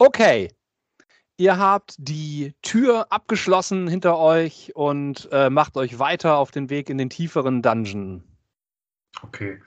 Okay. 0.00 0.50
Ihr 1.36 1.58
habt 1.58 1.94
die 1.98 2.54
Tür 2.62 3.06
abgeschlossen 3.10 3.86
hinter 3.86 4.18
euch 4.18 4.72
und 4.74 5.28
äh, 5.30 5.50
macht 5.50 5.76
euch 5.76 5.98
weiter 5.98 6.36
auf 6.36 6.50
den 6.50 6.70
Weg 6.70 6.88
in 6.88 6.96
den 6.96 7.10
tieferen 7.10 7.60
Dungeon. 7.60 8.24
Okay. 9.22 9.60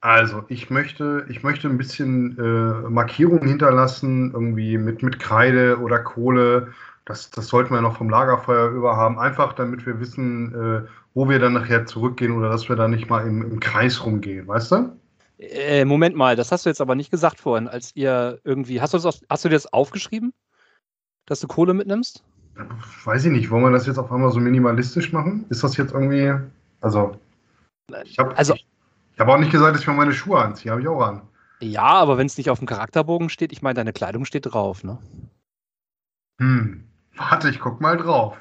Also, 0.00 0.44
ich 0.48 0.70
möchte, 0.70 1.26
ich 1.28 1.42
möchte 1.42 1.68
ein 1.68 1.76
bisschen 1.76 2.38
äh, 2.38 2.88
Markierungen 2.88 3.48
hinterlassen, 3.48 4.30
irgendwie 4.32 4.78
mit, 4.78 5.02
mit 5.02 5.18
Kreide 5.18 5.80
oder 5.80 5.98
Kohle. 5.98 6.72
Das, 7.04 7.30
das 7.30 7.48
sollten 7.48 7.74
wir 7.74 7.80
noch 7.80 7.96
vom 7.96 8.10
Lagerfeuer 8.10 8.68
über 8.68 8.96
haben. 8.96 9.18
Einfach 9.18 9.54
damit 9.54 9.84
wir 9.86 9.98
wissen, 9.98 10.54
äh, 10.54 10.88
wo 11.14 11.28
wir 11.28 11.40
dann 11.40 11.54
nachher 11.54 11.84
zurückgehen 11.84 12.32
oder 12.32 12.48
dass 12.48 12.68
wir 12.68 12.76
da 12.76 12.86
nicht 12.86 13.10
mal 13.10 13.26
im, 13.26 13.42
im 13.42 13.58
Kreis 13.58 14.04
rumgehen, 14.04 14.46
weißt 14.46 14.70
du? 14.70 15.00
Äh, 15.38 15.84
Moment 15.84 16.16
mal, 16.16 16.36
das 16.36 16.52
hast 16.52 16.64
du 16.64 16.70
jetzt 16.70 16.80
aber 16.80 16.94
nicht 16.94 17.10
gesagt 17.10 17.40
vorhin, 17.40 17.68
als 17.68 17.94
ihr 17.96 18.40
irgendwie. 18.44 18.80
Hast 18.80 18.94
du, 18.94 18.98
das, 18.98 19.20
hast 19.28 19.44
du 19.44 19.48
dir 19.48 19.56
das 19.56 19.72
aufgeschrieben? 19.72 20.32
Dass 21.26 21.40
du 21.40 21.48
Kohle 21.48 21.74
mitnimmst? 21.74 22.22
Weiß 23.04 23.24
ich 23.24 23.32
nicht. 23.32 23.50
Wollen 23.50 23.64
wir 23.64 23.70
das 23.70 23.86
jetzt 23.86 23.98
auf 23.98 24.12
einmal 24.12 24.30
so 24.30 24.38
minimalistisch 24.38 25.12
machen? 25.12 25.46
Ist 25.48 25.64
das 25.64 25.76
jetzt 25.76 25.92
irgendwie. 25.92 26.34
Also. 26.80 27.18
Ich 28.04 28.18
habe 28.18 28.36
also, 28.36 28.54
ich, 28.54 28.66
ich 29.14 29.20
hab 29.20 29.28
auch 29.28 29.38
nicht 29.38 29.50
gesagt, 29.50 29.74
dass 29.74 29.82
ich 29.82 29.88
mir 29.88 29.94
meine 29.94 30.12
Schuhe 30.12 30.38
anziehe. 30.38 30.70
Habe 30.70 30.82
ich 30.82 30.88
auch 30.88 31.00
an. 31.00 31.22
Ja, 31.60 31.82
aber 31.82 32.18
wenn 32.18 32.26
es 32.26 32.36
nicht 32.36 32.50
auf 32.50 32.58
dem 32.58 32.66
Charakterbogen 32.66 33.28
steht, 33.28 33.52
ich 33.52 33.62
meine, 33.62 33.74
deine 33.74 33.92
Kleidung 33.92 34.24
steht 34.24 34.46
drauf, 34.46 34.84
ne? 34.84 34.98
Hm. 36.40 36.84
Warte, 37.16 37.48
ich 37.48 37.60
guck 37.60 37.80
mal 37.80 37.96
drauf. 37.96 38.36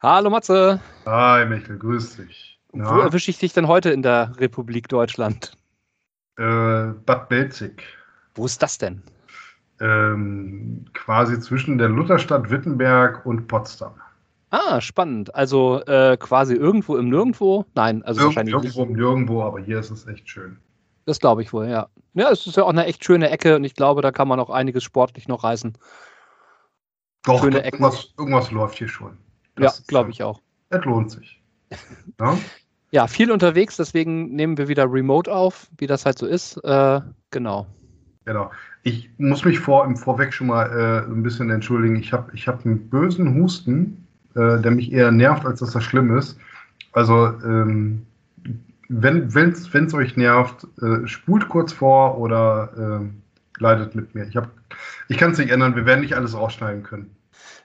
Hallo 0.00 0.30
Matze. 0.30 0.80
Hi 1.06 1.44
Michael, 1.44 1.78
grüß 1.78 2.16
dich. 2.16 2.60
Na? 2.72 2.94
Wo 2.94 3.00
erwische 3.00 3.30
ich 3.32 3.38
dich 3.38 3.52
denn 3.52 3.66
heute 3.66 3.90
in 3.90 4.02
der 4.02 4.32
Republik 4.38 4.88
Deutschland? 4.88 5.56
Äh, 6.36 6.92
Bad 7.04 7.28
Belzig. 7.28 7.82
Wo 8.36 8.46
ist 8.46 8.62
das 8.62 8.78
denn? 8.78 9.02
Ähm, 9.80 10.84
quasi 10.94 11.40
zwischen 11.40 11.78
der 11.78 11.88
Lutherstadt 11.88 12.48
Wittenberg 12.48 13.26
und 13.26 13.48
Potsdam. 13.48 13.94
Ah, 14.50 14.80
spannend. 14.80 15.34
Also 15.34 15.82
äh, 15.86 16.16
quasi 16.16 16.54
irgendwo 16.54 16.96
im 16.96 17.08
Nirgendwo? 17.08 17.64
Nein, 17.74 18.04
also 18.04 18.20
Irgend, 18.20 18.36
wahrscheinlich 18.36 18.54
irgendwo 18.54 18.80
nicht. 18.82 18.90
im 18.90 18.96
Nirgendwo, 18.96 19.42
aber 19.42 19.58
hier 19.58 19.80
ist 19.80 19.90
es 19.90 20.06
echt 20.06 20.28
schön. 20.28 20.58
Das 21.06 21.18
glaube 21.18 21.42
ich 21.42 21.52
wohl, 21.52 21.66
ja. 21.66 21.88
Ja, 22.14 22.30
es 22.30 22.46
ist 22.46 22.56
ja 22.56 22.62
auch 22.62 22.68
eine 22.68 22.86
echt 22.86 23.04
schöne 23.04 23.30
Ecke 23.30 23.56
und 23.56 23.64
ich 23.64 23.74
glaube, 23.74 24.02
da 24.02 24.12
kann 24.12 24.28
man 24.28 24.38
auch 24.38 24.50
einiges 24.50 24.84
sportlich 24.84 25.26
noch 25.26 25.42
reißen. 25.42 25.76
Doch, 27.24 27.42
schöne 27.42 27.64
irgendwas, 27.64 28.14
irgendwas 28.16 28.50
läuft 28.52 28.78
hier 28.78 28.88
schon. 28.88 29.18
Das 29.58 29.78
ja, 29.78 29.84
glaube 29.86 30.10
ich 30.10 30.22
auch. 30.22 30.40
Das 30.70 30.84
lohnt 30.84 31.10
sich. 31.10 31.40
Ja? 32.18 32.38
ja? 32.90 33.06
viel 33.06 33.30
unterwegs, 33.30 33.76
deswegen 33.76 34.34
nehmen 34.34 34.56
wir 34.56 34.68
wieder 34.68 34.90
Remote 34.90 35.32
auf, 35.32 35.68
wie 35.76 35.86
das 35.86 36.06
halt 36.06 36.18
so 36.18 36.26
ist. 36.26 36.56
Äh, 36.64 37.00
genau. 37.30 37.66
Genau. 38.24 38.50
Ich 38.82 39.10
muss 39.18 39.44
mich 39.44 39.58
vor, 39.58 39.84
im 39.84 39.96
Vorweg 39.96 40.32
schon 40.32 40.48
mal 40.48 40.64
äh, 40.66 41.10
ein 41.10 41.22
bisschen 41.22 41.50
entschuldigen. 41.50 41.96
Ich 41.96 42.12
habe 42.12 42.30
ich 42.34 42.48
hab 42.48 42.64
einen 42.64 42.88
bösen 42.88 43.34
Husten, 43.34 44.06
äh, 44.34 44.60
der 44.60 44.70
mich 44.70 44.92
eher 44.92 45.10
nervt, 45.10 45.44
als 45.46 45.60
dass 45.60 45.72
das 45.72 45.84
schlimm 45.84 46.16
ist. 46.16 46.38
Also, 46.92 47.26
ähm, 47.44 48.06
wenn 48.88 49.28
es 49.28 49.94
euch 49.94 50.16
nervt, 50.16 50.66
äh, 50.80 51.06
spult 51.06 51.48
kurz 51.48 51.72
vor 51.72 52.18
oder 52.18 52.70
ähm, 52.78 53.22
leidet 53.58 53.94
mit 53.94 54.14
mir. 54.14 54.26
Ich, 54.26 54.38
ich 55.08 55.18
kann 55.18 55.32
es 55.32 55.38
nicht 55.38 55.50
ändern, 55.50 55.76
wir 55.76 55.86
werden 55.86 56.00
nicht 56.00 56.14
alles 56.14 56.34
rausschneiden 56.34 56.82
können. 56.82 57.10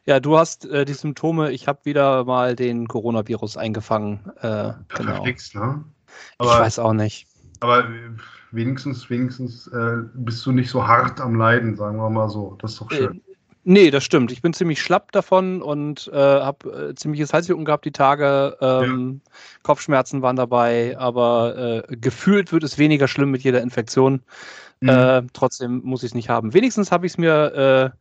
Ja, 0.05 0.19
du 0.19 0.37
hast 0.37 0.65
äh, 0.65 0.85
die 0.85 0.93
Symptome. 0.93 1.51
Ich 1.51 1.67
habe 1.67 1.79
wieder 1.83 2.25
mal 2.25 2.55
den 2.55 2.87
Coronavirus 2.87 3.57
eingefangen. 3.57 4.19
Äh, 4.41 4.73
genau. 4.89 5.23
Nix, 5.23 5.53
ne? 5.53 5.83
Aber, 6.37 6.53
ich 6.53 6.59
weiß 6.59 6.79
auch 6.79 6.93
nicht. 6.93 7.27
Aber 7.61 7.87
wenigstens, 8.51 9.09
wenigstens 9.09 9.67
äh, 9.67 10.03
bist 10.13 10.45
du 10.45 10.51
nicht 10.51 10.69
so 10.69 10.85
hart 10.85 11.21
am 11.21 11.35
Leiden, 11.35 11.77
sagen 11.77 11.97
wir 11.97 12.09
mal 12.09 12.29
so. 12.29 12.57
Das 12.61 12.73
ist 12.73 12.81
doch 12.81 12.91
schön. 12.91 13.17
Äh, 13.17 13.35
nee, 13.63 13.91
das 13.91 14.03
stimmt. 14.03 14.33
Ich 14.33 14.41
bin 14.41 14.53
ziemlich 14.53 14.81
schlapp 14.81 15.13
davon 15.13 15.61
und 15.61 16.11
äh, 16.13 16.17
habe 16.17 16.89
äh, 16.89 16.95
ziemliches 16.95 17.31
Halsjucken 17.31 17.63
gehabt 17.63 17.85
die 17.85 17.93
Tage. 17.93 18.57
Ähm, 18.59 19.21
ja. 19.23 19.31
Kopfschmerzen 19.63 20.21
waren 20.21 20.35
dabei, 20.35 20.97
aber 20.97 21.85
äh, 21.89 21.95
gefühlt 21.95 22.51
wird 22.51 22.63
es 22.63 22.77
weniger 22.77 23.07
schlimm 23.07 23.31
mit 23.31 23.43
jeder 23.43 23.61
Infektion. 23.61 24.21
Mhm. 24.81 24.89
Äh, 24.89 25.21
trotzdem 25.31 25.81
muss 25.85 26.03
ich 26.03 26.11
es 26.11 26.15
nicht 26.15 26.27
haben. 26.27 26.53
Wenigstens 26.53 26.91
habe 26.91 27.05
ich 27.05 27.13
es 27.13 27.17
mir 27.17 27.93
äh, 27.93 27.97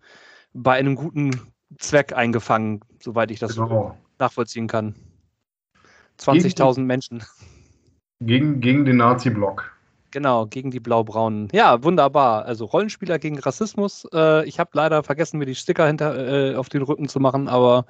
bei 0.52 0.72
einem 0.72 0.96
guten 0.96 1.51
Zweck 1.78 2.12
eingefangen, 2.14 2.80
soweit 3.00 3.30
ich 3.30 3.38
das 3.38 3.54
genau. 3.54 3.96
nachvollziehen 4.18 4.66
kann. 4.66 4.94
20.000 6.18 6.80
Menschen. 6.80 7.22
Gegen, 8.20 8.60
gegen 8.60 8.84
den 8.84 8.98
Nazi-Block. 8.98 9.72
Genau, 10.12 10.46
gegen 10.46 10.70
die 10.70 10.78
Blau-Braunen. 10.78 11.48
Ja, 11.52 11.82
wunderbar. 11.82 12.44
Also 12.44 12.66
Rollenspieler 12.66 13.18
gegen 13.18 13.38
Rassismus. 13.38 14.06
Äh, 14.12 14.46
ich 14.46 14.60
habe 14.60 14.70
leider 14.74 15.02
vergessen, 15.02 15.38
mir 15.38 15.46
die 15.46 15.54
Sticker 15.54 15.86
hinter, 15.86 16.52
äh, 16.52 16.54
auf 16.54 16.68
den 16.68 16.82
Rücken 16.82 17.08
zu 17.08 17.18
machen, 17.18 17.48
aber 17.48 17.86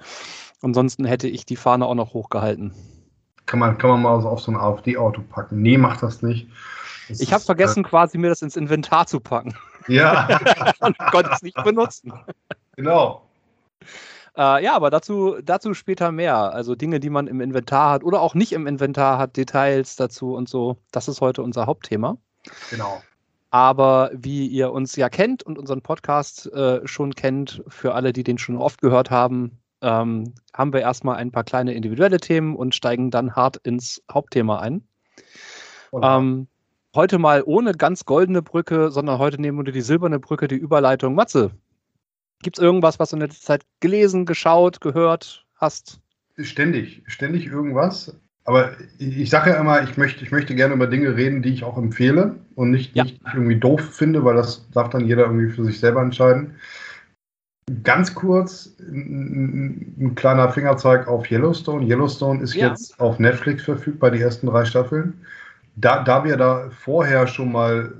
ansonsten 0.62 1.04
hätte 1.04 1.28
ich 1.28 1.44
die 1.44 1.56
Fahne 1.56 1.84
auch 1.84 1.96
noch 1.96 2.14
hochgehalten. 2.14 2.72
Kann 3.46 3.58
man, 3.58 3.76
kann 3.76 3.90
man 3.90 4.02
mal 4.02 4.20
so 4.22 4.28
auf 4.28 4.40
so 4.40 4.52
ein 4.52 4.56
AfD-Auto 4.56 5.22
packen. 5.28 5.60
Nee, 5.60 5.76
macht 5.76 6.02
das 6.02 6.22
nicht. 6.22 6.46
Das 7.08 7.20
ich 7.20 7.32
habe 7.32 7.42
vergessen, 7.42 7.84
äh, 7.84 7.88
quasi 7.88 8.16
mir 8.18 8.28
das 8.28 8.40
ins 8.40 8.56
Inventar 8.56 9.06
zu 9.08 9.18
packen. 9.18 9.54
Ja. 9.88 10.28
Und 10.78 10.96
konnte 10.98 11.30
es 11.32 11.42
nicht 11.42 11.62
benutzen. 11.64 12.12
Genau. 12.76 13.22
Äh, 14.36 14.64
ja, 14.64 14.74
aber 14.74 14.90
dazu, 14.90 15.36
dazu 15.42 15.74
später 15.74 16.10
mehr. 16.10 16.36
Also 16.36 16.74
Dinge, 16.74 17.00
die 17.00 17.10
man 17.10 17.26
im 17.26 17.40
Inventar 17.40 17.92
hat 17.92 18.04
oder 18.04 18.20
auch 18.20 18.34
nicht 18.34 18.52
im 18.52 18.66
Inventar 18.66 19.18
hat, 19.18 19.36
Details 19.36 19.96
dazu 19.96 20.34
und 20.34 20.48
so. 20.48 20.78
Das 20.90 21.08
ist 21.08 21.20
heute 21.20 21.42
unser 21.42 21.66
Hauptthema. 21.66 22.16
Genau. 22.70 23.02
Aber 23.50 24.10
wie 24.14 24.46
ihr 24.46 24.72
uns 24.72 24.96
ja 24.96 25.10
kennt 25.10 25.42
und 25.42 25.58
unseren 25.58 25.82
Podcast 25.82 26.50
äh, 26.54 26.80
schon 26.86 27.14
kennt, 27.14 27.62
für 27.68 27.94
alle, 27.94 28.14
die 28.14 28.24
den 28.24 28.38
schon 28.38 28.56
oft 28.56 28.80
gehört 28.80 29.10
haben, 29.10 29.58
ähm, 29.82 30.32
haben 30.54 30.72
wir 30.72 30.80
erstmal 30.80 31.16
ein 31.16 31.32
paar 31.32 31.44
kleine 31.44 31.74
individuelle 31.74 32.18
Themen 32.18 32.56
und 32.56 32.74
steigen 32.74 33.10
dann 33.10 33.36
hart 33.36 33.58
ins 33.58 34.02
Hauptthema 34.10 34.60
ein. 34.60 34.86
Ähm, 36.00 36.46
heute 36.94 37.18
mal 37.18 37.42
ohne 37.44 37.72
ganz 37.72 38.06
goldene 38.06 38.40
Brücke, 38.40 38.90
sondern 38.90 39.18
heute 39.18 39.38
nehmen 39.38 39.58
wir 39.58 39.70
die 39.70 39.82
silberne 39.82 40.18
Brücke, 40.18 40.48
die 40.48 40.54
Überleitung. 40.54 41.14
Matze, 41.14 41.50
Gibt 42.42 42.58
es 42.58 42.62
irgendwas, 42.62 42.98
was 42.98 43.10
du 43.10 43.16
in 43.16 43.20
der 43.20 43.30
Zeit 43.30 43.62
gelesen, 43.80 44.26
geschaut, 44.26 44.80
gehört 44.80 45.46
hast? 45.56 46.00
Ständig, 46.38 47.02
ständig 47.06 47.46
irgendwas. 47.46 48.14
Aber 48.44 48.72
ich 48.98 49.30
sage 49.30 49.50
ja 49.50 49.60
immer, 49.60 49.82
ich 49.84 49.96
möchte, 49.96 50.24
ich 50.24 50.32
möchte 50.32 50.54
gerne 50.54 50.74
über 50.74 50.88
Dinge 50.88 51.16
reden, 51.16 51.42
die 51.42 51.54
ich 51.54 51.62
auch 51.62 51.78
empfehle 51.78 52.36
und 52.56 52.72
nicht, 52.72 52.94
ja. 52.96 53.04
nicht 53.04 53.20
irgendwie 53.32 53.56
doof 53.56 53.80
finde, 53.94 54.24
weil 54.24 54.34
das 54.34 54.68
darf 54.70 54.90
dann 54.90 55.06
jeder 55.06 55.26
irgendwie 55.26 55.48
für 55.48 55.64
sich 55.64 55.78
selber 55.78 56.02
entscheiden. 56.02 56.56
Ganz 57.84 58.12
kurz 58.14 58.74
ein, 58.80 59.94
ein 59.98 60.14
kleiner 60.16 60.50
Fingerzeig 60.50 61.06
auf 61.06 61.30
Yellowstone. 61.30 61.86
Yellowstone 61.86 62.42
ist 62.42 62.54
ja. 62.54 62.70
jetzt 62.70 62.98
auf 62.98 63.20
Netflix 63.20 63.62
verfügbar, 63.62 64.10
die 64.10 64.20
ersten 64.20 64.48
drei 64.48 64.64
Staffeln. 64.64 65.24
Da, 65.76 66.02
da 66.02 66.24
wir 66.24 66.36
da 66.36 66.68
vorher 66.70 67.28
schon 67.28 67.52
mal 67.52 67.94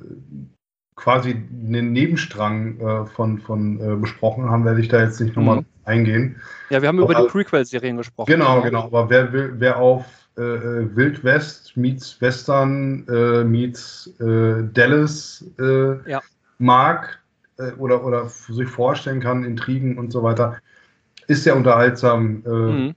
quasi 0.97 1.31
einen 1.31 1.93
Nebenstrang 1.93 2.79
äh, 2.81 3.07
von, 3.07 3.39
von 3.39 3.81
äh, 3.81 3.97
besprochen 3.97 4.51
haben, 4.51 4.65
werde 4.65 4.81
ich 4.81 4.89
da 4.89 5.03
jetzt 5.03 5.21
nicht 5.21 5.37
nochmal 5.37 5.59
mhm. 5.59 5.67
eingehen. 5.85 6.37
Ja, 6.71 6.83
wir 6.83 6.89
haben 6.89 7.03
aber, 7.03 7.13
über 7.13 7.23
die 7.23 7.29
Prequel-Serien 7.29 7.97
gesprochen. 7.97 8.31
Genau, 8.31 8.61
genau. 8.63 8.85
Aber 8.85 9.09
wer, 9.11 9.33
will, 9.33 9.55
wer 9.59 9.79
auf 9.79 10.05
äh, 10.37 10.43
äh 10.43 10.97
Wild 10.97 11.25
West 11.25 11.77
meets 11.77 12.21
Western 12.21 13.07
äh, 13.09 13.45
meets 13.45 14.13
äh, 14.21 14.63
Dallas 14.73 15.45
ja. 16.07 16.21
mag 16.59 17.19
oder, 17.79 18.05
oder 18.05 18.29
sich 18.29 18.69
vorstellen 18.69 19.21
kann, 19.21 19.45
Intrigen 19.45 19.99
und 19.99 20.11
so 20.11 20.23
weiter, 20.23 20.57
ist 21.29 21.45
sehr 21.45 21.55
unterhaltsam. 21.55 22.43
Mhm. 22.45 22.95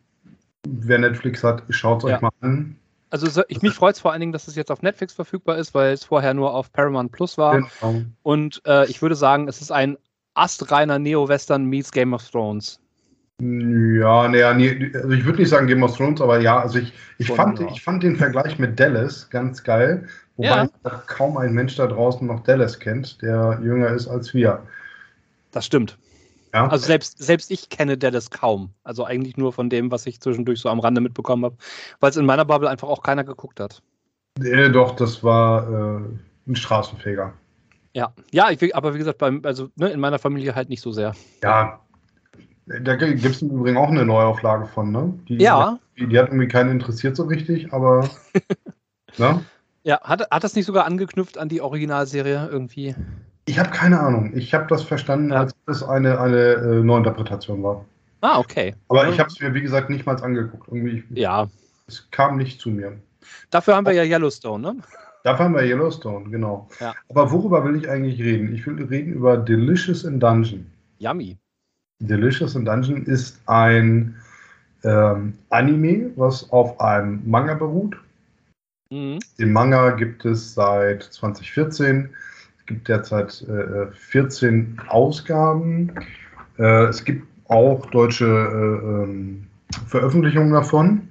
Wer 0.68 0.98
Netflix 0.98 1.44
hat, 1.44 1.64
schaut 1.70 2.04
es 2.04 2.10
ja. 2.10 2.16
euch 2.16 2.22
mal 2.22 2.32
an. 2.42 2.76
Also 3.24 3.44
ich, 3.48 3.62
mich 3.62 3.74
freut 3.74 3.96
es 3.96 4.02
vor 4.02 4.12
allen 4.12 4.20
Dingen, 4.20 4.34
dass 4.34 4.48
es 4.48 4.56
jetzt 4.56 4.72
auf 4.72 4.82
Netflix 4.82 5.14
verfügbar 5.14 5.58
ist, 5.58 5.74
weil 5.74 5.94
es 5.94 6.04
vorher 6.04 6.34
nur 6.34 6.54
auf 6.54 6.72
Paramount 6.72 7.12
Plus 7.12 7.38
war. 7.38 7.62
Genau. 7.62 8.02
Und 8.24 8.62
äh, 8.66 8.86
ich 8.90 9.02
würde 9.02 9.16
sagen, 9.16 9.48
es 9.48 9.62
ist 9.62 9.72
ein 9.72 9.98
astreiner 10.34 11.00
Neo-Western 11.00 11.66
meets 11.66 11.92
Game 11.92 12.14
of 12.14 12.30
Thrones. 12.30 12.80
Ja, 13.40 14.30
naja, 14.30 14.54
nee, 14.54 14.92
also 14.94 15.10
ich 15.10 15.26
würde 15.26 15.40
nicht 15.40 15.50
sagen 15.50 15.68
Game 15.68 15.84
of 15.84 15.96
Thrones, 15.98 16.22
aber 16.22 16.40
ja, 16.40 16.62
also 16.62 16.80
ich, 16.80 16.94
ich, 17.18 17.28
fand, 17.28 17.60
ich 17.60 17.82
fand 17.82 18.02
den 18.02 18.16
Vergleich 18.16 18.60
mit 18.60 18.80
Dallas 18.80 19.30
ganz 19.30 19.62
geil, 19.62 20.08
wobei 20.38 20.70
ja. 20.84 21.04
kaum 21.08 21.36
ein 21.36 21.54
Mensch 21.54 21.76
da 21.76 21.88
draußen 21.88 22.26
noch 22.26 22.44
Dallas 22.44 22.80
kennt, 22.80 23.22
der 23.22 23.60
jünger 23.62 23.90
ist 23.90 24.08
als 24.08 24.34
wir. 24.34 24.64
Das 25.52 25.66
stimmt. 25.66 25.98
Ja. 26.56 26.70
Also 26.70 26.86
selbst, 26.86 27.22
selbst 27.22 27.52
ich 27.52 27.68
kenne 27.68 27.98
Dallas 27.98 28.32
kaum. 28.32 28.70
Also 28.86 29.04
eigentlich 29.04 29.36
nur 29.36 29.52
von 29.52 29.70
dem, 29.70 29.92
was 29.92 30.06
ich 30.06 30.22
zwischendurch 30.22 30.62
so 30.62 30.70
am 30.70 30.80
Rande 30.80 31.02
mitbekommen 31.02 31.44
habe, 31.44 31.58
weil 32.00 32.12
es 32.12 32.16
in 32.16 32.26
meiner 32.26 32.46
Bubble 32.46 32.70
einfach 32.70 32.88
auch 32.88 33.04
keiner 33.04 33.26
geguckt 33.26 33.60
hat. 33.60 33.82
Nee, 34.40 34.70
doch, 34.70 34.96
das 34.96 35.22
war 35.22 35.70
äh, 35.70 36.02
ein 36.48 36.56
Straßenfeger. 36.56 37.34
Ja, 37.94 38.14
ja, 38.32 38.52
ich, 38.52 38.74
aber 38.74 38.94
wie 38.94 39.00
gesagt, 39.00 39.18
beim, 39.18 39.42
also 39.44 39.68
ne, 39.76 39.90
in 39.90 40.00
meiner 40.00 40.18
Familie 40.18 40.56
halt 40.56 40.70
nicht 40.70 40.80
so 40.80 40.94
sehr. 40.94 41.14
Ja, 41.44 41.82
da 42.68 42.96
gibt 42.96 43.26
es 43.26 43.42
im 43.42 43.50
Übrigen 43.50 43.76
auch 43.76 43.90
eine 43.90 44.06
Neuauflage 44.06 44.66
von, 44.68 44.92
ne? 44.92 45.14
Die, 45.28 45.36
ja. 45.36 45.78
Die, 45.98 46.08
die 46.08 46.18
hat 46.18 46.30
irgendwie 46.30 46.48
keinen 46.48 46.72
interessiert 46.72 47.18
so 47.18 47.24
richtig, 47.24 47.74
aber. 47.74 48.10
ne? 49.18 49.44
Ja, 49.84 50.00
hat, 50.02 50.30
hat 50.32 50.44
das 50.46 50.56
nicht 50.56 50.66
sogar 50.66 50.86
angeknüpft 50.86 51.38
an 51.38 51.50
die 51.50 51.60
Originalserie 51.60 52.48
irgendwie? 52.50 52.96
Ich 53.46 53.60
habe 53.60 53.70
keine 53.70 54.00
Ahnung. 54.00 54.32
Ich 54.36 54.54
habe 54.54 54.66
das 54.68 54.84
verstanden, 54.84 55.32
ja. 55.32 55.42
als 55.42 55.56
es 55.68 55.84
eine, 55.84 56.20
eine 56.20 56.38
äh, 56.38 56.84
Neuinterpretation 56.84 57.62
war. 57.64 57.86
Ah, 58.22 58.40
okay. 58.40 58.74
Aber 58.90 59.08
ich 59.08 59.20
habe 59.20 59.30
es 59.30 59.40
mir, 59.40 59.54
wie 59.54 59.62
gesagt, 59.62 59.90
nicht 59.90 60.06
mal 60.06 60.22
angeguckt. 60.22 60.68
Irgendwie, 60.72 61.04
ja. 61.12 61.48
Es 61.88 62.10
kam 62.10 62.38
nicht 62.38 62.60
zu 62.60 62.72
mir. 62.72 62.98
Dafür 63.52 63.76
haben 63.76 63.86
wir 63.86 63.94
ja 63.94 64.04
Yellowstone, 64.04 64.62
ne? 64.62 64.82
Dafür 65.24 65.46
haben 65.46 65.56
wir 65.56 65.64
Yellowstone, 65.64 66.30
genau. 66.30 66.68
Ja. 66.80 66.94
Aber 67.10 67.32
worüber 67.32 67.64
will 67.64 67.76
ich 67.76 67.90
eigentlich 67.90 68.20
reden? 68.20 68.54
Ich 68.54 68.66
will 68.66 68.84
reden 68.84 69.14
über 69.14 69.38
Delicious 69.38 70.04
in 70.04 70.20
Dungeon. 70.20 70.66
Yummy. 71.00 71.38
Delicious 72.00 72.56
in 72.56 72.66
Dungeon 72.66 73.06
ist 73.06 73.40
ein 73.46 74.16
ähm, 74.84 75.38
Anime, 75.50 76.12
was 76.16 76.50
auf 76.52 76.80
einem 76.80 77.22
Manga 77.30 77.54
beruht. 77.54 77.96
Mhm. 78.90 79.20
Den 79.40 79.54
Manga 79.54 79.92
gibt 79.92 80.26
es 80.26 80.54
seit 80.54 81.04
2014. 81.04 82.10
Es 82.66 82.70
gibt 82.70 82.88
derzeit 82.88 83.46
äh, 83.48 83.86
14 83.94 84.82
Ausgaben. 84.88 85.92
Äh, 86.58 86.86
es 86.86 87.04
gibt 87.04 87.28
auch 87.48 87.86
deutsche 87.92 88.26
äh, 88.26 89.04
ähm, 89.04 89.46
Veröffentlichungen 89.86 90.52
davon. 90.52 91.08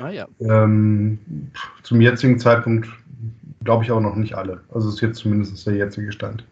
Ah, 0.00 0.10
ja. 0.10 0.26
ähm, 0.40 1.18
zum 1.82 2.02
jetzigen 2.02 2.38
Zeitpunkt 2.38 2.86
glaube 3.64 3.84
ich 3.84 3.90
auch 3.90 4.02
noch 4.02 4.16
nicht 4.16 4.34
alle. 4.34 4.60
Also 4.74 4.90
ist 4.90 5.00
jetzt 5.00 5.20
zumindest 5.20 5.66
der 5.66 5.76
jetzige 5.76 6.12
Stand. 6.12 6.44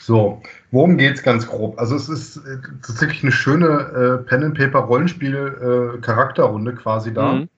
So, 0.00 0.42
worum 0.72 0.96
geht 0.96 1.14
es 1.14 1.22
ganz 1.22 1.46
grob? 1.46 1.78
Also 1.78 1.94
es 1.94 2.08
ist 2.08 2.38
äh, 2.38 2.58
tatsächlich 2.84 3.22
eine 3.22 3.30
schöne 3.30 3.68
äh, 3.68 4.18
Pen-and-Paper-Rollenspiel-Charakterrunde 4.24 6.72
äh, 6.72 6.74
quasi 6.74 7.14
da. 7.14 7.34
Mhm. 7.34 7.48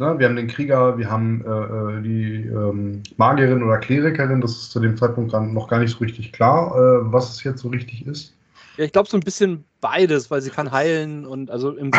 Ne, 0.00 0.18
wir 0.18 0.26
haben 0.26 0.36
den 0.36 0.48
Krieger, 0.48 0.96
wir 0.98 1.10
haben 1.10 1.44
äh, 1.44 1.48
äh, 1.50 2.02
die 2.02 2.46
ähm, 2.46 3.02
Magierin 3.18 3.62
oder 3.62 3.78
Klerikerin, 3.78 4.40
das 4.40 4.52
ist 4.52 4.72
zu 4.72 4.80
dem 4.80 4.96
Zeitpunkt 4.96 5.32
noch 5.32 5.68
gar 5.68 5.78
nicht 5.80 5.92
so 5.92 5.98
richtig 5.98 6.32
klar, 6.32 6.74
äh, 6.74 7.12
was 7.12 7.30
es 7.30 7.44
jetzt 7.44 7.60
so 7.60 7.68
richtig 7.68 8.06
ist. 8.06 8.34
Ja, 8.78 8.84
ich 8.84 8.92
glaube 8.92 9.08
so 9.08 9.18
ein 9.18 9.22
bisschen 9.22 9.64
beides, 9.80 10.30
weil 10.30 10.40
sie 10.40 10.50
kann 10.50 10.72
heilen 10.72 11.26
und 11.26 11.50
also 11.50 11.72
im 11.76 11.90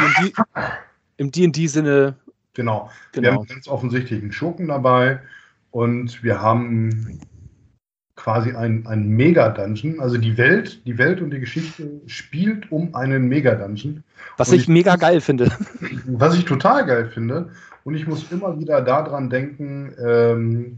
D&D-Sinne. 1.32 2.16
Genau. 2.56 2.92
genau. 3.14 3.24
Wir 3.24 3.34
haben 3.34 3.48
ganz 3.48 3.68
offensichtlich 3.68 4.22
einen 4.22 4.32
Schurken 4.32 4.68
dabei 4.68 5.20
und 5.72 6.24
wir 6.24 6.40
haben 6.40 7.20
quasi 8.16 8.54
ein, 8.54 8.86
ein 8.86 9.10
Mega-Dungeon. 9.10 10.00
Also 10.00 10.18
die 10.18 10.38
Welt, 10.38 10.86
die 10.86 10.98
Welt 11.00 11.20
und 11.20 11.32
die 11.32 11.40
Geschichte 11.40 11.90
spielt 12.06 12.72
um 12.72 12.94
einen 12.94 13.28
Mega-Dungeon. 13.28 14.04
Was 14.38 14.52
ich, 14.52 14.62
ich, 14.62 14.68
mega 14.68 14.96
geil 14.98 15.20
finde. 15.20 15.52
Was 16.06 16.36
ich 16.36 16.46
total 16.46 16.86
geil 16.86 17.10
finde. 17.10 17.50
Und 17.84 17.96
ich 17.96 18.08
muss 18.08 18.32
immer 18.32 18.60
wieder 18.60 18.82
daran 18.82 19.30
denken, 19.30 19.94
ähm, 20.04 20.78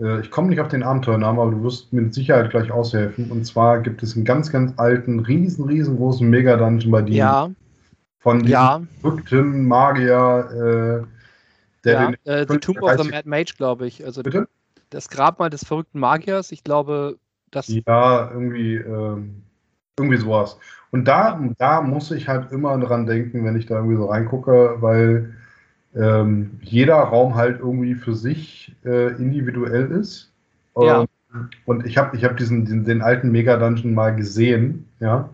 äh, 0.00 0.20
ich 0.20 0.30
komme 0.30 0.48
nicht 0.48 0.60
auf 0.60 0.68
den 0.68 0.82
Abenteuernamen, 0.82 1.40
aber 1.40 1.50
du 1.50 1.62
wirst 1.62 1.92
mir 1.92 2.02
mit 2.02 2.14
Sicherheit 2.14 2.50
gleich 2.50 2.70
aushelfen. 2.70 3.30
Und 3.30 3.44
zwar 3.44 3.80
gibt 3.80 4.02
es 4.02 4.16
einen 4.16 4.24
ganz, 4.24 4.50
ganz 4.50 4.72
alten, 4.78 5.20
riesen, 5.20 5.64
riesengroßen 5.64 6.28
Mega-Dungeon 6.28 6.90
bei 6.90 7.02
dir. 7.02 7.16
Ja. 7.16 7.50
Von 8.20 8.40
diesem 8.40 8.52
ja. 8.52 8.82
verrückten 9.00 9.66
Magier, 9.66 11.04
äh, 11.04 11.06
der 11.84 11.92
ja, 11.92 12.06
den. 12.10 12.16
Äh, 12.24 12.46
the 12.48 12.58
Tomb 12.58 12.82
of 12.82 13.00
the 13.00 13.08
Mad 13.08 13.28
Mage, 13.28 13.54
glaube 13.56 13.86
ich. 13.86 14.04
Also 14.04 14.22
Bitte? 14.22 14.48
Das 14.90 15.08
Grabmal 15.08 15.50
des 15.50 15.64
verrückten 15.64 16.00
Magiers, 16.00 16.50
ich 16.50 16.64
glaube, 16.64 17.16
das. 17.50 17.68
Ja, 17.68 18.30
irgendwie, 18.32 18.74
ähm, 18.76 19.42
irgendwie 19.98 20.16
sowas. 20.16 20.58
Und 20.90 21.04
da, 21.06 21.38
da 21.58 21.80
muss 21.82 22.10
ich 22.10 22.28
halt 22.28 22.50
immer 22.50 22.78
dran 22.78 23.06
denken, 23.06 23.44
wenn 23.44 23.56
ich 23.56 23.66
da 23.66 23.76
irgendwie 23.76 23.96
so 23.96 24.06
reingucke, 24.06 24.76
weil 24.80 25.34
ähm, 25.98 26.60
jeder 26.62 26.96
Raum 26.96 27.34
halt 27.34 27.58
irgendwie 27.60 27.94
für 27.94 28.14
sich 28.14 28.74
äh, 28.84 29.12
individuell 29.16 29.90
ist. 29.90 30.30
Ja. 30.80 31.00
Ähm, 31.00 31.48
und 31.66 31.84
ich 31.84 31.98
habe 31.98 32.16
ich 32.16 32.24
hab 32.24 32.36
diesen, 32.36 32.64
den, 32.64 32.84
den 32.84 33.02
alten 33.02 33.30
Mega-Dungeon 33.30 33.92
mal 33.92 34.14
gesehen, 34.14 34.88
ja. 35.00 35.28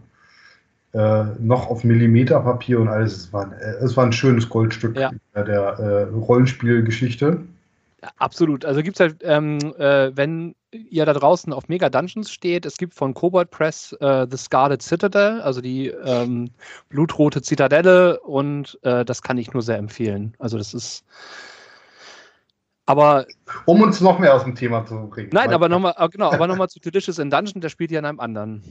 Äh, 0.93 1.25
noch 1.41 1.69
auf 1.69 1.83
Millimeterpapier 1.83 2.81
und 2.81 2.89
alles. 2.89 3.17
Es 3.17 3.33
war, 3.33 3.53
äh, 3.61 3.85
es 3.85 3.97
war 3.97 4.07
ein 4.07 4.13
schönes 4.13 4.49
Goldstück 4.49 4.97
ja. 4.97 5.11
der 5.35 5.79
äh, 5.79 6.03
Rollenspielgeschichte. 6.05 7.41
Absolut. 8.19 8.65
Also 8.65 8.83
gibt 8.83 8.97
es 8.97 9.01
halt, 9.01 9.17
ähm, 9.23 9.59
äh, 9.79 10.17
wenn 10.17 10.55
ihr 10.75 11.07
da 11.07 11.13
draußen 11.13 11.53
auf 11.53 11.69
Mega 11.69 11.89
Dungeons 11.89 12.31
steht, 12.31 12.67
es 12.67 12.77
gibt 12.77 12.95
von 12.95 13.15
Cobalt 13.15 13.51
Press 13.51 13.93
äh, 14.01 14.27
The 14.31 14.37
Scarlet 14.37 14.83
Citadel, 14.83 15.41
also 15.41 15.61
die 15.61 15.89
ähm, 15.89 16.51
blutrote 16.89 17.43
Zitadelle 17.43 18.21
und 18.21 18.79
äh, 18.83 19.05
das 19.05 19.23
kann 19.23 19.39
ich 19.39 19.53
nur 19.53 19.63
sehr 19.63 19.79
empfehlen. 19.79 20.35
Also 20.39 20.59
das 20.59 20.75
ist 20.75 21.05
aber 22.87 23.27
um 23.65 23.81
uns 23.81 24.01
noch 24.01 24.19
mehr 24.19 24.35
aus 24.35 24.45
dem 24.45 24.55
Thema 24.55 24.85
zu 24.85 25.09
bringen. 25.09 25.31
Nein, 25.33 25.53
aber 25.53 25.69
nochmal, 25.69 25.95
äh, 25.97 26.09
genau, 26.09 26.31
aber 26.33 26.47
nochmal 26.47 26.69
zu 26.69 26.81
Delicious 26.81 27.19
in 27.19 27.31
Dungeon, 27.31 27.61
der 27.61 27.71
spielt 27.71 27.91
ja 27.91 27.99
in 27.99 28.05
einem 28.05 28.21
anderen. 28.21 28.63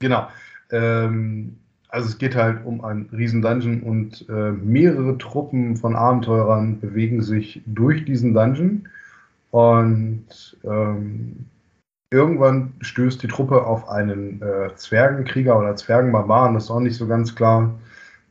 Genau. 0.00 0.28
Ähm, 0.70 1.58
also 1.88 2.08
es 2.08 2.18
geht 2.18 2.36
halt 2.36 2.64
um 2.66 2.84
einen 2.84 3.08
riesen 3.10 3.40
Dungeon 3.40 3.82
und 3.82 4.28
äh, 4.28 4.52
mehrere 4.52 5.16
Truppen 5.16 5.76
von 5.76 5.96
Abenteurern 5.96 6.80
bewegen 6.80 7.22
sich 7.22 7.62
durch 7.64 8.04
diesen 8.04 8.34
Dungeon 8.34 8.86
und 9.50 10.26
ähm, 10.64 11.46
irgendwann 12.10 12.74
stößt 12.80 13.22
die 13.22 13.28
Truppe 13.28 13.64
auf 13.64 13.88
einen 13.88 14.42
äh, 14.42 14.74
Zwergenkrieger 14.74 15.58
oder 15.58 15.76
Zwergenbarbaren, 15.76 16.54
das 16.54 16.64
ist 16.64 16.70
auch 16.70 16.80
nicht 16.80 16.96
so 16.96 17.06
ganz 17.06 17.34
klar. 17.34 17.78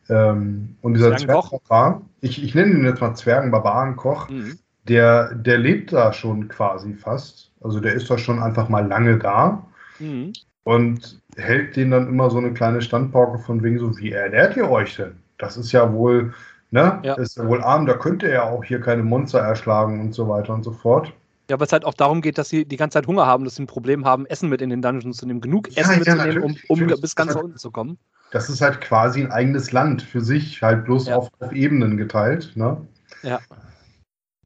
Ähm, 0.10 0.76
und 0.82 0.94
dieser 0.94 1.16
Zwergenbarbar, 1.16 2.02
ich, 2.22 2.44
ich 2.44 2.56
nenne 2.56 2.74
ihn 2.74 2.86
jetzt 2.86 3.02
mal 3.02 3.16
Zwergenbarbarenkoch, 3.16 4.30
mhm. 4.30 4.58
der, 4.88 5.36
der 5.36 5.58
lebt 5.58 5.94
da 5.94 6.14
schon 6.14 6.48
quasi 6.48 6.94
fast. 6.94 7.52
Also 7.62 7.80
der 7.80 7.94
ist 7.94 8.10
da 8.10 8.18
schon 8.18 8.42
einfach 8.42 8.70
mal 8.70 8.88
lange 8.88 9.18
da. 9.18 9.66
Mhm. 10.00 10.34
Und 10.64 11.22
hält 11.38 11.76
denen 11.76 11.92
dann 11.92 12.10
immer 12.10 12.30
so 12.30 12.38
eine 12.38 12.54
kleine 12.54 12.82
Standpauke 12.82 13.40
von 13.40 13.64
wegen 13.64 13.80
so, 13.80 13.98
wie 13.98 14.12
ernährt 14.12 14.58
ihr 14.58 14.70
euch 14.70 14.98
denn? 14.98 15.18
Das 15.38 15.56
ist 15.56 15.72
ja 15.72 15.94
wohl, 15.94 16.34
ne? 16.72 17.00
Ja. 17.04 17.16
Ist 17.16 17.38
ja 17.38 17.48
wohl 17.48 17.62
arm, 17.62 17.86
da 17.86 17.94
könnt 17.94 18.24
ihr 18.24 18.32
ja 18.32 18.44
auch 18.44 18.64
hier 18.64 18.80
keine 18.80 19.04
Monster 19.04 19.40
erschlagen 19.40 20.00
und 20.00 20.14
so 20.14 20.28
weiter 20.28 20.54
und 20.54 20.64
so 20.64 20.72
fort. 20.72 21.14
Ja, 21.50 21.56
aber 21.56 21.66
es 21.66 21.72
halt 21.72 21.86
auch 21.86 21.94
darum 21.94 22.22
geht, 22.22 22.38
dass 22.38 22.50
sie 22.50 22.66
die 22.66 22.76
ganze 22.76 22.96
Zeit 22.96 23.08
Hunger 23.08 23.26
haben, 23.26 23.46
dass 23.46 23.56
sie 23.56 23.64
ein 23.64 23.68
Problem 23.68 24.06
haben, 24.06 24.26
Essen 24.26 24.50
mit 24.50 24.62
in 24.62 24.70
den 24.70 24.82
Dungeons 24.82 25.18
zu 25.18 25.26
nehmen, 25.26 25.40
genug 25.40 25.70
Essen 25.78 26.04
ja, 26.04 26.16
mitzunehmen, 26.16 26.44
um, 26.44 26.58
um 26.68 26.88
bis 26.88 27.16
ganz 27.16 27.34
nach 27.34 27.42
unten 27.42 27.58
zu 27.58 27.72
kommen. 27.72 27.98
Das 28.32 28.50
ist 28.50 28.60
halt 28.60 28.82
quasi 28.82 29.22
ein 29.22 29.32
eigenes 29.32 29.72
Land 29.72 30.02
für 30.02 30.20
sich, 30.20 30.62
halt 30.62 30.84
bloß 30.84 31.08
auf, 31.10 31.30
auf, 31.40 31.52
Ebenen 31.54 31.96
geteilt, 31.96 32.52
ne? 32.56 32.86
Ja. 33.24 33.40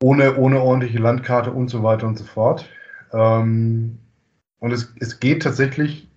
Ohne, 0.04 0.38
ohne 0.38 0.62
ordentliche 0.62 1.00
Landkarte 1.00 1.51
und 1.51 1.70
so 1.70 1.82
weiter 1.82 2.06
und 2.06 2.20
so 2.20 2.24
fort. 2.24 2.66
Ähm, 3.12 3.98
und 4.60 4.72
es, 4.72 4.94
es 5.00 5.20
geht 5.20 5.42
tatsächlich 5.42 6.11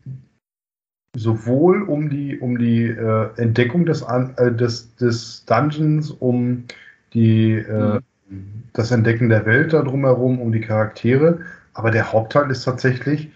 sowohl 1.14 1.82
um 1.82 2.10
die, 2.10 2.38
um 2.38 2.58
die 2.58 2.86
äh, 2.86 3.28
Entdeckung 3.36 3.86
des, 3.86 4.02
äh, 4.02 4.52
des, 4.52 4.94
des 4.96 5.44
Dungeons, 5.46 6.10
um 6.10 6.64
die, 7.12 7.52
äh, 7.52 8.00
mhm. 8.28 8.64
das 8.72 8.90
Entdecken 8.90 9.28
der 9.28 9.46
Welt 9.46 9.72
da 9.72 9.82
drumherum, 9.82 10.40
um 10.40 10.52
die 10.52 10.60
Charaktere, 10.60 11.40
aber 11.72 11.90
der 11.90 12.12
Hauptteil 12.12 12.50
ist 12.50 12.64
tatsächlich, 12.64 13.30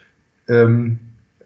ähm, 0.49 0.99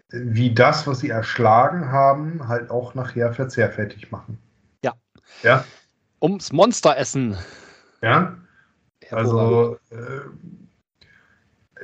wie 0.09 0.53
das, 0.53 0.85
was 0.85 0.99
sie 0.99 1.09
erschlagen 1.09 1.91
haben, 1.91 2.47
halt 2.47 2.69
auch 2.69 2.93
nachher 2.93 3.33
verzehrfertig 3.33 4.11
machen. 4.11 4.37
Ja. 4.83 4.93
Ja. 5.41 5.65
Ums 6.21 6.51
Monsteressen. 6.51 7.35
Ja. 8.01 8.37
Also, 9.11 9.77
äh, 9.89 9.95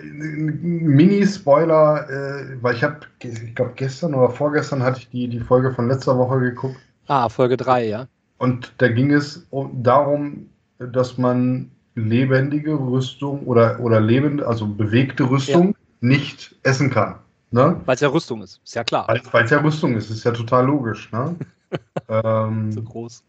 Mini-Spoiler, 0.04 2.10
äh, 2.10 2.58
weil 2.62 2.76
ich 2.76 2.84
habe, 2.84 3.00
ich 3.22 3.56
glaube 3.56 3.74
gestern 3.76 4.14
oder 4.14 4.30
vorgestern 4.30 4.84
hatte 4.84 5.00
ich 5.00 5.10
die, 5.10 5.28
die 5.28 5.40
Folge 5.40 5.74
von 5.74 5.88
letzter 5.88 6.18
Woche 6.18 6.40
geguckt. 6.40 6.78
Ah, 7.08 7.30
Folge 7.30 7.58
3, 7.58 7.88
ja. 7.88 8.08
Und 8.38 8.74
da 8.78 8.88
ging 8.88 9.12
es 9.12 9.48
darum, 9.74 10.50
dass 10.78 11.18
man 11.18 11.72
lebendige 11.96 12.74
Rüstung 12.74 13.46
oder, 13.46 13.80
oder 13.80 14.00
lebende, 14.00 14.48
also 14.48 14.68
bewegte 14.68 15.30
Rüstung 15.30 15.68
ja. 15.68 15.74
nicht 16.02 16.56
essen 16.64 16.90
kann. 16.90 17.16
Ne? 17.52 17.82
Weil 17.86 17.96
es 17.96 18.02
ja 18.02 18.10
Rüstung 18.10 18.42
ist, 18.42 18.62
ist 18.64 18.76
ja 18.76 18.84
klar. 18.84 19.08
Weil 19.08 19.44
es 19.44 19.50
ja 19.50 19.60
Rüstung 19.60 19.96
ist, 19.96 20.10
ist 20.10 20.24
ja 20.24 20.32
total 20.32 20.68
logisch. 20.68 21.12
Ne? 21.12 21.36
ähm, 22.08 22.72
so 22.72 22.82
groß. 22.82 23.24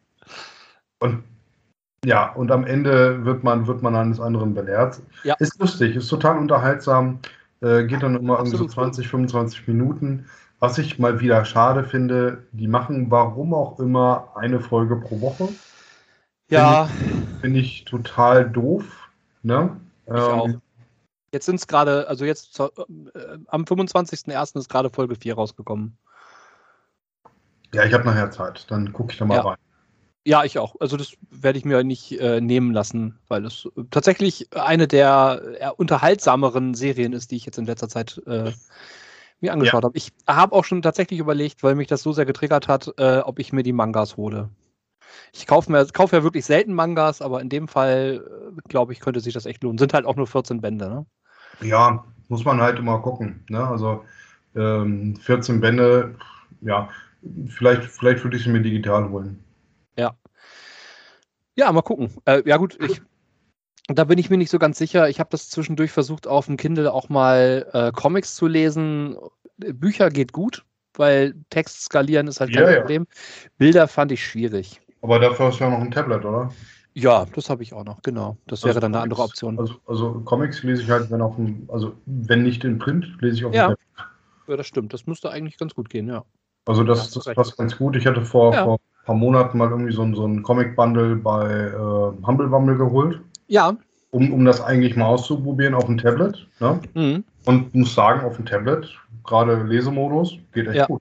Und 1.00 1.24
ja, 2.04 2.32
und 2.32 2.50
am 2.50 2.64
Ende 2.64 3.24
wird 3.24 3.44
man, 3.44 3.66
wird 3.66 3.82
man 3.82 3.94
eines 3.94 4.20
anderen 4.20 4.54
belehrt. 4.54 5.00
Ja. 5.22 5.34
Ist 5.38 5.58
lustig, 5.58 5.96
ist 5.96 6.08
total 6.08 6.38
unterhaltsam, 6.38 7.18
äh, 7.60 7.84
geht 7.84 8.02
dann 8.02 8.16
immer 8.16 8.40
um 8.40 8.46
so 8.46 8.66
20, 8.66 9.08
25 9.08 9.68
Minuten. 9.68 10.26
Was 10.60 10.78
ich 10.78 10.98
mal 10.98 11.20
wieder 11.20 11.44
schade 11.44 11.84
finde, 11.84 12.44
die 12.52 12.68
machen 12.68 13.10
warum 13.10 13.54
auch 13.54 13.78
immer 13.78 14.32
eine 14.34 14.60
Folge 14.60 14.96
pro 14.96 15.20
Woche. 15.20 15.48
Ja. 16.48 16.88
Finde 17.40 17.60
ich, 17.60 17.80
ich, 17.80 17.84
total 17.84 18.48
doof. 18.48 18.84
Ne? 19.42 19.76
Ich 20.06 20.12
ähm, 20.12 20.18
auch. 20.18 20.48
Jetzt 21.32 21.46
sind 21.46 21.56
es 21.56 21.66
gerade, 21.66 22.08
also 22.08 22.24
jetzt 22.24 22.58
äh, 22.58 22.68
am 23.46 23.62
25.01. 23.62 24.58
ist 24.58 24.68
gerade 24.68 24.90
Folge 24.90 25.14
4 25.14 25.34
rausgekommen. 25.34 25.96
Ja, 27.72 27.84
ich 27.84 27.94
habe 27.94 28.04
nachher 28.04 28.30
Zeit. 28.30 28.66
Dann 28.70 28.92
gucke 28.92 29.12
ich 29.12 29.18
da 29.18 29.26
mal 29.26 29.36
ja. 29.36 29.42
rein. 29.42 29.56
Ja, 30.26 30.44
ich 30.44 30.58
auch. 30.58 30.76
Also 30.80 30.96
das 30.96 31.12
werde 31.30 31.58
ich 31.58 31.64
mir 31.64 31.82
nicht 31.82 32.20
äh, 32.20 32.40
nehmen 32.40 32.72
lassen, 32.72 33.18
weil 33.28 33.44
es 33.46 33.68
tatsächlich 33.90 34.48
eine 34.54 34.86
der 34.86 35.42
eher 35.58 35.78
unterhaltsameren 35.78 36.74
Serien 36.74 37.14
ist, 37.14 37.30
die 37.30 37.36
ich 37.36 37.46
jetzt 37.46 37.58
in 37.58 37.64
letzter 37.64 37.88
Zeit 37.88 38.20
äh, 38.26 38.52
mir 39.40 39.52
angeschaut 39.52 39.82
ja. 39.82 39.86
habe. 39.86 39.96
Ich 39.96 40.12
habe 40.26 40.54
auch 40.54 40.64
schon 40.64 40.82
tatsächlich 40.82 41.20
überlegt, 41.20 41.62
weil 41.62 41.74
mich 41.74 41.88
das 41.88 42.02
so 42.02 42.12
sehr 42.12 42.26
getriggert 42.26 42.68
hat, 42.68 42.92
äh, 42.98 43.20
ob 43.20 43.38
ich 43.38 43.52
mir 43.54 43.62
die 43.62 43.72
Mangas 43.72 44.18
hole. 44.18 44.50
Ich 45.32 45.46
kaufe 45.46 45.72
mir 45.72 45.84
kaufe 45.86 46.16
ja 46.16 46.22
wirklich 46.22 46.44
selten 46.44 46.74
Mangas, 46.74 47.22
aber 47.22 47.40
in 47.40 47.48
dem 47.48 47.66
Fall 47.66 48.22
äh, 48.56 48.68
glaube 48.68 48.92
ich, 48.92 49.00
könnte 49.00 49.20
sich 49.20 49.32
das 49.32 49.46
echt 49.46 49.62
lohnen. 49.62 49.78
Sind 49.78 49.94
halt 49.94 50.04
auch 50.04 50.16
nur 50.16 50.26
14 50.26 50.60
Bände, 50.60 50.88
ne? 50.88 51.06
Ja, 51.62 52.04
muss 52.28 52.44
man 52.44 52.60
halt 52.60 52.78
immer 52.78 53.00
gucken. 53.00 53.44
Ne? 53.48 53.66
Also 53.66 54.04
ähm, 54.54 55.16
14 55.16 55.60
Bände, 55.60 56.16
ja, 56.60 56.88
vielleicht, 57.48 57.84
vielleicht 57.84 58.22
würde 58.22 58.36
ich 58.36 58.44
sie 58.44 58.50
mir 58.50 58.62
digital 58.62 59.08
holen. 59.08 59.42
Ja. 61.60 61.72
Mal 61.72 61.82
gucken. 61.82 62.10
Äh, 62.24 62.42
ja, 62.46 62.56
gut, 62.56 62.78
ich, 62.80 63.02
da 63.88 64.04
bin 64.04 64.18
ich 64.18 64.30
mir 64.30 64.38
nicht 64.38 64.50
so 64.50 64.58
ganz 64.58 64.78
sicher. 64.78 65.08
Ich 65.08 65.20
habe 65.20 65.30
das 65.30 65.48
zwischendurch 65.50 65.90
versucht, 65.90 66.26
auf 66.26 66.46
dem 66.46 66.56
Kindle 66.56 66.92
auch 66.92 67.08
mal 67.08 67.66
äh, 67.72 67.92
Comics 67.92 68.34
zu 68.34 68.46
lesen. 68.46 69.16
Bücher 69.56 70.10
geht 70.10 70.32
gut, 70.32 70.64
weil 70.94 71.34
Text 71.50 71.82
skalieren 71.82 72.26
ist 72.28 72.40
halt 72.40 72.52
kein 72.52 72.66
ja, 72.66 72.80
Problem. 72.80 73.06
Ja. 73.08 73.50
Bilder 73.58 73.88
fand 73.88 74.12
ich 74.12 74.24
schwierig. 74.24 74.80
Aber 75.02 75.18
dafür 75.18 75.46
hast 75.46 75.60
du 75.60 75.64
ja 75.64 75.70
noch 75.70 75.80
ein 75.80 75.90
Tablet, 75.90 76.24
oder? 76.24 76.50
Ja, 76.94 77.26
das 77.34 77.50
habe 77.50 77.62
ich 77.62 77.72
auch 77.72 77.84
noch, 77.84 78.02
genau. 78.02 78.36
Das 78.46 78.64
also 78.64 78.68
wäre 78.68 78.80
dann 78.80 78.92
Comics, 78.92 78.96
eine 78.96 79.02
andere 79.02 79.22
Option. 79.22 79.58
Also, 79.58 79.74
also, 79.86 80.12
Comics 80.24 80.62
lese 80.62 80.82
ich 80.82 80.90
halt, 80.90 81.10
wenn 81.10 81.20
auf 81.20 81.36
dem, 81.36 81.68
also 81.70 81.94
wenn 82.06 82.42
nicht 82.42 82.64
in 82.64 82.78
Print, 82.78 83.06
lese 83.20 83.36
ich 83.36 83.44
auf 83.44 83.54
ja. 83.54 83.68
dem 83.68 83.76
Tablet. 83.76 84.10
Ja, 84.48 84.56
das 84.56 84.66
stimmt. 84.66 84.92
Das 84.92 85.06
müsste 85.06 85.30
eigentlich 85.30 85.56
ganz 85.56 85.74
gut 85.74 85.88
gehen, 85.88 86.08
ja. 86.08 86.24
Also 86.66 86.84
das, 86.84 87.10
das 87.10 87.24
passt 87.24 87.56
ganz 87.56 87.76
gut. 87.76 87.96
Ich 87.96 88.06
hatte 88.06 88.22
vor, 88.22 88.52
ja. 88.52 88.64
vor 88.64 88.78
paar 89.04 89.14
Monaten 89.14 89.58
mal 89.58 89.70
irgendwie 89.70 89.92
so 89.92 90.02
ein, 90.02 90.14
so 90.14 90.26
ein 90.26 90.42
Comic-Bundle 90.42 91.16
bei 91.16 91.50
äh, 91.50 92.26
Humble 92.26 92.48
Bumble 92.48 92.76
geholt. 92.76 93.20
Ja. 93.48 93.76
Um, 94.10 94.32
um 94.32 94.44
das 94.44 94.60
eigentlich 94.60 94.96
mal 94.96 95.06
auszuprobieren 95.06 95.74
auf 95.74 95.86
dem 95.86 95.98
Tablet. 95.98 96.46
Ne? 96.58 96.80
Mhm. 96.94 97.24
Und 97.44 97.74
muss 97.74 97.94
sagen, 97.94 98.24
auf 98.24 98.36
dem 98.36 98.46
Tablet, 98.46 98.88
gerade 99.24 99.62
Lesemodus, 99.62 100.36
geht 100.52 100.66
echt 100.66 100.76
ja. 100.76 100.86
gut. 100.86 101.00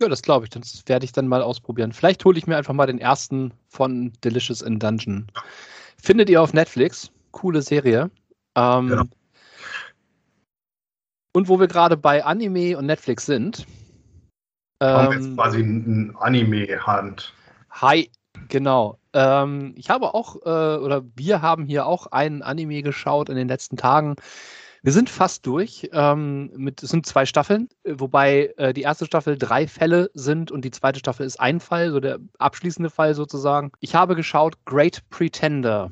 Ja, 0.00 0.08
das 0.08 0.22
glaube 0.22 0.44
ich. 0.46 0.50
Das 0.50 0.84
werde 0.86 1.04
ich 1.04 1.12
dann 1.12 1.26
mal 1.26 1.42
ausprobieren. 1.42 1.92
Vielleicht 1.92 2.24
hole 2.24 2.38
ich 2.38 2.46
mir 2.46 2.56
einfach 2.56 2.74
mal 2.74 2.86
den 2.86 3.00
ersten 3.00 3.52
von 3.68 4.12
Delicious 4.24 4.62
in 4.62 4.78
Dungeon. 4.78 5.26
Findet 6.00 6.30
ihr 6.30 6.40
auf 6.40 6.52
Netflix. 6.52 7.10
Coole 7.32 7.62
Serie. 7.62 8.10
Ähm, 8.54 8.88
ja. 8.90 9.04
Und 11.32 11.48
wo 11.48 11.58
wir 11.60 11.66
gerade 11.66 11.96
bei 11.96 12.24
Anime 12.24 12.78
und 12.78 12.86
Netflix 12.86 13.26
sind. 13.26 13.66
Haben 14.80 15.12
ähm, 15.12 15.20
jetzt 15.20 15.34
quasi 15.36 15.60
ein 15.60 16.16
Anime-Hand. 16.18 17.32
Hi, 17.70 18.10
genau. 18.48 18.98
Ähm, 19.12 19.74
ich 19.76 19.90
habe 19.90 20.14
auch, 20.14 20.36
äh, 20.44 20.78
oder 20.78 21.02
wir 21.16 21.42
haben 21.42 21.64
hier 21.66 21.86
auch 21.86 22.06
einen 22.08 22.42
Anime 22.42 22.82
geschaut 22.82 23.28
in 23.28 23.36
den 23.36 23.48
letzten 23.48 23.76
Tagen. 23.76 24.16
Wir 24.82 24.92
sind 24.92 25.10
fast 25.10 25.44
durch. 25.46 25.90
Ähm, 25.92 26.50
mit, 26.56 26.82
es 26.82 26.90
sind 26.90 27.06
zwei 27.06 27.26
Staffeln, 27.26 27.68
wobei 27.84 28.54
äh, 28.56 28.72
die 28.72 28.82
erste 28.82 29.06
Staffel 29.06 29.36
drei 29.36 29.66
Fälle 29.66 30.10
sind 30.14 30.52
und 30.52 30.64
die 30.64 30.70
zweite 30.70 31.00
Staffel 31.00 31.26
ist 31.26 31.40
ein 31.40 31.58
Fall, 31.60 31.90
so 31.90 31.98
der 31.98 32.18
abschließende 32.38 32.90
Fall 32.90 33.14
sozusagen. 33.14 33.72
Ich 33.80 33.94
habe 33.94 34.14
geschaut 34.14 34.64
Great 34.64 35.02
Pretender. 35.10 35.90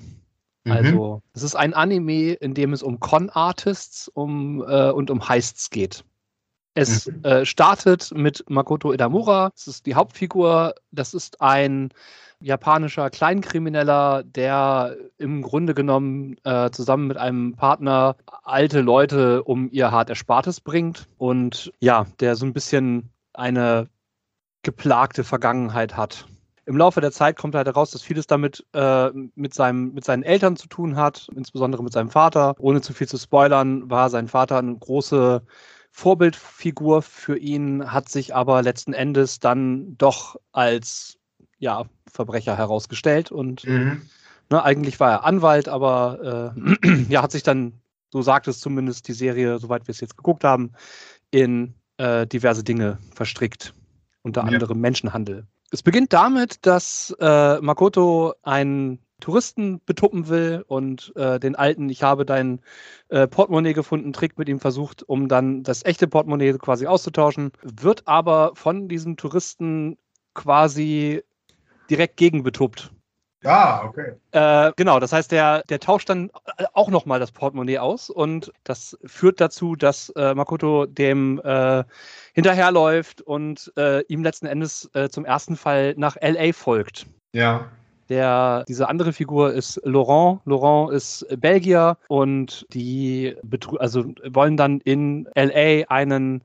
Mhm. 0.64 0.72
Also, 0.72 1.22
es 1.32 1.42
ist 1.42 1.56
ein 1.56 1.74
Anime, 1.74 2.34
in 2.34 2.54
dem 2.54 2.72
es 2.72 2.82
um 2.82 3.00
Con-Artists 3.00 4.08
um, 4.08 4.62
äh, 4.62 4.90
und 4.90 5.10
um 5.10 5.28
Heists 5.28 5.70
geht. 5.70 6.04
Es 6.76 7.06
äh, 7.22 7.46
startet 7.46 8.12
mit 8.14 8.44
Makoto 8.50 8.92
Edamura. 8.92 9.50
Das 9.54 9.66
ist 9.66 9.86
die 9.86 9.94
Hauptfigur. 9.94 10.74
Das 10.92 11.14
ist 11.14 11.40
ein 11.40 11.88
japanischer 12.40 13.08
Kleinkrimineller, 13.08 14.22
der 14.24 14.94
im 15.16 15.40
Grunde 15.40 15.72
genommen 15.72 16.36
äh, 16.44 16.70
zusammen 16.70 17.06
mit 17.06 17.16
einem 17.16 17.54
Partner 17.54 18.16
alte 18.44 18.82
Leute 18.82 19.42
um 19.44 19.70
ihr 19.72 19.90
hart 19.90 20.10
Erspartes 20.10 20.60
bringt 20.60 21.08
und 21.16 21.72
ja, 21.80 22.06
der 22.20 22.36
so 22.36 22.44
ein 22.44 22.52
bisschen 22.52 23.08
eine 23.32 23.88
geplagte 24.62 25.24
Vergangenheit 25.24 25.96
hat. 25.96 26.26
Im 26.66 26.76
Laufe 26.76 27.00
der 27.00 27.12
Zeit 27.12 27.38
kommt 27.38 27.54
halt 27.54 27.68
heraus, 27.68 27.92
dass 27.92 28.02
vieles 28.02 28.26
damit 28.26 28.66
äh, 28.74 29.08
mit, 29.34 29.54
seinem, 29.54 29.94
mit 29.94 30.04
seinen 30.04 30.24
Eltern 30.24 30.56
zu 30.56 30.68
tun 30.68 30.96
hat, 30.96 31.26
insbesondere 31.34 31.82
mit 31.82 31.94
seinem 31.94 32.10
Vater. 32.10 32.54
Ohne 32.58 32.82
zu 32.82 32.92
viel 32.92 33.08
zu 33.08 33.16
spoilern, 33.16 33.88
war 33.88 34.10
sein 34.10 34.28
Vater 34.28 34.58
eine 34.58 34.76
große 34.76 35.40
Vorbildfigur 35.96 37.00
für 37.00 37.38
ihn, 37.38 37.90
hat 37.90 38.10
sich 38.10 38.34
aber 38.34 38.60
letzten 38.60 38.92
Endes 38.92 39.40
dann 39.40 39.96
doch 39.96 40.36
als 40.52 41.16
ja, 41.56 41.86
Verbrecher 42.06 42.54
herausgestellt 42.54 43.32
und 43.32 43.66
mhm. 43.66 44.02
ne, 44.50 44.62
eigentlich 44.62 45.00
war 45.00 45.10
er 45.10 45.24
Anwalt, 45.24 45.68
aber 45.70 46.52
äh, 46.84 46.96
ja, 47.08 47.22
hat 47.22 47.32
sich 47.32 47.44
dann, 47.44 47.80
so 48.12 48.20
sagt 48.20 48.46
es 48.46 48.60
zumindest 48.60 49.08
die 49.08 49.14
Serie, 49.14 49.58
soweit 49.58 49.88
wir 49.88 49.92
es 49.92 50.02
jetzt 50.02 50.18
geguckt 50.18 50.44
haben, 50.44 50.72
in 51.30 51.72
äh, 51.96 52.26
diverse 52.26 52.62
Dinge 52.62 52.98
verstrickt, 53.14 53.72
unter 54.20 54.42
ja. 54.42 54.48
anderem 54.48 54.78
Menschenhandel. 54.78 55.46
Es 55.70 55.82
beginnt 55.82 56.12
damit, 56.12 56.66
dass 56.66 57.16
äh, 57.20 57.58
Makoto 57.62 58.34
einen 58.42 58.98
Touristen 59.20 59.80
betuppen 59.86 60.28
will 60.28 60.64
und 60.66 61.12
äh, 61.16 61.40
den 61.40 61.56
alten, 61.56 61.88
ich 61.88 62.02
habe 62.02 62.26
dein 62.26 62.60
äh, 63.08 63.26
Portemonnaie 63.26 63.72
gefunden, 63.72 64.12
Trick 64.12 64.38
mit 64.38 64.48
ihm 64.48 64.60
versucht, 64.60 65.02
um 65.02 65.28
dann 65.28 65.62
das 65.62 65.84
echte 65.84 66.06
Portemonnaie 66.06 66.52
quasi 66.58 66.86
auszutauschen, 66.86 67.52
wird 67.62 68.06
aber 68.06 68.52
von 68.54 68.88
diesem 68.88 69.16
Touristen 69.16 69.96
quasi 70.34 71.22
direkt 71.88 72.16
gegen 72.16 72.42
betuppt. 72.42 72.92
Ah, 73.44 73.84
okay. 73.84 74.14
Äh, 74.32 74.72
genau, 74.76 74.98
das 74.98 75.12
heißt, 75.12 75.30
der, 75.30 75.62
der 75.68 75.78
tauscht 75.78 76.08
dann 76.08 76.30
auch 76.72 76.88
nochmal 76.88 77.20
das 77.20 77.30
Portemonnaie 77.30 77.78
aus 77.78 78.10
und 78.10 78.52
das 78.64 78.98
führt 79.04 79.40
dazu, 79.40 79.76
dass 79.76 80.10
äh, 80.10 80.34
Makoto 80.34 80.86
dem 80.86 81.40
äh, 81.44 81.84
hinterherläuft 82.34 83.22
und 83.22 83.72
äh, 83.76 84.02
ihm 84.08 84.24
letzten 84.24 84.46
Endes 84.46 84.90
äh, 84.94 85.08
zum 85.08 85.24
ersten 85.24 85.56
Fall 85.56 85.94
nach 85.96 86.16
LA 86.20 86.52
folgt. 86.52 87.06
Ja. 87.32 87.70
Der, 88.08 88.64
diese 88.68 88.88
andere 88.88 89.12
Figur 89.12 89.52
ist 89.52 89.80
Laurent. 89.84 90.40
Laurent 90.44 90.92
ist 90.92 91.26
Belgier 91.38 91.98
und 92.08 92.66
die 92.72 93.36
also 93.78 94.12
wollen 94.28 94.56
dann 94.56 94.80
in 94.80 95.28
LA 95.34 95.86
einen 95.88 96.44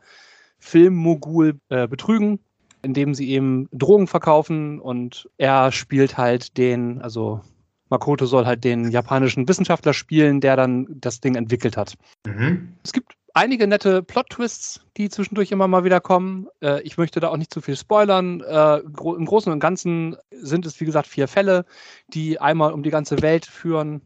Filmmogul 0.60 1.60
äh, 1.70 1.88
betrügen 1.88 2.40
indem 2.84 3.14
sie 3.14 3.26
ihm 3.26 3.70
Drogen 3.72 4.08
verkaufen 4.08 4.80
und 4.80 5.30
er 5.38 5.72
spielt 5.72 6.18
halt 6.18 6.58
den, 6.58 7.02
also 7.02 7.42
Makoto 7.90 8.26
soll 8.26 8.46
halt 8.46 8.64
den 8.64 8.90
japanischen 8.90 9.48
Wissenschaftler 9.48 9.94
spielen, 9.94 10.40
der 10.42 10.56
dann 10.56 10.88
das 10.90 11.20
Ding 11.20 11.36
entwickelt 11.36 11.78
hat. 11.78 11.96
Mhm. 12.26 12.74
Es 12.84 12.94
gibt 12.94 13.14
einige 13.34 13.68
nette 13.68 14.04
Plot-Twists, 14.04 14.82
die 14.98 15.10
zwischendurch 15.10 15.52
immer 15.52 15.68
mal 15.68 15.84
wieder 15.84 16.00
kommen. 16.00 16.48
Äh, 16.62 16.82
ich 16.82 16.98
möchte 16.98 17.20
da 17.20 17.30
auch 17.30 17.38
nicht 17.38 17.54
zu 17.54 17.62
viel 17.62 17.76
spoilern. 17.76 18.42
Äh, 18.42 18.78
Im 18.78 19.26
Großen 19.26 19.52
und 19.52 19.60
Ganzen 19.60 20.18
sind 20.32 20.66
es, 20.66 20.80
wie 20.80 20.86
gesagt, 20.86 21.08
vier 21.08 21.28
Fälle, 21.28 21.66
die 22.10 22.40
einmal 22.40 22.74
um 22.74 22.84
die 22.84 22.90
ganze 22.90 23.22
Welt 23.22 23.46
führen. 23.46 24.02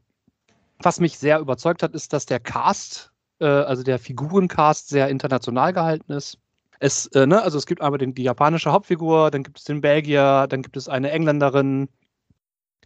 Was 0.79 1.00
mich 1.00 1.17
sehr 1.17 1.39
überzeugt 1.39 1.84
hat, 1.84 1.94
ist, 1.94 2.13
dass 2.13 2.25
der 2.25 2.39
Cast, 2.39 3.12
äh, 3.39 3.46
also 3.46 3.84
der 3.84 4.00
Figurencast, 4.00 4.89
sehr 4.89 5.10
international 5.10 5.74
gehalten 5.74 6.12
ist. 6.12 6.38
Es, 6.79 7.08
äh, 7.08 7.25
ne, 7.25 7.41
also 7.41 7.58
es 7.58 7.65
gibt 7.65 7.82
einmal 7.82 7.98
den, 7.98 8.13
die 8.13 8.24
japanische 8.24 8.72
Hauptfigur, 8.72 9.32
dann 9.32 9.44
gibt 9.44 9.60
es 9.60 9.63
den 9.63 9.82
Belgier, 9.82 10.48
dann 10.50 10.62
gibt 10.62 10.75
es 10.75 10.89
eine 10.89 11.12
Engländerin, 11.12 11.88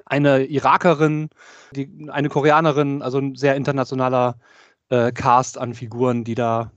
eine 0.06 0.46
Irakerin, 0.46 1.30
die, 1.72 2.10
eine 2.10 2.30
Koreanerin, 2.30 3.02
also 3.02 3.18
ein 3.18 3.36
sehr 3.36 3.56
internationaler 3.56 4.38
äh, 4.90 5.12
Cast 5.12 5.58
an 5.58 5.74
Figuren, 5.74 6.24
die 6.24 6.36
da 6.36 6.72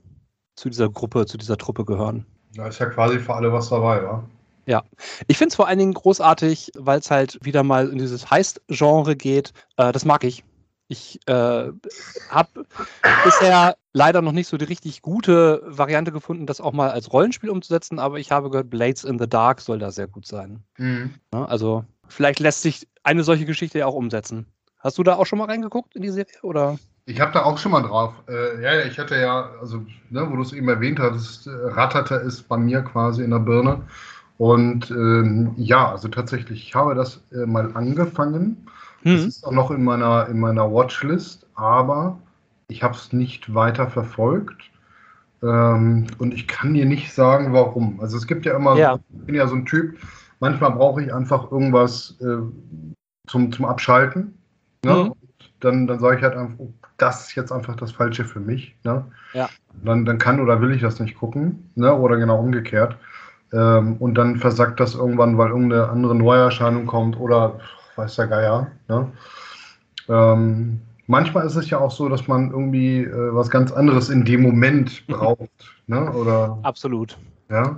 zu 0.55 0.69
dieser 0.69 0.89
Gruppe, 0.89 1.25
zu 1.25 1.37
dieser 1.37 1.57
Truppe 1.57 1.85
gehören. 1.85 2.25
Da 2.55 2.67
ist 2.67 2.79
ja 2.79 2.85
quasi 2.87 3.19
für 3.19 3.33
alle 3.33 3.51
was 3.51 3.69
dabei, 3.69 4.03
wa? 4.03 4.23
Ja, 4.65 4.83
ich 5.27 5.37
finde 5.37 5.49
es 5.49 5.55
vor 5.55 5.67
allen 5.67 5.79
Dingen 5.79 5.93
großartig, 5.93 6.71
weil 6.77 6.99
es 6.99 7.11
halt 7.11 7.37
wieder 7.43 7.63
mal 7.63 7.89
in 7.89 7.97
dieses 7.97 8.29
Heist-Genre 8.29 9.15
geht. 9.15 9.51
Äh, 9.77 9.91
das 9.91 10.05
mag 10.05 10.23
ich. 10.23 10.43
Ich 10.87 11.19
äh, 11.27 11.71
habe 12.29 12.65
bisher 13.23 13.75
leider 13.93 14.21
noch 14.21 14.31
nicht 14.31 14.47
so 14.47 14.57
die 14.57 14.65
richtig 14.65 15.01
gute 15.01 15.63
Variante 15.65 16.11
gefunden, 16.11 16.45
das 16.45 16.61
auch 16.61 16.73
mal 16.73 16.91
als 16.91 17.11
Rollenspiel 17.11 17.49
umzusetzen, 17.49 17.99
aber 17.99 18.19
ich 18.19 18.31
habe 18.31 18.49
gehört, 18.49 18.69
Blades 18.69 19.03
in 19.03 19.17
the 19.17 19.27
Dark 19.27 19.61
soll 19.61 19.79
da 19.79 19.91
sehr 19.91 20.07
gut 20.07 20.27
sein. 20.27 20.63
Mhm. 20.77 21.15
Ja, 21.33 21.45
also 21.45 21.85
vielleicht 22.07 22.39
lässt 22.39 22.61
sich 22.61 22.87
eine 23.01 23.23
solche 23.23 23.45
Geschichte 23.45 23.79
ja 23.79 23.87
auch 23.87 23.95
umsetzen. 23.95 24.45
Hast 24.77 24.97
du 24.97 25.03
da 25.03 25.15
auch 25.15 25.25
schon 25.25 25.39
mal 25.39 25.45
reingeguckt 25.45 25.95
in 25.95 26.01
die 26.01 26.09
Serie 26.09 26.41
oder? 26.41 26.77
Ich 27.05 27.19
habe 27.19 27.33
da 27.33 27.43
auch 27.43 27.57
schon 27.57 27.73
mal 27.73 27.81
drauf. 27.81 28.13
Äh, 28.29 28.61
ja, 28.63 28.85
ich 28.85 28.97
hatte 28.97 29.19
ja, 29.19 29.49
also, 29.59 29.85
ne, 30.09 30.25
wo 30.29 30.35
du 30.37 30.41
es 30.41 30.53
eben 30.53 30.69
erwähnt 30.69 30.99
hattest, 30.99 31.47
äh, 31.47 31.51
ratterte 31.51 32.15
es 32.15 32.41
bei 32.41 32.57
mir 32.57 32.81
quasi 32.81 33.23
in 33.23 33.31
der 33.31 33.39
Birne. 33.39 33.81
Und 34.37 34.89
ähm, 34.89 35.53
ja, 35.57 35.91
also 35.91 36.07
tatsächlich, 36.07 36.67
ich 36.67 36.75
habe 36.75 36.95
das 36.95 37.21
äh, 37.31 37.45
mal 37.45 37.75
angefangen. 37.75 38.67
Mhm. 39.03 39.15
Das 39.17 39.25
ist 39.25 39.45
auch 39.45 39.51
noch 39.51 39.71
in 39.71 39.83
meiner, 39.83 40.27
in 40.29 40.39
meiner 40.39 40.71
Watchlist, 40.71 41.45
aber 41.55 42.17
ich 42.69 42.83
habe 42.83 42.95
es 42.95 43.11
nicht 43.11 43.53
weiter 43.53 43.89
verfolgt. 43.89 44.71
Ähm, 45.41 46.07
und 46.19 46.33
ich 46.33 46.47
kann 46.47 46.73
dir 46.73 46.85
nicht 46.85 47.13
sagen, 47.13 47.51
warum. 47.51 47.99
Also 47.99 48.17
es 48.17 48.27
gibt 48.27 48.45
ja 48.45 48.55
immer, 48.55 48.77
ja. 48.77 48.97
ich 49.09 49.25
bin 49.25 49.35
ja 49.35 49.45
so 49.47 49.55
ein 49.55 49.65
Typ, 49.65 49.97
manchmal 50.39 50.71
brauche 50.71 51.03
ich 51.03 51.13
einfach 51.13 51.51
irgendwas 51.51 52.15
äh, 52.21 52.37
zum, 53.27 53.51
zum 53.51 53.65
Abschalten. 53.65 54.37
Ne? 54.85 55.05
Mhm. 55.05 55.13
Dann, 55.59 55.87
dann 55.87 55.99
sage 55.99 56.17
ich 56.17 56.23
halt 56.23 56.35
einfach, 56.35 56.55
oh, 56.59 56.73
das 56.97 57.27
ist 57.27 57.35
jetzt 57.35 57.51
einfach 57.51 57.75
das 57.75 57.91
Falsche 57.91 58.25
für 58.25 58.39
mich. 58.39 58.75
Ne? 58.83 59.05
Ja. 59.33 59.49
Dann, 59.83 60.05
dann 60.05 60.17
kann 60.17 60.39
oder 60.39 60.61
will 60.61 60.71
ich 60.71 60.81
das 60.81 60.99
nicht 60.99 61.17
gucken. 61.17 61.69
Ne? 61.75 61.93
Oder 61.93 62.17
genau 62.17 62.39
umgekehrt. 62.39 62.97
Ähm, 63.51 63.97
und 63.97 64.15
dann 64.15 64.37
versackt 64.37 64.79
das 64.79 64.95
irgendwann, 64.95 65.37
weil 65.37 65.49
irgendeine 65.49 65.89
andere 65.89 66.15
Neuerscheinung 66.15 66.85
kommt 66.85 67.19
oder 67.19 67.59
weiß 67.95 68.15
der 68.15 68.27
Geier. 68.27 68.71
Ne? 68.87 69.11
Ähm, 70.09 70.81
manchmal 71.07 71.45
ist 71.45 71.55
es 71.55 71.69
ja 71.69 71.79
auch 71.79 71.91
so, 71.91 72.09
dass 72.09 72.27
man 72.27 72.51
irgendwie 72.51 73.03
äh, 73.03 73.33
was 73.33 73.49
ganz 73.49 73.71
anderes 73.71 74.09
in 74.09 74.25
dem 74.25 74.41
Moment 74.41 75.05
braucht. 75.07 75.49
ne? 75.87 76.11
Oder, 76.11 76.59
Absolut. 76.63 77.17
Ja. 77.49 77.77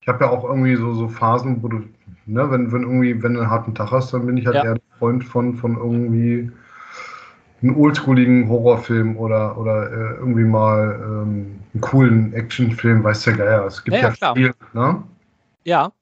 Ich 0.00 0.08
habe 0.08 0.24
ja 0.24 0.30
auch 0.30 0.44
irgendwie 0.44 0.76
so, 0.76 0.94
so 0.94 1.08
Phasen, 1.08 1.62
wo 1.62 1.68
du, 1.68 1.82
ne, 2.24 2.50
wenn, 2.50 2.72
wenn 2.72 2.82
irgendwie, 2.82 3.22
wenn 3.22 3.34
du 3.34 3.40
einen 3.40 3.50
harten 3.50 3.74
Tag 3.74 3.90
hast, 3.90 4.14
dann 4.14 4.24
bin 4.24 4.38
ich 4.38 4.46
halt 4.46 4.56
ja. 4.56 4.64
eher 4.64 4.76
Freund 4.98 5.22
von, 5.24 5.54
von 5.54 5.76
irgendwie 5.76 6.50
einen 7.62 7.76
oldschooligen 7.76 8.48
Horrorfilm 8.48 9.16
oder, 9.16 9.58
oder 9.58 9.90
äh, 9.90 10.14
irgendwie 10.16 10.44
mal 10.44 10.98
ähm, 11.02 11.60
einen 11.74 11.80
coolen 11.80 12.32
Actionfilm, 12.32 13.04
weiß 13.04 13.24
der 13.24 13.34
Geier. 13.34 13.66
Es 13.66 13.84
gibt 13.84 13.96
ja, 13.96 14.12
ja 14.20 14.34
viel, 14.34 14.54
ne? 14.72 15.02
Ja, 15.64 15.92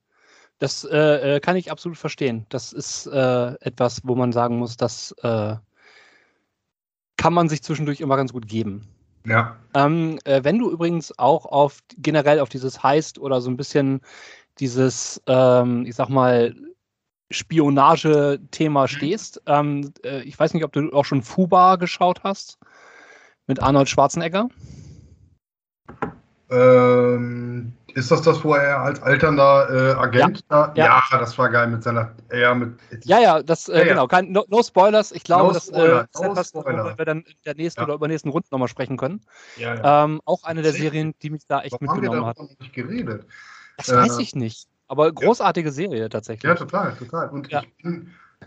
das 0.58 0.84
äh, 0.84 1.36
äh, 1.36 1.40
kann 1.40 1.56
ich 1.56 1.70
absolut 1.70 1.98
verstehen. 1.98 2.46
Das 2.48 2.72
ist 2.72 3.06
äh, 3.06 3.54
etwas, 3.60 4.00
wo 4.04 4.14
man 4.14 4.32
sagen 4.32 4.58
muss, 4.58 4.76
das 4.76 5.12
äh, 5.22 5.56
kann 7.16 7.34
man 7.34 7.48
sich 7.48 7.62
zwischendurch 7.62 8.00
immer 8.00 8.16
ganz 8.16 8.32
gut 8.32 8.46
geben. 8.46 8.88
Ja. 9.26 9.56
Ähm, 9.74 10.18
äh, 10.24 10.42
wenn 10.44 10.58
du 10.58 10.70
übrigens 10.70 11.16
auch 11.18 11.44
auf 11.46 11.80
generell 11.98 12.40
auf 12.40 12.48
dieses 12.48 12.82
Heist 12.82 13.18
oder 13.18 13.40
so 13.40 13.50
ein 13.50 13.56
bisschen 13.56 14.00
dieses, 14.58 15.20
ähm, 15.26 15.84
ich 15.86 15.94
sag 15.94 16.08
mal, 16.08 16.54
Spionage-Thema 17.30 18.82
mhm. 18.82 18.88
stehst. 18.88 19.42
Ähm, 19.47 19.92
äh, 20.04 20.23
ich 20.23 20.38
weiß 20.38 20.54
nicht, 20.54 20.64
ob 20.64 20.73
du 20.73 20.92
auch 20.92 21.04
schon 21.04 21.23
Fuba 21.23 21.76
geschaut 21.76 22.23
hast 22.25 22.58
mit 23.47 23.62
Arnold 23.62 23.88
Schwarzenegger. 23.88 24.49
Ähm, 26.50 27.75
ist 27.94 28.11
das 28.11 28.23
das, 28.23 28.42
wo 28.42 28.54
er 28.54 28.80
als 28.80 29.02
alternder 29.02 29.68
äh, 29.70 29.92
Agent 29.99 30.38
ja, 30.38 30.66
da? 30.66 30.73
Ja. 30.75 31.02
ja. 31.11 31.18
das 31.18 31.37
war 31.37 31.50
geil 31.50 31.66
mit 31.66 31.82
seiner. 31.82 32.14
Ja, 32.32 32.54
mit, 32.54 32.78
ja, 33.04 33.18
ja, 33.20 33.42
das, 33.42 33.68
äh, 33.68 33.78
ja, 33.78 33.85
genau. 33.85 34.06
Kein, 34.06 34.32
no, 34.32 34.44
no, 34.49 34.62
Spoilers. 34.62 35.12
Ich 35.12 35.25
glaube, 35.25 35.49
no 35.49 35.52
das 35.52 35.66
Spoiler, 35.66 36.04
ist 36.04 36.20
no 36.20 36.30
etwas, 36.30 36.54
worüber 36.54 36.97
wir 36.97 37.04
dann 37.04 37.23
in 37.23 37.35
der 37.44 37.54
nächsten 37.54 37.82
oder 37.82 37.94
übernächsten 37.94 38.30
Runde 38.30 38.49
nochmal 38.50 38.68
sprechen 38.68 38.97
können. 38.97 39.20
Ähm, 39.58 40.23
auch 40.25 40.44
eine 40.44 40.62
der 40.62 40.73
Serien, 40.73 41.14
die 41.23 41.30
mich 41.30 41.47
da 41.47 41.61
echt 41.61 41.73
Warum 41.73 41.87
mitgenommen 41.87 42.26
haben 42.26 42.38
wir 42.38 42.50
hat. 42.50 42.61
Nicht 42.61 42.73
geredet? 42.73 43.26
Das 43.76 43.92
weiß 43.92 44.18
äh, 44.18 44.23
ich 44.23 44.35
nicht. 44.35 44.68
Aber 44.88 45.12
großartige 45.12 45.68
ja. 45.68 45.73
Serie 45.73 46.09
tatsächlich. 46.09 46.49
Ja, 46.49 46.54
total, 46.54 46.95
total. 46.97 47.28
Und 47.28 47.50
ja. 47.50 47.62
ich 47.62 47.85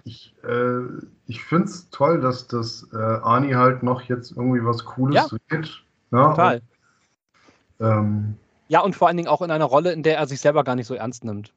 ich, 0.04 0.34
äh, 0.44 0.82
ich 1.28 1.44
finde 1.44 1.66
es 1.66 1.90
toll, 1.90 2.22
dass 2.22 2.48
das 2.48 2.88
äh, 2.94 2.98
Ani 2.98 3.52
halt 3.52 3.84
noch 3.84 4.02
jetzt 4.04 4.32
irgendwie 4.32 4.64
was 4.64 4.84
Cooles 4.84 5.16
ja. 5.16 5.28
dreht. 5.28 5.84
Ja, 6.12 6.30
total. 6.30 6.62
Und, 7.78 7.88
ähm, 7.88 8.36
ja, 8.68 8.82
und 8.82 8.96
vor 8.96 9.08
allen 9.08 9.18
Dingen 9.18 9.30
auch 9.30 9.42
in 9.42 9.52
einer 9.52 9.66
Rolle, 9.66 9.92
in 9.92 10.04
der 10.04 10.18
er 10.18 10.28
sich 10.28 10.40
selber 10.40 10.64
gar 10.64 10.76
nicht 10.76 10.88
so 10.88 10.96
ernst 10.96 11.24
nimmt. 11.24 11.54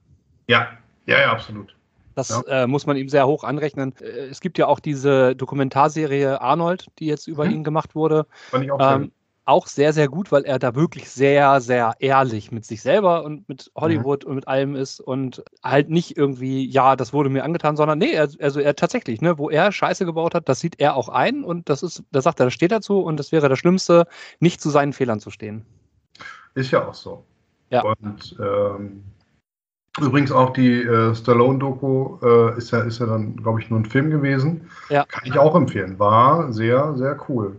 Ja, 0.47 0.69
ja, 1.07 1.21
ja, 1.21 1.33
absolut. 1.33 1.75
Das 2.15 2.29
ja. 2.29 2.43
äh, 2.63 2.67
muss 2.67 2.87
man 2.87 2.97
ihm 2.97 3.09
sehr 3.09 3.27
hoch 3.27 3.45
anrechnen. 3.45 3.95
Äh, 4.01 4.27
es 4.27 4.41
gibt 4.41 4.59
ja 4.59 4.67
auch 4.67 4.81
diese 4.81 5.35
Dokumentarserie 5.35 6.41
Arnold, 6.41 6.87
die 6.99 7.07
jetzt 7.07 7.27
über 7.27 7.45
hm. 7.45 7.53
ihn 7.53 7.65
gemacht 7.65 7.95
wurde. 7.95 8.27
Fand 8.51 8.65
ich 8.65 8.73
auch 8.73 8.79
ähm, 8.81 9.13
auch 9.47 9.67
sehr, 9.67 9.93
sehr 9.93 10.09
gut, 10.09 10.33
weil 10.33 10.45
er 10.45 10.59
da 10.59 10.75
wirklich 10.75 11.11
sehr, 11.11 11.61
sehr 11.61 11.95
ehrlich 11.99 12.51
mit 12.51 12.65
sich 12.65 12.81
selber 12.81 13.25
und 13.25 13.49
mit 13.49 13.71
Hollywood 13.77 14.25
mhm. 14.25 14.31
und 14.31 14.35
mit 14.37 14.49
allem 14.49 14.75
ist 14.75 15.01
und 15.01 15.45
halt 15.63 15.91
nicht 15.91 16.17
irgendwie, 16.17 16.69
ja, 16.69 16.97
das 16.97 17.13
wurde 17.13 17.29
mir 17.29 17.45
angetan, 17.45 17.77
sondern 17.77 17.99
nee, 17.99 18.13
er, 18.13 18.29
also 18.41 18.61
er 18.61 18.75
tatsächlich, 18.75 19.21
ne, 19.21 19.37
wo 19.37 19.51
er 19.51 19.71
Scheiße 19.71 20.07
gebaut 20.07 20.35
hat, 20.35 20.49
das 20.49 20.61
sieht 20.61 20.81
er 20.81 20.97
auch 20.97 21.09
ein 21.09 21.45
und 21.45 21.69
das 21.69 21.83
ist, 21.83 22.03
da 22.11 22.23
sagt 22.23 22.41
er, 22.41 22.47
das 22.47 22.55
steht 22.55 22.73
dazu 22.73 23.01
und 23.01 23.19
das 23.19 23.33
wäre 23.33 23.49
das 23.49 23.59
Schlimmste, 23.59 24.07
nicht 24.41 24.61
zu 24.61 24.71
seinen 24.71 24.93
Fehlern 24.93 25.21
zu 25.21 25.31
stehen. 25.31 25.67
Ist 26.55 26.71
ja 26.71 26.87
auch 26.87 26.95
so. 26.95 27.25
Ja. 27.69 27.83
Und 27.83 28.37
ähm, 28.41 29.03
übrigens 30.01 30.33
auch 30.33 30.53
die 30.53 30.83
äh, 30.83 31.15
Stallone-Doku 31.15 32.19
äh, 32.23 32.57
ist, 32.57 32.71
ja, 32.71 32.81
ist 32.81 33.01
ja 33.01 33.07
dann, 33.07 33.37
glaube 33.37 33.61
ich, 33.61 33.69
nur 33.69 33.81
ein 33.81 33.87
Film 33.87 34.11
gewesen. 34.11 34.71
Ja. 34.89 35.05
Kann 35.05 35.25
ich 35.27 35.39
auch 35.39 35.55
empfehlen. 35.55 35.99
War 35.99 36.53
sehr, 36.53 36.97
sehr 36.97 37.19
cool. 37.29 37.57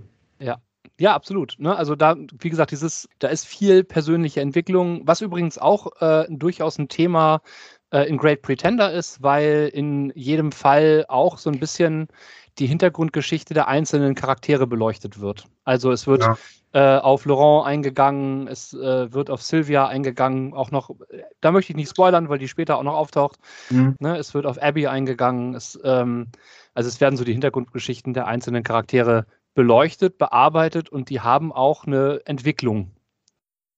Ja. 0.97 1.13
Absolut. 1.13 1.55
Ne? 1.57 1.75
Also 1.75 1.95
da, 1.95 2.15
wie 2.39 2.49
gesagt, 2.49 2.71
dieses, 2.71 3.09
da 3.19 3.27
ist 3.27 3.45
viel 3.45 3.83
persönliche 3.83 4.41
Entwicklung, 4.41 5.01
was 5.05 5.21
übrigens 5.21 5.57
auch 5.57 6.01
äh, 6.01 6.25
durchaus 6.29 6.77
ein 6.77 6.87
Thema 6.87 7.41
äh, 7.91 8.07
in 8.07 8.17
Great 8.17 8.41
Pretender 8.41 8.91
ist, 8.91 9.21
weil 9.21 9.69
in 9.73 10.11
jedem 10.15 10.51
Fall 10.51 11.05
auch 11.07 11.37
so 11.37 11.49
ein 11.49 11.59
bisschen 11.59 12.07
die 12.57 12.67
Hintergrundgeschichte 12.67 13.53
der 13.53 13.67
einzelnen 13.67 14.15
Charaktere 14.15 14.67
beleuchtet 14.67 15.19
wird. 15.19 15.45
Also 15.65 15.91
es 15.91 16.07
wird 16.07 16.21
ja. 16.21 16.37
äh, 16.71 16.99
auf 16.99 17.25
Laurent 17.25 17.67
eingegangen, 17.67 18.47
es 18.47 18.73
äh, 18.73 19.11
wird 19.13 19.29
auf 19.29 19.41
Sylvia 19.41 19.87
eingegangen, 19.87 20.53
auch 20.53 20.71
noch, 20.71 20.91
da 21.41 21.51
möchte 21.51 21.73
ich 21.73 21.77
nicht 21.77 21.89
spoilern, 21.89 22.29
weil 22.29 22.39
die 22.39 22.47
später 22.47 22.77
auch 22.77 22.83
noch 22.83 22.95
auftaucht. 22.95 23.39
Mhm. 23.69 23.95
Ne? 23.99 24.17
Es 24.17 24.33
wird 24.33 24.45
auf 24.45 24.61
Abby 24.61 24.87
eingegangen, 24.87 25.53
es, 25.53 25.77
ähm, 25.83 26.27
also 26.73 26.87
es 26.87 27.01
werden 27.01 27.17
so 27.17 27.25
die 27.25 27.33
Hintergrundgeschichten 27.33 28.13
der 28.13 28.27
einzelnen 28.27 28.63
Charaktere 28.63 29.25
beleuchtet, 29.55 30.19
bearbeitet 30.19 30.89
und 30.89 31.09
die 31.09 31.21
haben 31.21 31.51
auch 31.51 31.85
eine 31.85 32.21
Entwicklung 32.25 32.91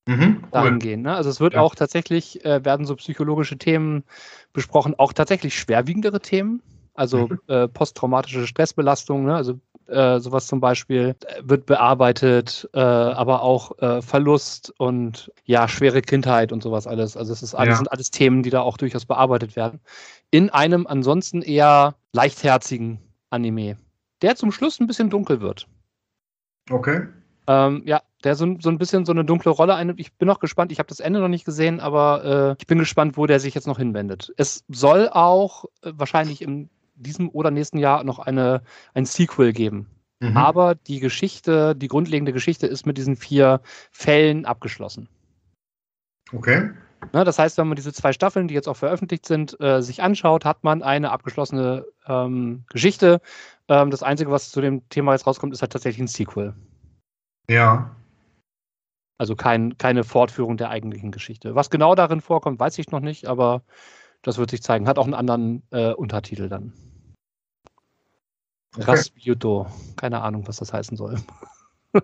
mhm, 0.05 0.43
dahingehend. 0.51 1.03
Ne? 1.03 1.15
Also 1.15 1.29
es 1.29 1.39
wird 1.39 1.53
ja. 1.53 1.61
auch 1.61 1.75
tatsächlich, 1.75 2.43
äh, 2.43 2.65
werden 2.65 2.85
so 2.85 2.95
psychologische 2.95 3.57
Themen 3.57 4.03
besprochen, 4.51 4.95
auch 4.97 5.13
tatsächlich 5.13 5.57
schwerwiegendere 5.57 6.19
Themen, 6.19 6.61
also 6.95 7.27
mhm. 7.27 7.39
äh, 7.47 7.67
posttraumatische 7.67 8.47
Stressbelastung, 8.47 9.25
ne? 9.25 9.35
also 9.35 9.59
äh, 9.85 10.19
sowas 10.19 10.47
zum 10.47 10.59
Beispiel 10.59 11.15
äh, 11.25 11.41
wird 11.43 11.67
bearbeitet, 11.67 12.67
äh, 12.73 12.79
aber 12.79 13.43
auch 13.43 13.77
äh, 13.77 14.01
Verlust 14.01 14.73
und 14.79 15.31
ja, 15.45 15.67
schwere 15.67 16.01
Kindheit 16.01 16.51
und 16.51 16.63
sowas 16.63 16.87
alles. 16.87 17.15
Also 17.15 17.31
es 17.31 17.43
ist 17.43 17.53
alles, 17.53 17.73
ja. 17.73 17.77
sind 17.77 17.91
alles 17.91 18.11
Themen, 18.11 18.43
die 18.43 18.49
da 18.49 18.61
auch 18.61 18.77
durchaus 18.77 19.05
bearbeitet 19.05 19.55
werden. 19.55 19.79
In 20.31 20.49
einem 20.49 20.87
ansonsten 20.87 21.41
eher 21.41 21.95
leichtherzigen 22.13 22.99
Anime 23.29 23.77
der 24.21 24.35
zum 24.35 24.51
Schluss 24.51 24.79
ein 24.79 24.87
bisschen 24.87 25.09
dunkel 25.09 25.41
wird. 25.41 25.67
Okay. 26.69 27.07
Ähm, 27.47 27.83
ja, 27.85 28.01
der 28.23 28.35
so, 28.35 28.57
so 28.59 28.69
ein 28.69 28.77
bisschen 28.77 29.05
so 29.05 29.13
eine 29.13 29.23
dunkle 29.23 29.51
Rolle 29.51 29.75
einnimmt. 29.75 29.99
Ich 29.99 30.13
bin 30.13 30.27
noch 30.27 30.39
gespannt, 30.39 30.71
ich 30.71 30.79
habe 30.79 30.89
das 30.89 30.99
Ende 30.99 31.19
noch 31.19 31.29
nicht 31.29 31.45
gesehen, 31.45 31.79
aber 31.79 32.25
äh, 32.25 32.55
ich 32.59 32.67
bin 32.67 32.79
gespannt, 32.79 33.15
wo 33.15 33.25
der 33.25 33.39
sich 33.39 33.55
jetzt 33.55 33.67
noch 33.67 33.77
hinwendet. 33.77 34.33
Es 34.37 34.65
soll 34.67 35.09
auch 35.09 35.65
äh, 35.81 35.93
wahrscheinlich 35.95 36.41
in 36.41 36.69
diesem 36.95 37.29
oder 37.29 37.51
nächsten 37.51 37.77
Jahr 37.77 38.03
noch 38.03 38.19
eine, 38.19 38.63
ein 38.93 39.05
Sequel 39.05 39.53
geben. 39.53 39.87
Mhm. 40.19 40.35
Aber 40.35 40.75
die 40.75 40.99
Geschichte, 40.99 41.75
die 41.75 41.87
grundlegende 41.87 42.33
Geschichte 42.33 42.67
ist 42.67 42.85
mit 42.85 42.97
diesen 42.97 43.15
vier 43.15 43.61
Fällen 43.91 44.45
abgeschlossen. 44.45 45.07
Okay. 46.33 46.71
Ne, 47.13 47.23
das 47.23 47.37
heißt, 47.39 47.57
wenn 47.57 47.67
man 47.67 47.75
diese 47.75 47.93
zwei 47.93 48.11
Staffeln, 48.11 48.47
die 48.47 48.55
jetzt 48.55 48.67
auch 48.67 48.75
veröffentlicht 48.75 49.25
sind, 49.25 49.59
äh, 49.61 49.81
sich 49.81 50.01
anschaut, 50.01 50.45
hat 50.45 50.63
man 50.63 50.81
eine 50.81 51.11
abgeschlossene 51.11 51.85
ähm, 52.07 52.63
Geschichte. 52.69 53.21
Ähm, 53.67 53.91
das 53.91 54.03
Einzige, 54.03 54.31
was 54.31 54.51
zu 54.51 54.61
dem 54.61 54.87
Thema 54.89 55.13
jetzt 55.13 55.27
rauskommt, 55.27 55.53
ist 55.53 55.61
halt 55.61 55.71
tatsächlich 55.71 56.01
ein 56.01 56.07
Sequel. 56.07 56.53
Ja. 57.49 57.95
Also 59.17 59.35
kein, 59.35 59.77
keine 59.77 60.03
Fortführung 60.03 60.57
der 60.57 60.69
eigentlichen 60.69 61.11
Geschichte. 61.11 61.55
Was 61.55 61.69
genau 61.69 61.95
darin 61.95 62.21
vorkommt, 62.21 62.59
weiß 62.59 62.77
ich 62.77 62.91
noch 62.91 62.99
nicht, 62.99 63.25
aber 63.25 63.63
das 64.21 64.37
wird 64.37 64.51
sich 64.51 64.61
zeigen. 64.61 64.87
Hat 64.87 64.99
auch 64.99 65.05
einen 65.05 65.13
anderen 65.13 65.63
äh, 65.71 65.93
Untertitel 65.93 66.49
dann. 66.49 66.73
Okay. 68.75 68.91
Rasputo. 68.91 69.67
Keine 69.95 70.21
Ahnung, 70.21 70.47
was 70.47 70.57
das 70.57 70.71
heißen 70.71 70.97
soll. 70.97 71.17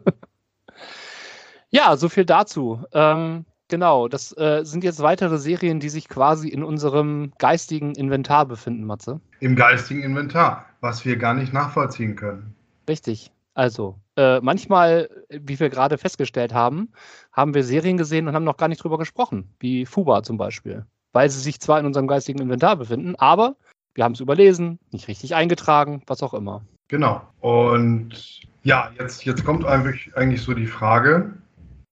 ja, 1.70 1.96
so 1.98 2.10
viel 2.10 2.26
dazu. 2.26 2.84
Ähm, 2.94 3.46
Genau, 3.74 4.08
das 4.08 4.38
äh, 4.38 4.64
sind 4.64 4.84
jetzt 4.84 5.02
weitere 5.02 5.40
Serien, 5.40 5.80
die 5.80 5.90
sich 5.90 6.08
quasi 6.08 6.48
in 6.48 6.64
unserem 6.64 7.34
geistigen 7.40 7.96
Inventar 7.96 8.46
befinden, 8.46 8.84
Matze. 8.84 9.20
Im 9.40 9.56
geistigen 9.56 10.04
Inventar, 10.04 10.68
was 10.80 11.06
wir 11.06 11.18
gar 11.18 11.34
nicht 11.34 11.54
nachvollziehen 11.54 12.16
können. 12.16 12.54
Richtig. 12.88 13.32
Also, 13.56 13.98
äh, 14.16 14.40
manchmal, 14.42 15.10
wie 15.30 15.60
wir 15.60 15.72
gerade 15.72 15.98
festgestellt 15.98 16.54
haben, 16.54 16.90
haben 17.32 17.56
wir 17.56 17.64
Serien 17.64 17.98
gesehen 17.98 18.28
und 18.28 18.36
haben 18.36 18.44
noch 18.44 18.58
gar 18.58 18.68
nicht 18.68 18.84
drüber 18.84 19.00
gesprochen, 19.00 19.50
wie 19.60 19.88
Fuba 19.88 20.22
zum 20.22 20.38
Beispiel. 20.38 20.86
Weil 21.12 21.32
sie 21.32 21.40
sich 21.40 21.60
zwar 21.60 21.80
in 21.80 21.88
unserem 21.88 22.06
geistigen 22.06 22.42
Inventar 22.42 22.76
befinden, 22.76 23.16
aber 23.16 23.56
wir 23.96 24.04
haben 24.04 24.14
es 24.14 24.20
überlesen, 24.20 24.78
nicht 24.92 25.08
richtig 25.08 25.34
eingetragen, 25.34 26.04
was 26.06 26.22
auch 26.22 26.36
immer. 26.36 26.62
Genau. 26.90 27.24
Und 27.40 28.42
Ja, 28.62 28.92
jetzt, 29.00 29.26
jetzt 29.26 29.44
kommt 29.44 29.66
eigentlich, 29.66 30.16
eigentlich 30.16 30.44
so 30.44 30.54
die 30.54 30.68
Frage, 30.68 31.34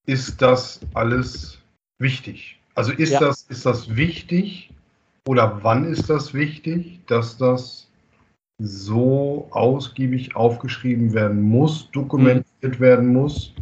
ist 0.05 0.43
das 0.43 0.79
alles 0.93 1.60
wichtig? 2.01 2.59
Also 2.75 2.91
ist, 2.91 3.11
ja. 3.11 3.19
das, 3.19 3.43
ist 3.49 3.65
das 3.65 3.95
wichtig 3.95 4.71
oder 5.27 5.59
wann 5.61 5.85
ist 5.85 6.09
das 6.09 6.33
wichtig, 6.33 6.99
dass 7.07 7.37
das 7.37 7.87
so 8.59 9.47
ausgiebig 9.51 10.35
aufgeschrieben 10.35 11.13
werden 11.13 11.41
muss, 11.41 11.89
dokumentiert 11.91 12.45
mhm. 12.61 12.79
werden 12.79 13.07
muss? 13.07 13.53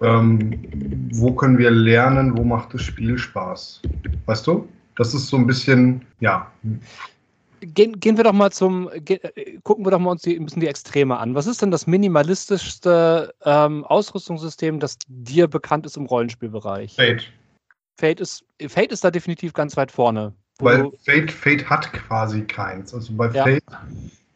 Ähm, 0.00 1.08
wo 1.12 1.32
können 1.32 1.58
wir 1.58 1.70
lernen, 1.70 2.36
wo 2.36 2.42
macht 2.42 2.74
das 2.74 2.82
Spiel 2.82 3.16
Spaß? 3.16 3.82
Weißt 4.26 4.46
du? 4.46 4.68
Das 4.96 5.14
ist 5.14 5.28
so 5.28 5.36
ein 5.36 5.46
bisschen, 5.46 6.02
ja. 6.20 6.50
Gehen, 7.64 8.00
gehen 8.00 8.16
wir 8.16 8.24
doch 8.24 8.32
mal 8.32 8.50
zum, 8.50 8.90
ge, 8.92 9.20
gucken 9.62 9.86
wir 9.86 9.92
doch 9.92 10.00
mal 10.00 10.10
uns 10.10 10.22
die, 10.22 10.36
ein 10.36 10.44
bisschen 10.44 10.60
die 10.60 10.66
Extreme 10.66 11.16
an. 11.16 11.36
Was 11.36 11.46
ist 11.46 11.62
denn 11.62 11.70
das 11.70 11.86
minimalistischste 11.86 13.32
ähm, 13.44 13.84
Ausrüstungssystem, 13.84 14.80
das 14.80 14.98
dir 15.06 15.46
bekannt 15.46 15.86
ist 15.86 15.96
im 15.96 16.06
Rollenspielbereich? 16.06 16.96
Fate. 16.96 17.32
Fate 17.98 18.20
ist, 18.20 18.44
Fate 18.66 18.90
ist 18.90 19.04
da 19.04 19.12
definitiv 19.12 19.52
ganz 19.52 19.76
weit 19.76 19.92
vorne. 19.92 20.34
Weil 20.58 20.90
Fate, 21.04 21.30
Fate 21.30 21.70
hat 21.70 21.92
quasi 21.92 22.42
keins. 22.42 22.92
Also 22.92 23.12
bei 23.14 23.30
ja. 23.30 23.44
Fate, 23.44 23.62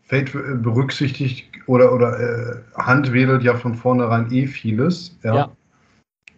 Fate 0.04 0.32
berücksichtigt 0.62 1.48
oder, 1.66 1.92
oder 1.92 2.20
äh, 2.20 2.62
handwedelt 2.76 3.42
ja 3.42 3.56
von 3.56 3.74
vornherein 3.74 4.30
eh 4.32 4.46
vieles. 4.46 5.18
Ja. 5.24 5.34
ja. 5.34 5.52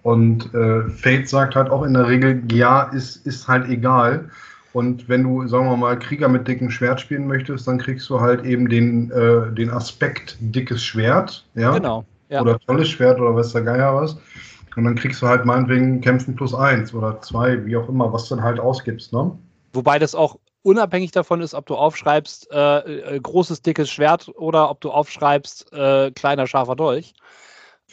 Und 0.02 0.54
äh, 0.54 0.88
Fate 0.88 1.28
sagt 1.28 1.54
halt 1.54 1.68
auch 1.68 1.82
in 1.82 1.92
der 1.92 2.08
Regel, 2.08 2.42
ja, 2.50 2.84
ist, 2.84 3.26
ist 3.26 3.46
halt 3.46 3.68
egal. 3.68 4.30
Und 4.72 5.08
wenn 5.08 5.22
du, 5.22 5.46
sagen 5.46 5.66
wir 5.66 5.76
mal, 5.76 5.98
Krieger 5.98 6.28
mit 6.28 6.46
dickem 6.46 6.70
Schwert 6.70 7.00
spielen 7.00 7.26
möchtest, 7.26 7.66
dann 7.66 7.78
kriegst 7.78 8.08
du 8.10 8.20
halt 8.20 8.44
eben 8.44 8.68
den, 8.68 9.10
äh, 9.10 9.52
den 9.52 9.70
Aspekt 9.70 10.36
dickes 10.40 10.82
Schwert. 10.82 11.46
Ja? 11.54 11.72
Genau. 11.72 12.04
Ja. 12.28 12.42
Oder 12.42 12.58
tolles 12.60 12.88
Schwert 12.88 13.18
oder 13.18 13.34
was 13.34 13.52
der 13.52 13.62
Geier 13.62 13.94
was. 13.94 14.16
Und 14.76 14.84
dann 14.84 14.94
kriegst 14.94 15.22
du 15.22 15.26
halt 15.26 15.44
meinetwegen 15.44 16.00
Kämpfen 16.00 16.36
plus 16.36 16.54
eins 16.54 16.94
oder 16.94 17.20
zwei, 17.22 17.64
wie 17.66 17.76
auch 17.76 17.88
immer, 17.88 18.12
was 18.12 18.28
du 18.28 18.36
dann 18.36 18.44
halt 18.44 18.60
ausgibst. 18.60 19.12
Ne? 19.12 19.36
Wobei 19.72 19.98
das 19.98 20.14
auch 20.14 20.38
unabhängig 20.62 21.10
davon 21.10 21.40
ist, 21.40 21.54
ob 21.54 21.66
du 21.66 21.74
aufschreibst 21.74 22.48
äh, 22.52 23.16
äh, 23.16 23.20
großes, 23.20 23.62
dickes 23.62 23.90
Schwert 23.90 24.30
oder 24.36 24.70
ob 24.70 24.80
du 24.80 24.90
aufschreibst 24.90 25.72
äh, 25.72 26.10
kleiner, 26.12 26.46
scharfer 26.46 26.76
Dolch. 26.76 27.14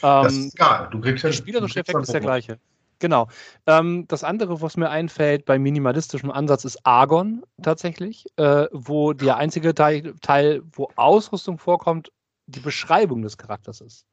Ähm, 0.02 0.22
das 0.24 0.36
ist 0.36 0.54
egal. 0.54 0.88
Du 0.90 1.00
kriegst 1.00 1.24
ja, 1.24 1.30
der 1.30 1.34
spielerische 1.34 1.80
Effekt 1.80 2.00
ist 2.00 2.12
der 2.12 2.20
gleiche. 2.20 2.58
Genau. 2.98 3.28
Ähm, 3.66 4.06
das 4.08 4.24
andere, 4.24 4.62
was 4.62 4.76
mir 4.76 4.88
einfällt 4.88 5.44
bei 5.44 5.58
minimalistischem 5.58 6.30
Ansatz, 6.30 6.64
ist 6.64 6.86
Argon 6.86 7.42
tatsächlich, 7.62 8.26
äh, 8.36 8.66
wo 8.72 9.12
der 9.12 9.36
einzige 9.36 9.74
Teil, 9.74 10.14
Teil, 10.22 10.62
wo 10.72 10.88
Ausrüstung 10.96 11.58
vorkommt, 11.58 12.10
die 12.46 12.60
Beschreibung 12.60 13.22
des 13.22 13.36
Charakters 13.36 13.80
ist. 13.80 14.06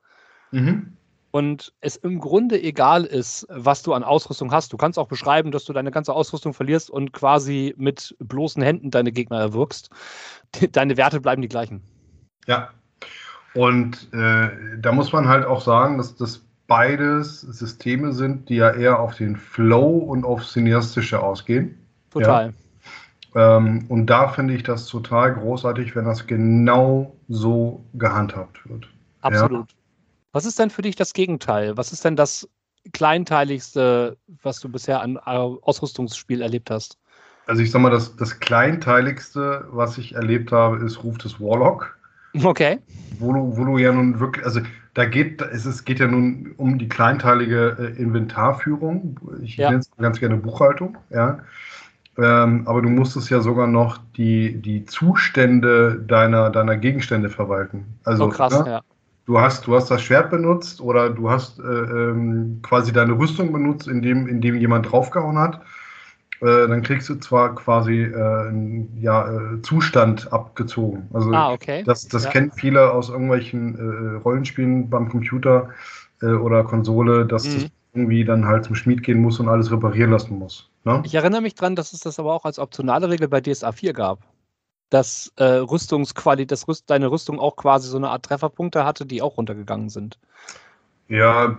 Mhm 0.52 0.98
und 1.34 1.74
es 1.82 1.96
im 1.96 2.20
Grunde 2.20 2.62
egal 2.62 3.06
ist, 3.06 3.48
was 3.50 3.82
du 3.82 3.94
an 3.94 4.04
Ausrüstung 4.04 4.52
hast. 4.52 4.72
Du 4.72 4.78
kannst 4.78 5.00
auch 5.00 5.08
beschreiben, 5.08 5.50
dass 5.50 5.66
du 5.66 5.74
deine 5.74 5.90
ganze 5.90 6.14
Ausrüstung 6.14 6.54
verlierst 6.54 6.92
und 6.92 7.12
quasi 7.12 7.74
mit 7.76 8.16
bloßen 8.20 8.62
Händen 8.62 8.92
deine 8.92 9.12
Gegner 9.12 9.40
erwürgst. 9.40 9.90
Deine 10.72 10.96
Werte 10.96 11.20
bleiben 11.20 11.42
die 11.42 11.48
gleichen. 11.48 11.82
Ja. 12.46 12.70
Und 13.56 14.14
äh, 14.14 14.78
da 14.78 14.92
muss 14.92 15.12
man 15.12 15.28
halt 15.28 15.44
auch 15.46 15.62
sagen, 15.62 15.98
dass 15.98 16.16
das 16.16 16.46
beides 16.74 17.42
Systeme 17.42 18.14
sind, 18.14 18.50
die 18.50 18.56
ja 18.56 18.72
eher 18.72 19.00
auf 19.00 19.16
den 19.16 19.36
Flow 19.36 19.98
und 19.98 20.26
auf 20.26 20.44
Cineastische 20.44 21.22
ausgehen. 21.22 21.78
Total. 22.10 22.52
Ja. 23.36 23.58
Ähm, 23.58 23.86
und 23.90 24.08
da 24.08 24.30
finde 24.30 24.56
ich 24.56 24.64
das 24.64 24.88
total 24.88 25.36
großartig, 25.36 25.96
wenn 25.96 26.06
das 26.06 26.26
genau 26.26 27.16
so 27.30 27.86
gehandhabt 27.94 28.68
wird. 28.68 28.88
Absolut. 29.22 29.70
Ja? 29.70 29.78
Was 30.32 30.46
ist 30.46 30.58
denn 30.58 30.72
für 30.72 30.82
dich 30.82 30.96
das 30.96 31.14
Gegenteil? 31.14 31.78
Was 31.78 31.94
ist 31.94 32.06
denn 32.06 32.16
das 32.16 32.50
Kleinteiligste, 32.92 34.18
was 34.42 34.60
du 34.60 34.68
bisher 34.68 35.00
an 35.00 35.20
Ausrüstungsspiel 35.20 36.42
erlebt 36.42 36.72
hast? 36.72 36.98
Also 37.46 37.62
ich 37.62 37.70
sag 37.70 37.84
mal, 37.84 37.92
das, 37.92 38.16
das 38.16 38.40
Kleinteiligste, 38.40 39.68
was 39.70 40.00
ich 40.00 40.16
erlebt 40.16 40.52
habe, 40.52 40.78
ist 40.84 41.04
Ruf 41.04 41.20
des 41.20 41.40
Warlock. 41.40 41.96
Okay. 42.44 42.80
Wo 43.20 43.32
du, 43.32 43.58
wo 43.58 43.64
du 43.64 43.78
ja 43.78 43.92
nun 43.92 44.20
wirklich, 44.20 44.44
also 44.44 44.62
da 44.94 45.06
geht 45.06 45.42
es, 45.42 45.66
es 45.66 45.86
geht 45.86 46.00
ja 46.00 46.08
nun 46.08 46.54
um 46.58 46.78
die 46.78 46.88
kleinteilige 46.88 47.78
äh, 47.80 48.02
Inventarführung. 48.02 49.20
Ich 49.42 49.58
ja. 49.58 49.70
nenne 49.70 49.82
es 49.82 49.92
ganz 49.98 50.20
gerne 50.20 50.38
Buchhaltung, 50.38 50.98
ja. 51.10 51.40
Ähm, 52.16 52.68
aber 52.68 52.84
du 52.84 52.90
musstest 52.90 53.32
ja 53.32 53.42
sogar 53.42 53.66
noch 53.66 53.98
die, 54.18 54.62
die 54.62 54.86
Zustände 54.86 56.04
deiner, 56.08 56.52
deiner 56.52 56.78
Gegenstände 56.78 57.32
verwalten. 57.32 57.86
Also, 58.04 58.26
oh, 58.26 58.30
krass, 58.30 58.64
ne? 58.64 58.70
ja 58.70 58.82
du 59.26 59.40
hast, 59.40 59.68
du 59.68 59.76
hast 59.76 59.90
das 59.90 60.02
Schwert 60.02 60.30
benutzt 60.30 60.82
oder 60.82 61.10
du 61.10 61.30
hast 61.30 61.60
äh, 61.60 61.64
ähm, 61.64 62.60
quasi 62.62 62.92
deine 62.92 63.14
Rüstung 63.14 63.52
benutzt, 63.52 63.88
indem, 63.88 64.28
indem 64.28 64.56
jemand 64.56 64.92
draufgehauen 64.92 65.38
hat, 65.38 65.62
äh, 66.44 66.68
dann 66.68 66.82
kriegst 66.82 67.10
du 67.10 67.16
zwar 67.16 67.56
quasi 67.56 68.04
äh, 68.04 68.16
einen 68.16 68.98
ja, 69.02 69.28
äh, 69.28 69.62
Zustand 69.62 70.32
abgezogen. 70.32 71.10
Also 71.14 71.32
ah, 71.32 71.52
okay. 71.52 71.84
das, 71.86 72.08
das 72.08 72.26
ja. 72.26 72.32
kennen 72.32 72.52
viele 72.52 72.92
aus 72.92 73.10
irgendwelchen 73.10 73.78
äh, 73.78 74.18
Rollenspielen 74.18 74.90
beim 74.90 75.10
Computer 75.10 75.70
oder 76.22 76.64
Konsole, 76.64 77.26
dass 77.26 77.44
mhm. 77.44 77.54
das 77.54 77.72
irgendwie 77.94 78.24
dann 78.24 78.46
halt 78.46 78.64
zum 78.64 78.76
Schmied 78.76 79.04
gehen 79.04 79.22
muss 79.22 79.42
und 79.42 79.50
alles 79.50 79.70
reparieren 79.74 80.12
lassen 80.12 80.40
muss. 80.40 80.70
Ne? 80.86 81.02
Ich 81.04 81.16
erinnere 81.16 81.42
mich 81.42 81.54
dran, 81.54 81.76
dass 81.76 81.92
es 81.92 82.00
das 82.00 82.18
aber 82.18 82.34
auch 82.34 82.46
als 82.46 82.60
optionale 82.60 83.10
Regel 83.10 83.28
bei 83.28 83.42
DSA 83.42 83.74
4 83.74 83.92
gab 83.92 84.20
dass 84.94 85.34
äh, 85.38 85.44
Rüstungsqualität, 85.44 86.52
dass 86.52 86.68
Rüst, 86.68 86.90
deine 86.90 87.10
Rüstung 87.10 87.40
auch 87.40 87.56
quasi 87.56 87.90
so 87.90 87.98
eine 87.98 88.10
Art 88.10 88.26
Trefferpunkte 88.26 88.86
hatte, 88.86 89.08
die 89.08 89.24
auch 89.24 89.38
runtergegangen 89.38 89.90
sind. 89.90 90.20
Ja, 91.08 91.58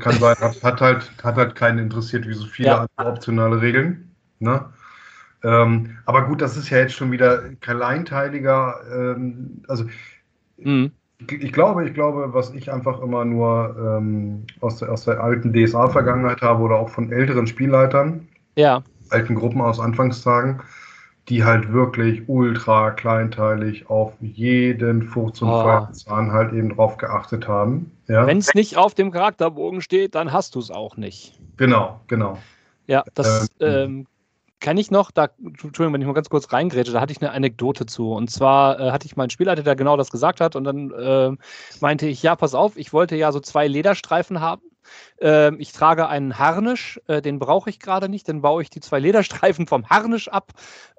kann 0.00 0.18
sein. 0.18 0.36
Hat, 0.40 0.62
hat, 0.62 0.80
halt, 0.80 1.12
hat 1.22 1.36
halt 1.36 1.54
keinen 1.54 1.78
interessiert, 1.78 2.26
wie 2.26 2.34
so 2.34 2.46
viele 2.46 2.68
ja. 2.68 2.86
andere 2.96 3.16
optionale 3.16 3.60
Regeln. 3.60 4.13
Ne? 4.44 4.64
Ähm, 5.44 5.98
aber 6.06 6.22
gut, 6.22 6.40
das 6.40 6.56
ist 6.56 6.70
ja 6.70 6.78
jetzt 6.78 6.94
schon 6.94 7.12
wieder 7.12 7.50
kleinteiliger. 7.60 8.80
Ähm, 8.90 9.62
also 9.68 9.84
mhm. 10.56 10.90
ich, 11.18 11.32
ich, 11.32 11.52
glaube, 11.52 11.86
ich 11.86 11.94
glaube, 11.94 12.32
was 12.32 12.52
ich 12.54 12.72
einfach 12.72 13.00
immer 13.00 13.24
nur 13.24 13.76
ähm, 13.78 14.46
aus, 14.60 14.78
der, 14.78 14.90
aus 14.90 15.04
der 15.04 15.22
alten 15.22 15.52
DSA-Vergangenheit 15.52 16.40
habe 16.40 16.62
oder 16.62 16.76
auch 16.76 16.88
von 16.88 17.12
älteren 17.12 17.46
Spielleitern, 17.46 18.26
ja. 18.56 18.82
alten 19.10 19.34
Gruppen 19.34 19.60
aus 19.60 19.80
Anfangstagen, 19.80 20.62
die 21.28 21.44
halt 21.44 21.72
wirklich 21.72 22.22
ultra 22.26 22.90
kleinteilig 22.90 23.90
auf 23.90 24.14
jeden 24.20 25.02
Furz 25.02 25.42
und 25.42 25.48
oh. 25.48 25.62
Feuerzahn 25.62 26.32
halt 26.32 26.54
eben 26.54 26.74
drauf 26.74 26.96
geachtet 26.96 27.46
haben. 27.46 27.90
Ja? 28.08 28.26
Wenn 28.26 28.38
es 28.38 28.54
nicht 28.54 28.78
auf 28.78 28.94
dem 28.94 29.10
Charakterbogen 29.10 29.82
steht, 29.82 30.14
dann 30.14 30.32
hast 30.32 30.54
du 30.54 30.58
es 30.58 30.70
auch 30.70 30.96
nicht. 30.96 31.38
Genau, 31.58 32.00
genau. 32.06 32.38
Ja, 32.86 33.04
das 33.14 33.48
ähm, 33.60 33.68
ähm, 33.68 34.06
kann 34.64 34.78
ich 34.78 34.90
noch, 34.90 35.10
da, 35.10 35.28
Entschuldigung, 35.44 35.92
wenn 35.92 36.00
ich 36.00 36.06
mal 36.06 36.14
ganz 36.14 36.30
kurz 36.30 36.50
reingrätsche, 36.50 36.92
da 36.92 37.00
hatte 37.02 37.12
ich 37.12 37.20
eine 37.20 37.32
Anekdote 37.32 37.84
zu. 37.84 38.12
Und 38.12 38.30
zwar 38.30 38.80
äh, 38.80 38.90
hatte 38.92 39.06
ich 39.06 39.14
meinen 39.14 39.28
Spielleiter, 39.28 39.62
der 39.62 39.76
genau 39.76 39.98
das 39.98 40.10
gesagt 40.10 40.40
hat, 40.40 40.56
und 40.56 40.64
dann 40.64 40.90
äh, 40.90 41.36
meinte 41.80 42.06
ich, 42.06 42.22
ja, 42.22 42.34
pass 42.34 42.54
auf, 42.54 42.78
ich 42.78 42.92
wollte 42.94 43.14
ja 43.14 43.30
so 43.30 43.40
zwei 43.40 43.68
Lederstreifen 43.68 44.40
haben 44.40 44.62
ähm, 45.20 45.56
ich 45.60 45.72
trage 45.72 46.08
einen 46.08 46.38
Harnisch, 46.38 47.00
äh, 47.06 47.22
den 47.22 47.38
brauche 47.38 47.70
ich 47.70 47.80
gerade 47.80 48.08
nicht, 48.08 48.28
dann 48.28 48.42
baue 48.42 48.62
ich 48.62 48.68
die 48.68 48.80
zwei 48.80 48.98
Lederstreifen 48.98 49.66
vom 49.66 49.88
Harnisch 49.88 50.28
ab. 50.28 50.52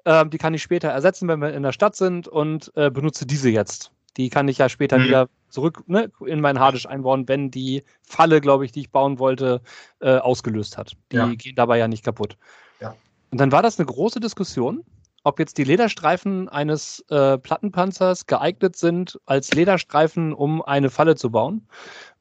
Ähm, 0.04 0.30
die 0.30 0.38
kann 0.38 0.54
ich 0.54 0.62
später 0.62 0.88
ersetzen, 0.88 1.28
wenn 1.28 1.40
wir 1.40 1.54
in 1.54 1.62
der 1.62 1.72
Stadt 1.72 1.94
sind 1.94 2.26
und 2.26 2.72
äh, 2.74 2.90
benutze 2.90 3.26
diese 3.26 3.48
jetzt. 3.50 3.92
Die 4.16 4.28
kann 4.28 4.48
ich 4.48 4.58
ja 4.58 4.68
später 4.68 4.98
mhm. 4.98 5.04
wieder 5.04 5.28
zurück 5.50 5.84
ne, 5.86 6.10
in 6.24 6.40
meinen 6.40 6.58
Harnisch 6.58 6.86
einbauen, 6.86 7.28
wenn 7.28 7.50
die 7.50 7.84
Falle, 8.02 8.40
glaube 8.40 8.64
ich, 8.64 8.72
die 8.72 8.80
ich 8.80 8.90
bauen 8.90 9.18
wollte, 9.18 9.60
äh, 10.00 10.16
ausgelöst 10.16 10.78
hat. 10.78 10.96
Die 11.12 11.16
ja. 11.16 11.26
gehen 11.26 11.54
dabei 11.54 11.78
ja 11.78 11.86
nicht 11.86 12.04
kaputt. 12.04 12.36
Ja. 12.80 12.96
Und 13.30 13.38
dann 13.38 13.52
war 13.52 13.62
das 13.62 13.78
eine 13.78 13.86
große 13.86 14.20
Diskussion, 14.20 14.84
ob 15.24 15.38
jetzt 15.38 15.58
die 15.58 15.64
Lederstreifen 15.64 16.48
eines 16.48 17.04
äh, 17.10 17.36
Plattenpanzers 17.38 18.26
geeignet 18.26 18.76
sind 18.76 19.18
als 19.26 19.52
Lederstreifen, 19.52 20.32
um 20.32 20.62
eine 20.62 20.90
Falle 20.90 21.16
zu 21.16 21.30
bauen 21.30 21.66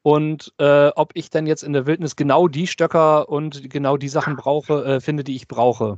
und 0.06 0.54
äh, 0.60 0.90
ob 0.90 1.12
ich 1.16 1.32
dann 1.32 1.48
jetzt 1.48 1.64
in 1.64 1.74
der 1.74 1.88
Wildnis 1.88 2.16
genau 2.16 2.48
die 2.48 2.68
Stöcker 2.68 3.28
und 3.28 3.72
genau 3.72 3.98
die 3.98 4.08
Sachen 4.08 4.36
brauche, 4.36 4.86
äh, 4.86 5.02
finde, 5.02 5.24
die 5.24 5.36
ich 5.36 5.48
brauche. 5.48 5.98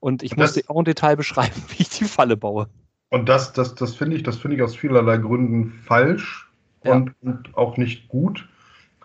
Und 0.00 0.24
ich 0.24 0.30
das, 0.30 0.56
musste 0.56 0.68
auch 0.68 0.80
im 0.80 0.84
Detail 0.84 1.16
beschreiben, 1.16 1.54
wie 1.68 1.82
ich 1.82 1.90
die 1.90 2.06
Falle 2.06 2.36
baue. 2.36 2.68
Und 3.08 3.28
das, 3.28 3.52
das, 3.52 3.76
das 3.76 3.94
finde 3.94 4.16
ich, 4.16 4.24
das 4.24 4.36
finde 4.36 4.56
ich 4.56 4.62
aus 4.62 4.74
vielerlei 4.74 5.18
Gründen 5.18 5.80
falsch 5.84 6.50
ja. 6.82 6.94
und, 6.94 7.14
und 7.22 7.56
auch 7.56 7.76
nicht 7.76 8.08
gut. 8.08 8.48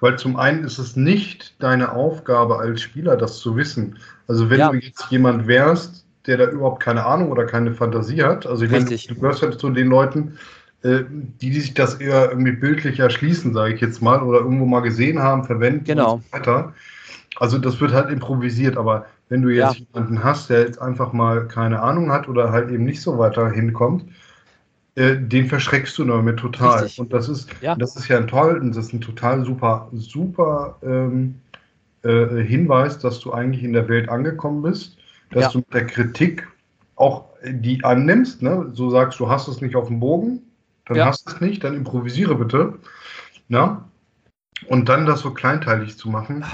Weil 0.01 0.17
zum 0.17 0.35
einen 0.35 0.63
ist 0.63 0.77
es 0.77 0.95
nicht 0.95 1.55
deine 1.63 1.93
Aufgabe 1.93 2.59
als 2.59 2.81
Spieler, 2.81 3.15
das 3.15 3.39
zu 3.39 3.55
wissen. 3.55 3.97
Also 4.27 4.49
wenn 4.49 4.59
ja. 4.59 4.71
du 4.71 4.77
jetzt 4.77 5.05
jemand 5.09 5.47
wärst, 5.47 6.05
der 6.27 6.37
da 6.37 6.49
überhaupt 6.49 6.81
keine 6.81 7.05
Ahnung 7.05 7.31
oder 7.31 7.45
keine 7.45 7.73
Fantasie 7.73 8.23
hat, 8.23 8.45
also 8.45 8.65
ich 8.65 8.71
meine, 8.71 8.85
du 8.85 9.15
gehörst 9.15 9.41
halt 9.41 9.59
zu 9.59 9.69
den 9.69 9.87
Leuten, 9.87 10.37
äh, 10.83 11.03
die, 11.41 11.49
die 11.51 11.61
sich 11.61 11.73
das 11.73 11.95
eher 11.95 12.29
irgendwie 12.29 12.51
bildlich 12.51 12.99
erschließen, 12.99 13.53
sage 13.53 13.75
ich 13.75 13.81
jetzt 13.81 14.01
mal, 14.01 14.21
oder 14.21 14.39
irgendwo 14.39 14.65
mal 14.65 14.81
gesehen 14.81 15.19
haben, 15.19 15.43
verwenden 15.43 15.85
genau. 15.85 16.15
und 16.15 16.23
so 16.25 16.33
weiter. 16.33 16.73
Also 17.37 17.57
das 17.57 17.79
wird 17.79 17.93
halt 17.93 18.09
improvisiert, 18.09 18.77
aber 18.77 19.05
wenn 19.29 19.41
du 19.41 19.49
jetzt 19.49 19.79
ja. 19.79 19.85
jemanden 19.93 20.23
hast, 20.23 20.49
der 20.49 20.61
jetzt 20.61 20.81
einfach 20.81 21.13
mal 21.13 21.47
keine 21.47 21.81
Ahnung 21.81 22.11
hat 22.11 22.27
oder 22.27 22.51
halt 22.51 22.69
eben 22.69 22.85
nicht 22.85 23.01
so 23.01 23.17
weiter 23.17 23.49
hinkommt, 23.49 24.05
äh, 24.95 25.17
den 25.17 25.47
verschreckst 25.47 25.97
du 25.97 26.05
damit 26.05 26.37
total. 26.37 26.83
Richtig. 26.83 26.99
Und 26.99 27.11
das 27.11 27.27
ist, 27.29 27.49
ja. 27.61 27.75
das 27.75 27.95
ist 27.95 28.07
ja 28.07 28.17
ein 28.17 28.27
toll, 28.27 28.61
das 28.63 28.87
ist 28.87 28.93
ein 28.93 29.01
total 29.01 29.43
super, 29.43 29.89
super 29.93 30.77
ähm, 30.83 31.35
äh, 32.03 32.43
Hinweis, 32.43 32.99
dass 32.99 33.19
du 33.19 33.33
eigentlich 33.33 33.63
in 33.63 33.73
der 33.73 33.89
Welt 33.89 34.07
angekommen 34.09 34.61
bist, 34.61 34.97
dass 35.31 35.43
ja. 35.43 35.49
du 35.51 35.57
mit 35.59 35.73
der 35.73 35.85
Kritik 35.85 36.47
auch 36.95 37.25
die 37.43 37.83
annimmst, 37.83 38.41
ne? 38.41 38.69
so 38.73 38.89
sagst 38.89 39.19
du, 39.19 39.29
hast 39.29 39.47
es 39.47 39.61
nicht 39.61 39.75
auf 39.75 39.87
dem 39.87 39.99
Bogen, 39.99 40.41
dann 40.85 40.97
ja. 40.97 41.05
hast 41.07 41.27
du 41.27 41.33
es 41.33 41.41
nicht, 41.41 41.63
dann 41.63 41.75
improvisiere 41.75 42.35
bitte. 42.35 42.79
Na? 43.47 43.85
Und 44.67 44.87
dann 44.87 45.05
das 45.05 45.19
so 45.19 45.31
kleinteilig 45.31 45.97
zu 45.97 46.09
machen, 46.09 46.45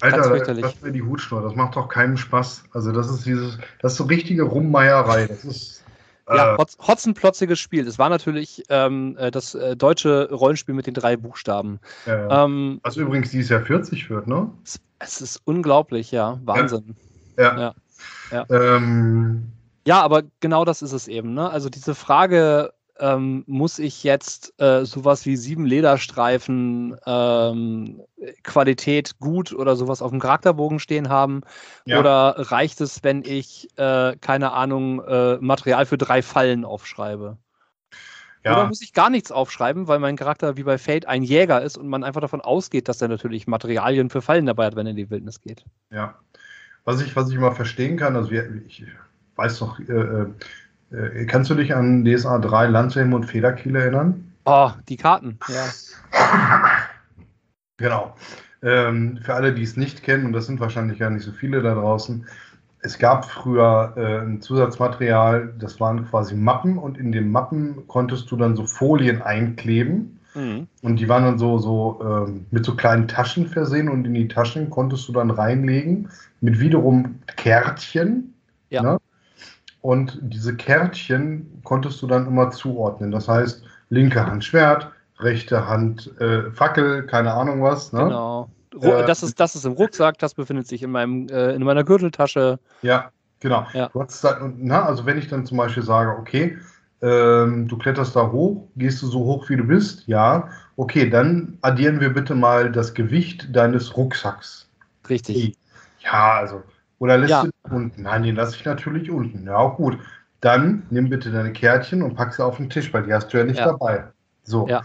Alter, 0.00 0.38
das 0.54 0.80
mir 0.80 0.92
die 0.92 1.02
Hutschnur, 1.02 1.42
das 1.42 1.54
macht 1.54 1.76
doch 1.76 1.88
keinen 1.88 2.16
Spaß. 2.16 2.64
Also 2.72 2.90
das 2.90 3.10
ist 3.10 3.26
dieses, 3.26 3.58
das 3.80 3.92
ist 3.92 3.98
so 3.98 4.04
richtige 4.04 4.44
Rummeierei. 4.44 5.26
Das 5.26 5.44
ist 5.44 5.79
ja, 6.36 6.54
äh, 6.54 6.64
hotzenplotziges 6.86 7.58
Spiel. 7.58 7.86
Es 7.86 7.98
war 7.98 8.08
natürlich 8.08 8.62
ähm, 8.68 9.16
äh, 9.18 9.30
das 9.30 9.54
äh, 9.54 9.76
deutsche 9.76 10.28
Rollenspiel 10.30 10.74
mit 10.74 10.86
den 10.86 10.94
drei 10.94 11.16
Buchstaben. 11.16 11.80
Ja, 12.06 12.44
ähm, 12.44 12.80
Was 12.82 12.96
übrigens 12.96 13.30
dieses 13.30 13.50
Jahr 13.50 13.62
40 13.62 14.10
wird, 14.10 14.26
ne? 14.26 14.50
Es, 14.64 14.80
es 14.98 15.20
ist 15.20 15.42
unglaublich, 15.44 16.10
ja. 16.10 16.38
Wahnsinn. 16.44 16.96
Ja. 17.36 17.58
Ja, 17.58 17.74
ja. 18.30 18.46
Ähm, 18.50 19.52
ja 19.86 20.02
aber 20.02 20.22
genau 20.40 20.64
das 20.64 20.82
ist 20.82 20.92
es 20.92 21.08
eben. 21.08 21.34
Ne? 21.34 21.48
Also 21.50 21.68
diese 21.68 21.94
Frage, 21.94 22.72
ähm, 23.00 23.44
muss 23.46 23.78
ich 23.78 24.04
jetzt 24.04 24.60
äh, 24.60 24.84
sowas 24.84 25.26
wie 25.26 25.36
sieben 25.36 25.64
Lederstreifen 25.66 26.96
ähm, 27.06 28.02
Qualität 28.42 29.18
gut 29.18 29.52
oder 29.52 29.76
sowas 29.76 30.02
auf 30.02 30.10
dem 30.10 30.20
Charakterbogen 30.20 30.78
stehen 30.78 31.08
haben? 31.08 31.40
Ja. 31.86 31.98
Oder 31.98 32.34
reicht 32.50 32.80
es, 32.80 33.02
wenn 33.02 33.24
ich, 33.24 33.68
äh, 33.76 34.16
keine 34.20 34.52
Ahnung, 34.52 35.02
äh, 35.04 35.38
Material 35.40 35.86
für 35.86 35.98
drei 35.98 36.22
Fallen 36.22 36.64
aufschreibe? 36.64 37.38
Ja. 38.44 38.52
Oder 38.52 38.68
muss 38.68 38.82
ich 38.82 38.92
gar 38.92 39.10
nichts 39.10 39.32
aufschreiben, 39.32 39.88
weil 39.88 39.98
mein 39.98 40.16
Charakter 40.16 40.56
wie 40.56 40.62
bei 40.62 40.78
Fate 40.78 41.06
ein 41.06 41.22
Jäger 41.22 41.60
ist 41.62 41.76
und 41.76 41.88
man 41.88 42.04
einfach 42.04 42.22
davon 42.22 42.40
ausgeht, 42.40 42.88
dass 42.88 43.02
er 43.02 43.08
natürlich 43.08 43.46
Materialien 43.46 44.08
für 44.10 44.22
Fallen 44.22 44.46
dabei 44.46 44.66
hat, 44.66 44.76
wenn 44.76 44.86
er 44.86 44.90
in 44.90 44.96
die 44.96 45.10
Wildnis 45.10 45.40
geht? 45.40 45.64
Ja. 45.90 46.14
Was 46.84 47.02
ich, 47.02 47.14
was 47.16 47.30
ich 47.30 47.38
mal 47.38 47.54
verstehen 47.54 47.98
kann, 47.98 48.16
also 48.16 48.30
ich 48.30 48.84
weiß 49.36 49.58
doch, 49.58 49.78
äh, 50.92 50.96
äh 50.96 51.22
äh, 51.22 51.26
kannst 51.26 51.50
du 51.50 51.54
dich 51.54 51.74
an 51.74 52.04
DSA 52.04 52.38
3 52.38 52.66
Landshelm 52.66 53.12
und 53.12 53.24
Federkiel 53.24 53.76
erinnern? 53.76 54.32
Oh, 54.44 54.70
die 54.88 54.96
Karten, 54.96 55.38
ja. 55.48 55.66
genau. 57.76 58.14
Ähm, 58.62 59.18
für 59.22 59.34
alle, 59.34 59.54
die 59.54 59.62
es 59.62 59.76
nicht 59.76 60.02
kennen, 60.02 60.26
und 60.26 60.32
das 60.32 60.46
sind 60.46 60.60
wahrscheinlich 60.60 60.98
gar 60.98 61.10
nicht 61.10 61.24
so 61.24 61.32
viele 61.32 61.62
da 61.62 61.74
draußen, 61.74 62.26
es 62.82 62.98
gab 62.98 63.26
früher 63.26 63.92
äh, 63.96 64.20
ein 64.20 64.40
Zusatzmaterial, 64.40 65.54
das 65.58 65.80
waren 65.80 66.08
quasi 66.08 66.34
Mappen 66.34 66.78
und 66.78 66.96
in 66.96 67.12
den 67.12 67.30
Mappen 67.30 67.86
konntest 67.88 68.30
du 68.30 68.36
dann 68.36 68.56
so 68.56 68.64
Folien 68.64 69.22
einkleben. 69.22 70.18
Mhm. 70.34 70.68
Und 70.82 70.96
die 70.96 71.08
waren 71.08 71.24
dann 71.24 71.38
so, 71.38 71.58
so 71.58 72.00
ähm, 72.02 72.46
mit 72.50 72.64
so 72.64 72.76
kleinen 72.76 73.08
Taschen 73.08 73.46
versehen 73.48 73.88
und 73.88 74.06
in 74.06 74.14
die 74.14 74.28
Taschen 74.28 74.70
konntest 74.70 75.08
du 75.08 75.12
dann 75.12 75.30
reinlegen 75.30 76.08
mit 76.40 76.60
wiederum 76.60 77.16
Kärtchen. 77.36 78.34
Ja. 78.70 78.82
Ne? 78.82 78.99
Und 79.82 80.18
diese 80.20 80.54
Kärtchen 80.56 81.60
konntest 81.64 82.02
du 82.02 82.06
dann 82.06 82.26
immer 82.26 82.50
zuordnen. 82.50 83.10
Das 83.10 83.28
heißt, 83.28 83.62
linke 83.88 84.26
Hand 84.26 84.44
Schwert, 84.44 84.90
rechte 85.18 85.66
Hand 85.66 86.10
äh, 86.20 86.50
Fackel, 86.50 87.06
keine 87.06 87.32
Ahnung 87.32 87.62
was. 87.62 87.92
Ne? 87.92 88.04
Genau. 88.04 88.50
Äh, 88.80 89.06
das, 89.06 89.22
ist, 89.22 89.40
das 89.40 89.54
ist 89.54 89.64
im 89.64 89.72
Rucksack, 89.72 90.18
das 90.18 90.34
befindet 90.34 90.66
sich 90.66 90.82
in, 90.82 90.90
meinem, 90.90 91.28
äh, 91.28 91.54
in 91.54 91.62
meiner 91.62 91.84
Gürteltasche. 91.84 92.58
Ja, 92.82 93.10
genau. 93.40 93.66
Ja. 93.72 93.90
Dann, 94.22 94.54
na, 94.58 94.84
also 94.84 95.06
wenn 95.06 95.18
ich 95.18 95.28
dann 95.28 95.46
zum 95.46 95.56
Beispiel 95.56 95.82
sage, 95.82 96.16
okay, 96.18 96.58
ähm, 97.02 97.66
du 97.66 97.78
kletterst 97.78 98.14
da 98.14 98.30
hoch, 98.30 98.68
gehst 98.76 99.02
du 99.02 99.06
so 99.06 99.20
hoch 99.20 99.48
wie 99.48 99.56
du 99.56 99.64
bist, 99.64 100.06
ja, 100.06 100.48
okay, 100.76 101.08
dann 101.08 101.58
addieren 101.62 102.00
wir 102.00 102.12
bitte 102.12 102.34
mal 102.34 102.70
das 102.70 102.92
Gewicht 102.94 103.54
deines 103.56 103.96
Rucksacks. 103.96 104.68
Richtig. 105.08 105.56
Ja, 106.00 106.34
also 106.34 106.62
oder 107.00 107.18
lässt 107.18 107.30
ja. 107.30 107.42
du 107.42 107.50
den 107.50 107.72
unten? 107.72 108.02
Nein, 108.02 108.22
den 108.22 108.36
lasse 108.36 108.54
ich 108.54 108.64
natürlich 108.64 109.10
unten. 109.10 109.46
Ja, 109.46 109.56
auch 109.56 109.76
gut. 109.76 109.98
Dann 110.40 110.86
nimm 110.90 111.08
bitte 111.08 111.32
deine 111.32 111.52
Kärtchen 111.52 112.02
und 112.02 112.14
pack 112.14 112.32
sie 112.34 112.44
auf 112.44 112.58
den 112.58 112.70
Tisch, 112.70 112.92
weil 112.94 113.02
die 113.02 113.12
hast 113.12 113.32
du 113.32 113.38
ja 113.38 113.44
nicht 113.44 113.58
ja. 113.58 113.66
dabei. 113.66 114.04
So. 114.44 114.68
Ja. 114.68 114.82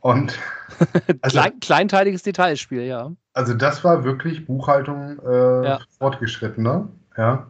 Und 0.00 0.38
also, 1.22 1.38
Klein, 1.38 1.60
kleinteiliges 1.60 2.22
Detailspiel, 2.22 2.82
ja. 2.82 3.12
Also 3.32 3.54
das 3.54 3.82
war 3.84 4.04
wirklich 4.04 4.44
Buchhaltung 4.44 5.18
äh, 5.24 5.64
ja. 5.64 5.80
fortgeschrittener, 5.98 6.88
ja. 7.16 7.46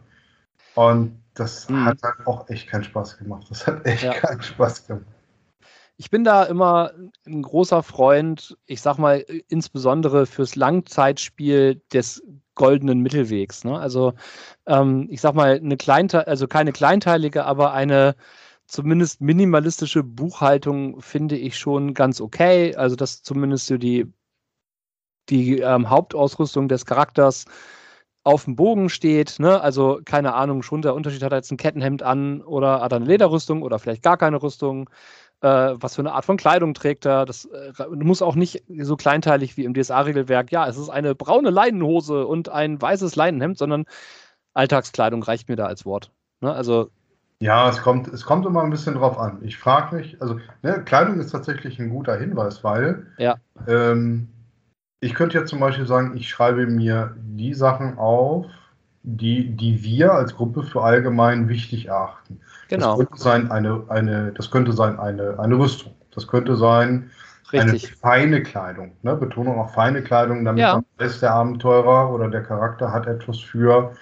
Und 0.75 1.19
das 1.33 1.67
mhm. 1.69 1.85
hat 1.85 2.01
halt 2.03 2.27
auch 2.27 2.49
echt 2.49 2.69
keinen 2.69 2.83
Spaß 2.83 3.17
gemacht. 3.17 3.47
Das 3.49 3.65
hat 3.65 3.85
echt 3.85 4.03
ja. 4.03 4.13
keinen 4.13 4.41
Spaß 4.41 4.87
gemacht. 4.87 5.05
Ich 5.97 6.11
bin 6.11 6.23
da 6.23 6.43
immer 6.43 6.91
ein 7.25 7.41
großer 7.41 7.81
Freund, 7.81 8.55
ich 8.67 8.81
sag 8.81 8.99
mal, 8.99 9.25
insbesondere 9.47 10.27
fürs 10.27 10.55
Langzeitspiel 10.55 11.81
des 11.91 12.21
goldenen 12.57 12.99
Mittelwegs. 12.99 13.63
Ne? 13.63 13.79
Also 13.79 14.13
ähm, 14.65 15.07
ich 15.09 15.21
sag 15.21 15.33
mal, 15.35 15.55
eine 15.55 15.77
Kleinte 15.77 16.27
also 16.27 16.47
keine 16.47 16.73
kleinteilige, 16.73 17.45
aber 17.45 17.73
eine 17.73 18.15
zumindest 18.67 19.21
minimalistische 19.21 20.03
Buchhaltung 20.03 21.01
finde 21.01 21.37
ich 21.37 21.57
schon 21.57 21.93
ganz 21.93 22.19
okay. 22.21 22.75
Also 22.75 22.95
dass 22.97 23.23
zumindest 23.23 23.67
so 23.67 23.77
die, 23.77 24.11
die 25.29 25.59
ähm, 25.59 25.89
Hauptausrüstung 25.89 26.67
des 26.67 26.85
Charakters 26.85 27.45
auf 28.23 28.43
dem 28.43 28.57
Bogen 28.57 28.89
steht. 28.89 29.39
Ne? 29.39 29.61
Also 29.61 30.01
keine 30.03 30.33
Ahnung, 30.33 30.61
schon 30.63 30.81
der 30.81 30.95
Unterschied 30.95 31.23
hat 31.23 31.31
er 31.31 31.37
jetzt 31.37 31.51
ein 31.51 31.57
Kettenhemd 31.57 32.03
an 32.03 32.41
oder 32.41 32.81
hat 32.81 32.91
er 32.91 32.97
eine 32.97 33.05
Lederrüstung 33.05 33.61
oder 33.61 33.79
vielleicht 33.79 34.03
gar 34.03 34.17
keine 34.17 34.41
Rüstung 34.43 34.89
äh, 35.41 35.73
was 35.75 35.95
für 35.95 36.01
eine 36.01 36.13
Art 36.13 36.25
von 36.25 36.37
Kleidung 36.37 36.73
trägt 36.73 37.05
er. 37.05 37.25
Das 37.25 37.45
äh, 37.45 37.71
muss 37.89 38.21
auch 38.21 38.35
nicht 38.35 38.63
so 38.79 38.95
kleinteilig 38.95 39.57
wie 39.57 39.65
im 39.65 39.73
DSA-Regelwerk. 39.73 40.51
Ja, 40.51 40.67
es 40.67 40.77
ist 40.77 40.89
eine 40.89 41.15
braune 41.15 41.49
Leinenhose 41.49 42.25
und 42.25 42.49
ein 42.49 42.81
weißes 42.81 43.15
Leinenhemd, 43.15 43.57
sondern 43.57 43.85
Alltagskleidung 44.53 45.23
reicht 45.23 45.49
mir 45.49 45.55
da 45.55 45.65
als 45.65 45.85
Wort. 45.85 46.11
Ne? 46.41 46.51
Also 46.51 46.89
ja, 47.39 47.69
es 47.69 47.81
kommt, 47.81 48.07
es 48.07 48.25
kommt 48.25 48.45
immer 48.47 48.63
ein 48.63 48.71
bisschen 48.71 48.95
drauf 48.95 49.19
an. 49.19 49.37
Ich 49.43 49.57
frage 49.57 49.95
mich, 49.95 50.19
also 50.21 50.39
ne, 50.63 50.83
Kleidung 50.83 51.19
ist 51.19 51.31
tatsächlich 51.31 51.77
ein 51.79 51.89
guter 51.89 52.17
Hinweis, 52.17 52.63
weil 52.63 53.05
ja. 53.19 53.35
ähm, 53.67 54.29
ich 55.01 55.13
könnte 55.13 55.37
jetzt 55.37 55.51
zum 55.51 55.59
Beispiel 55.59 55.85
sagen, 55.85 56.17
ich 56.17 56.27
schreibe 56.29 56.65
mir 56.65 57.15
die 57.19 57.53
Sachen 57.53 57.99
auf, 57.99 58.47
die, 59.09 59.55
die 59.55 59.83
wir 59.83 60.11
als 60.13 60.35
Gruppe 60.35 60.63
für 60.63 60.83
allgemein 60.83 61.47
wichtig 61.47 61.85
erachten. 61.87 62.41
Genau. 62.67 62.97
Das 62.97 63.07
könnte 63.07 63.23
sein 63.23 63.51
eine, 63.51 63.83
eine, 63.87 64.33
das 64.33 64.51
könnte 64.51 64.73
sein 64.73 64.99
eine, 64.99 65.39
eine 65.39 65.57
Rüstung. 65.57 65.95
Das 66.13 66.27
könnte 66.27 66.57
sein 66.57 67.09
Richtig. 67.53 67.87
eine 67.87 67.97
feine 68.01 68.43
Kleidung. 68.43 68.91
Ne? 69.03 69.15
Betonung 69.15 69.59
auf 69.59 69.73
feine 69.73 70.03
Kleidung, 70.03 70.43
damit 70.43 70.59
ja. 70.59 70.73
man 70.73 70.85
weiß, 70.97 71.21
der 71.21 71.31
Abenteurer 71.33 72.11
oder 72.13 72.27
der 72.27 72.43
Charakter 72.43 72.91
hat 72.91 73.07
etwas 73.07 73.39
für, 73.39 73.93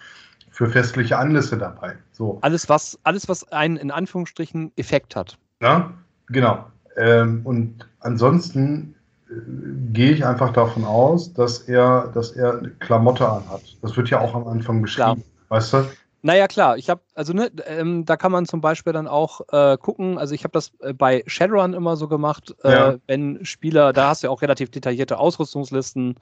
für 0.50 0.68
festliche 0.68 1.20
Anlässe 1.20 1.56
dabei. 1.56 1.94
So. 2.12 2.40
Alles, 2.42 2.68
was, 2.68 2.98
alles, 3.04 3.30
was 3.30 3.52
einen 3.52 3.78
in 3.78 3.92
Anführungsstrichen 3.92 4.72
Effekt 4.76 5.16
hat. 5.16 5.38
Ja, 5.62 5.94
genau. 6.28 6.66
Ähm, 6.98 7.42
und 7.44 7.88
ansonsten 8.00 8.95
gehe 9.28 10.12
ich 10.12 10.26
einfach 10.26 10.54
davon 10.54 10.86
aus, 10.86 11.34
dass 11.34 11.60
er, 11.60 12.12
dass 12.14 12.32
er 12.32 12.60
eine 12.60 12.70
Klamotte 12.70 13.28
anhat. 13.28 13.62
Das 13.82 13.98
wird 13.98 14.10
ja 14.10 14.20
auch 14.20 14.36
am 14.36 14.48
Anfang 14.48 14.82
beschrieben. 14.82 15.24
Klar. 15.24 15.60
Weißt 15.60 15.74
du? 15.74 15.86
Naja, 16.22 16.48
klar. 16.48 16.78
Ich 16.78 16.90
habe, 16.90 17.02
also 17.14 17.34
ne, 17.34 17.52
ähm, 17.68 18.06
da 18.06 18.18
kann 18.18 18.32
man 18.32 18.46
zum 18.46 18.62
Beispiel 18.62 18.94
dann 18.94 19.08
auch 19.08 19.42
äh, 19.52 19.78
gucken. 19.78 20.18
Also 20.18 20.34
ich 20.34 20.44
habe 20.44 20.52
das 20.54 20.72
äh, 20.80 20.94
bei 20.94 21.24
Shadowrun 21.28 21.74
immer 21.74 21.98
so 21.98 22.08
gemacht, 22.08 22.56
äh, 22.64 22.72
ja. 22.72 22.96
wenn 23.08 23.46
Spieler, 23.46 23.94
da 23.94 24.10
hast 24.10 24.24
du 24.24 24.28
ja 24.28 24.32
auch 24.32 24.42
relativ 24.42 24.72
detaillierte 24.72 25.20
Ausrüstungslisten, 25.20 26.16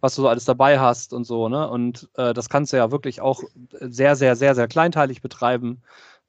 was 0.00 0.14
du 0.14 0.22
so 0.22 0.28
alles 0.28 0.44
dabei 0.44 0.78
hast 0.78 1.12
und 1.12 1.24
so, 1.24 1.48
ne? 1.48 1.68
Und 1.68 2.08
äh, 2.16 2.34
das 2.34 2.48
kannst 2.48 2.72
du 2.72 2.76
ja 2.76 2.90
wirklich 2.90 3.20
auch 3.20 3.42
sehr, 3.80 4.16
sehr, 4.16 4.36
sehr, 4.36 4.54
sehr 4.54 4.68
kleinteilig 4.68 5.22
betreiben. 5.22 5.82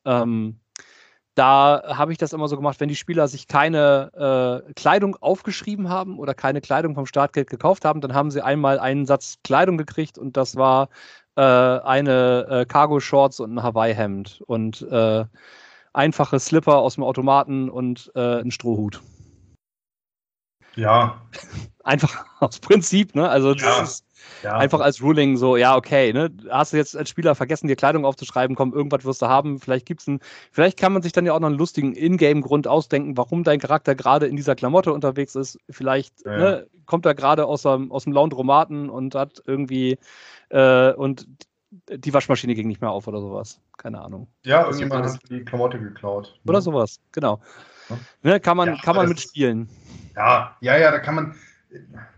Ähm, 0.06 0.60
da 1.40 1.82
habe 1.88 2.12
ich 2.12 2.18
das 2.18 2.34
immer 2.34 2.50
so 2.50 2.58
gemacht, 2.58 2.82
wenn 2.82 2.90
die 2.90 2.98
Spieler 2.98 3.30
sich 3.30 3.48
keine 3.48 4.64
äh, 4.68 4.74
Kleidung 4.74 5.16
aufgeschrieben 5.16 5.88
haben 5.88 6.20
oder 6.20 6.34
keine 6.34 6.60
Kleidung 6.60 6.96
vom 6.96 7.06
Startgeld 7.06 7.50
gekauft 7.50 7.86
haben, 7.86 8.02
dann 8.02 8.14
haben 8.14 8.30
sie 8.30 8.44
einmal 8.44 8.78
einen 8.78 9.06
Satz 9.06 9.38
Kleidung 9.46 9.78
gekriegt 9.78 10.18
und 10.18 10.36
das 10.36 10.58
war 10.58 10.90
äh, 11.38 11.42
eine 11.42 12.46
äh, 12.50 12.66
Cargo-Shorts 12.66 13.40
und 13.40 13.56
ein 13.56 13.64
Hawaii-Hemd 13.64 14.44
und 14.48 14.82
äh, 14.92 15.24
einfache 15.94 16.40
Slipper 16.40 16.80
aus 16.80 16.96
dem 16.96 17.06
Automaten 17.06 17.70
und 17.70 18.12
äh, 18.16 18.42
ein 18.42 18.52
Strohhut. 18.52 19.00
Ja. 20.80 21.22
Einfach 21.84 22.26
aus 22.40 22.60
Prinzip, 22.60 23.16
ne? 23.16 23.30
Also 23.30 23.54
das 23.54 23.64
ja. 23.64 23.82
ist 23.84 24.06
ja. 24.44 24.58
einfach 24.58 24.80
als 24.80 25.02
Ruling 25.02 25.38
so, 25.38 25.58
ja, 25.58 25.76
okay, 25.76 26.14
ne? 26.14 26.30
Hast 26.50 26.74
du 26.74 26.78
jetzt 26.78 26.96
als 26.96 27.10
Spieler 27.10 27.36
vergessen, 27.36 27.68
dir 27.68 27.76
Kleidung 27.76 28.06
aufzuschreiben, 28.06 28.56
komm, 28.56 28.74
irgendwas 28.74 29.06
wirst 29.06 29.22
du 29.22 29.28
haben, 29.28 29.60
vielleicht 29.60 29.86
gibt's 29.86 30.08
einen, 30.08 30.20
vielleicht 30.52 30.80
kann 30.80 30.94
man 30.94 31.02
sich 31.02 31.12
dann 31.12 31.26
ja 31.26 31.34
auch 31.34 31.40
noch 31.40 31.48
einen 31.48 31.58
lustigen 31.58 31.94
Ingame-Grund 31.94 32.68
ausdenken, 32.68 33.18
warum 33.18 33.44
dein 33.44 33.60
Charakter 33.60 33.96
gerade 33.96 34.28
in 34.28 34.36
dieser 34.36 34.56
Klamotte 34.56 34.94
unterwegs 34.94 35.36
ist. 35.36 35.60
Vielleicht 35.70 36.26
ja. 36.26 36.38
ne, 36.38 36.68
kommt 36.86 37.06
er 37.06 37.16
gerade 37.16 37.46
aus, 37.46 37.66
aus 37.66 38.04
dem 38.04 38.14
Laundromaten 38.14 38.90
und 38.90 39.16
hat 39.16 39.42
irgendwie 39.46 39.98
äh, 40.50 40.94
und 40.94 41.28
die 41.72 42.14
Waschmaschine 42.14 42.56
ging 42.56 42.68
nicht 42.68 42.82
mehr 42.82 42.92
auf 42.92 43.08
oder 43.08 43.22
sowas. 43.22 43.62
Keine 43.78 44.02
Ahnung. 44.02 44.28
Ja, 44.44 44.64
irgendjemand 44.64 45.06
hat 45.06 45.20
die 45.30 45.46
Klamotte 45.46 45.80
geklaut. 45.80 46.40
Oder 46.46 46.58
ja. 46.58 46.62
sowas, 46.62 47.00
genau. 47.12 47.40
Ne, 48.24 48.40
kann 48.40 48.58
man, 48.58 48.70
ja, 48.70 48.78
kann 48.82 48.96
man 48.96 49.08
mitspielen. 49.08 49.70
Ja, 50.16 50.56
ja, 50.62 50.78
ja, 50.78 50.92
da 50.92 51.00
kann 51.00 51.16
man. 51.16 51.36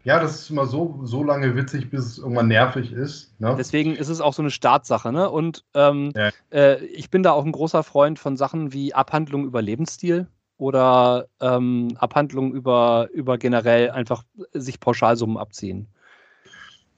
Ja, 0.04 0.20
das 0.20 0.42
ist 0.42 0.50
immer 0.50 0.66
so, 0.66 1.02
so 1.04 1.24
lange 1.24 1.56
witzig, 1.56 1.90
bis 1.90 2.06
es 2.06 2.18
irgendwann 2.18 2.48
nervig 2.48 2.94
ist. 2.94 3.38
Ne? 3.40 3.54
Deswegen 3.58 3.96
ist 3.96 4.08
es 4.08 4.22
auch 4.22 4.34
so 4.34 4.42
eine 4.42 4.50
Startsache. 4.50 5.12
Ne? 5.12 5.30
Und 5.30 5.66
ähm, 5.74 6.14
ja. 6.16 6.30
äh, 6.52 6.84
ich 6.86 7.10
bin 7.10 7.22
da 7.22 7.32
auch 7.32 7.46
ein 7.46 7.52
großer 7.52 7.84
Freund 7.84 8.18
von 8.18 8.38
Sachen 8.38 8.72
wie 8.72 8.94
Abhandlung 8.94 9.44
über 9.46 9.62
Lebensstil 9.62 10.28
oder 10.58 11.28
ähm, 11.42 11.90
Abhandlung 11.98 12.54
über, 12.54 13.10
über 13.14 13.38
generell 13.38 13.92
einfach 13.92 14.24
sich 14.54 14.80
Pauschalsummen 14.80 15.38
abziehen. 15.38 15.88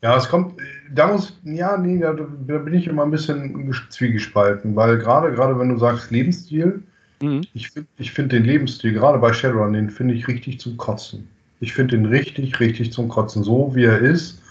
Ja, 0.04 0.18
es 0.18 0.28
kommt, 0.28 0.60
da 0.92 1.08
muss, 1.08 1.40
ja, 1.44 1.78
nee, 1.78 1.98
da, 1.98 2.14
da 2.14 2.58
bin 2.58 2.74
ich 2.74 2.88
immer 2.88 3.04
ein 3.04 3.12
bisschen 3.12 3.74
zwiegespalten, 3.90 4.76
weil 4.76 4.98
gerade, 4.98 5.32
gerade 5.32 5.58
wenn 5.58 5.70
du 5.70 5.78
sagst 5.78 6.12
Lebensstil, 6.12 6.84
mhm. 7.21 7.41
ich 7.54 7.69
finde 7.69 7.89
ich 7.97 8.12
find 8.12 8.32
den 8.32 8.43
Lebensstil, 8.43 8.93
gerade 8.93 9.19
bei 9.19 9.34
Shadowrun, 9.34 9.73
den 9.73 9.89
finde 9.89 10.13
ich 10.13 10.28
richtig 10.28 10.60
zum 10.60 10.78
Kotzen. 10.78 11.28
Ich 11.60 11.73
finde 11.73 11.97
den 11.97 12.06
richtig, 12.06 12.60
richtig 12.60 12.91
zum 12.91 13.08
Kotzen, 13.08 13.43
so 13.43 13.73
wie 13.76 13.86
er 13.86 13.99
ist 13.99 14.41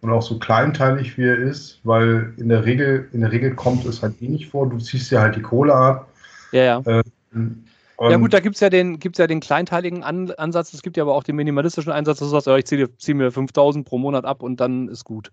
und 0.00 0.10
auch 0.10 0.22
so 0.22 0.38
kleinteilig 0.38 1.16
wie 1.18 1.24
er 1.24 1.38
ist, 1.38 1.80
weil 1.84 2.32
in 2.36 2.48
der 2.48 2.64
Regel, 2.64 3.08
in 3.12 3.20
der 3.22 3.32
Regel 3.32 3.54
kommt 3.54 3.84
es 3.84 4.02
halt 4.02 4.20
eh 4.22 4.28
nicht 4.28 4.48
vor, 4.48 4.68
du 4.68 4.78
ziehst 4.78 5.10
dir 5.10 5.20
halt 5.20 5.36
die 5.36 5.42
Kohle 5.42 5.74
ab. 5.74 6.08
Ja, 6.52 6.62
ja. 6.62 7.02
Ähm, 7.32 7.64
ja 8.00 8.16
gut, 8.16 8.32
da 8.32 8.38
gibt 8.38 8.54
es 8.54 8.60
ja, 8.60 8.70
den, 8.70 8.98
ja 9.16 9.26
den 9.26 9.40
kleinteiligen 9.40 10.04
An 10.04 10.30
Ansatz, 10.32 10.72
es 10.72 10.82
gibt 10.82 10.96
ja 10.96 11.02
aber 11.02 11.14
auch 11.14 11.24
den 11.24 11.34
minimalistischen 11.34 11.90
Einsatz, 11.90 12.18
dass 12.18 12.28
du 12.28 12.32
sagst, 12.32 12.46
ja, 12.46 12.56
ich 12.56 12.66
ziehe 12.66 12.96
zieh 12.96 13.14
mir 13.14 13.32
5000 13.32 13.84
pro 13.86 13.98
Monat 13.98 14.24
ab 14.24 14.42
und 14.42 14.60
dann 14.60 14.88
ist 14.88 15.04
gut. 15.04 15.32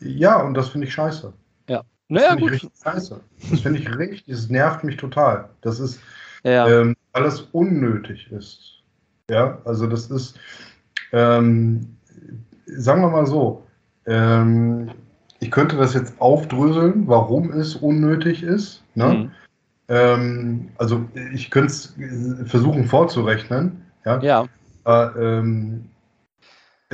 Ja, 0.00 0.42
und 0.42 0.54
das 0.54 0.68
finde 0.68 0.86
ich 0.86 0.92
scheiße. 0.92 1.32
Ja. 2.14 2.20
Naja, 2.20 2.34
gut. 2.34 2.52
Ich 2.52 2.62
richtig 2.64 2.70
scheiße. 2.82 3.20
Das 3.50 3.60
finde 3.60 3.78
ich 3.80 3.98
richtig, 3.98 4.24
das 4.26 4.48
nervt 4.48 4.84
mich 4.84 4.96
total. 4.96 5.48
Das 5.62 5.80
ist, 5.80 6.00
ja. 6.42 6.68
ähm, 6.68 6.96
alles 7.12 7.40
unnötig 7.52 8.30
ist. 8.30 8.82
Ja, 9.30 9.58
also 9.64 9.86
das 9.86 10.10
ist, 10.10 10.38
ähm, 11.12 11.96
sagen 12.66 13.00
wir 13.02 13.10
mal 13.10 13.26
so, 13.26 13.66
ähm, 14.06 14.90
ich 15.40 15.50
könnte 15.50 15.76
das 15.76 15.94
jetzt 15.94 16.20
aufdröseln, 16.20 17.06
warum 17.06 17.50
es 17.52 17.76
unnötig 17.76 18.42
ist. 18.42 18.82
Ne? 18.94 19.06
Mhm. 19.06 19.30
Ähm, 19.88 20.68
also 20.78 21.06
ich 21.32 21.50
könnte 21.50 21.72
es 21.72 21.94
versuchen 22.46 22.86
vorzurechnen. 22.86 23.82
Ja. 24.04 24.20
ja. 24.20 24.44
Aber, 24.84 25.16
ähm, 25.16 25.86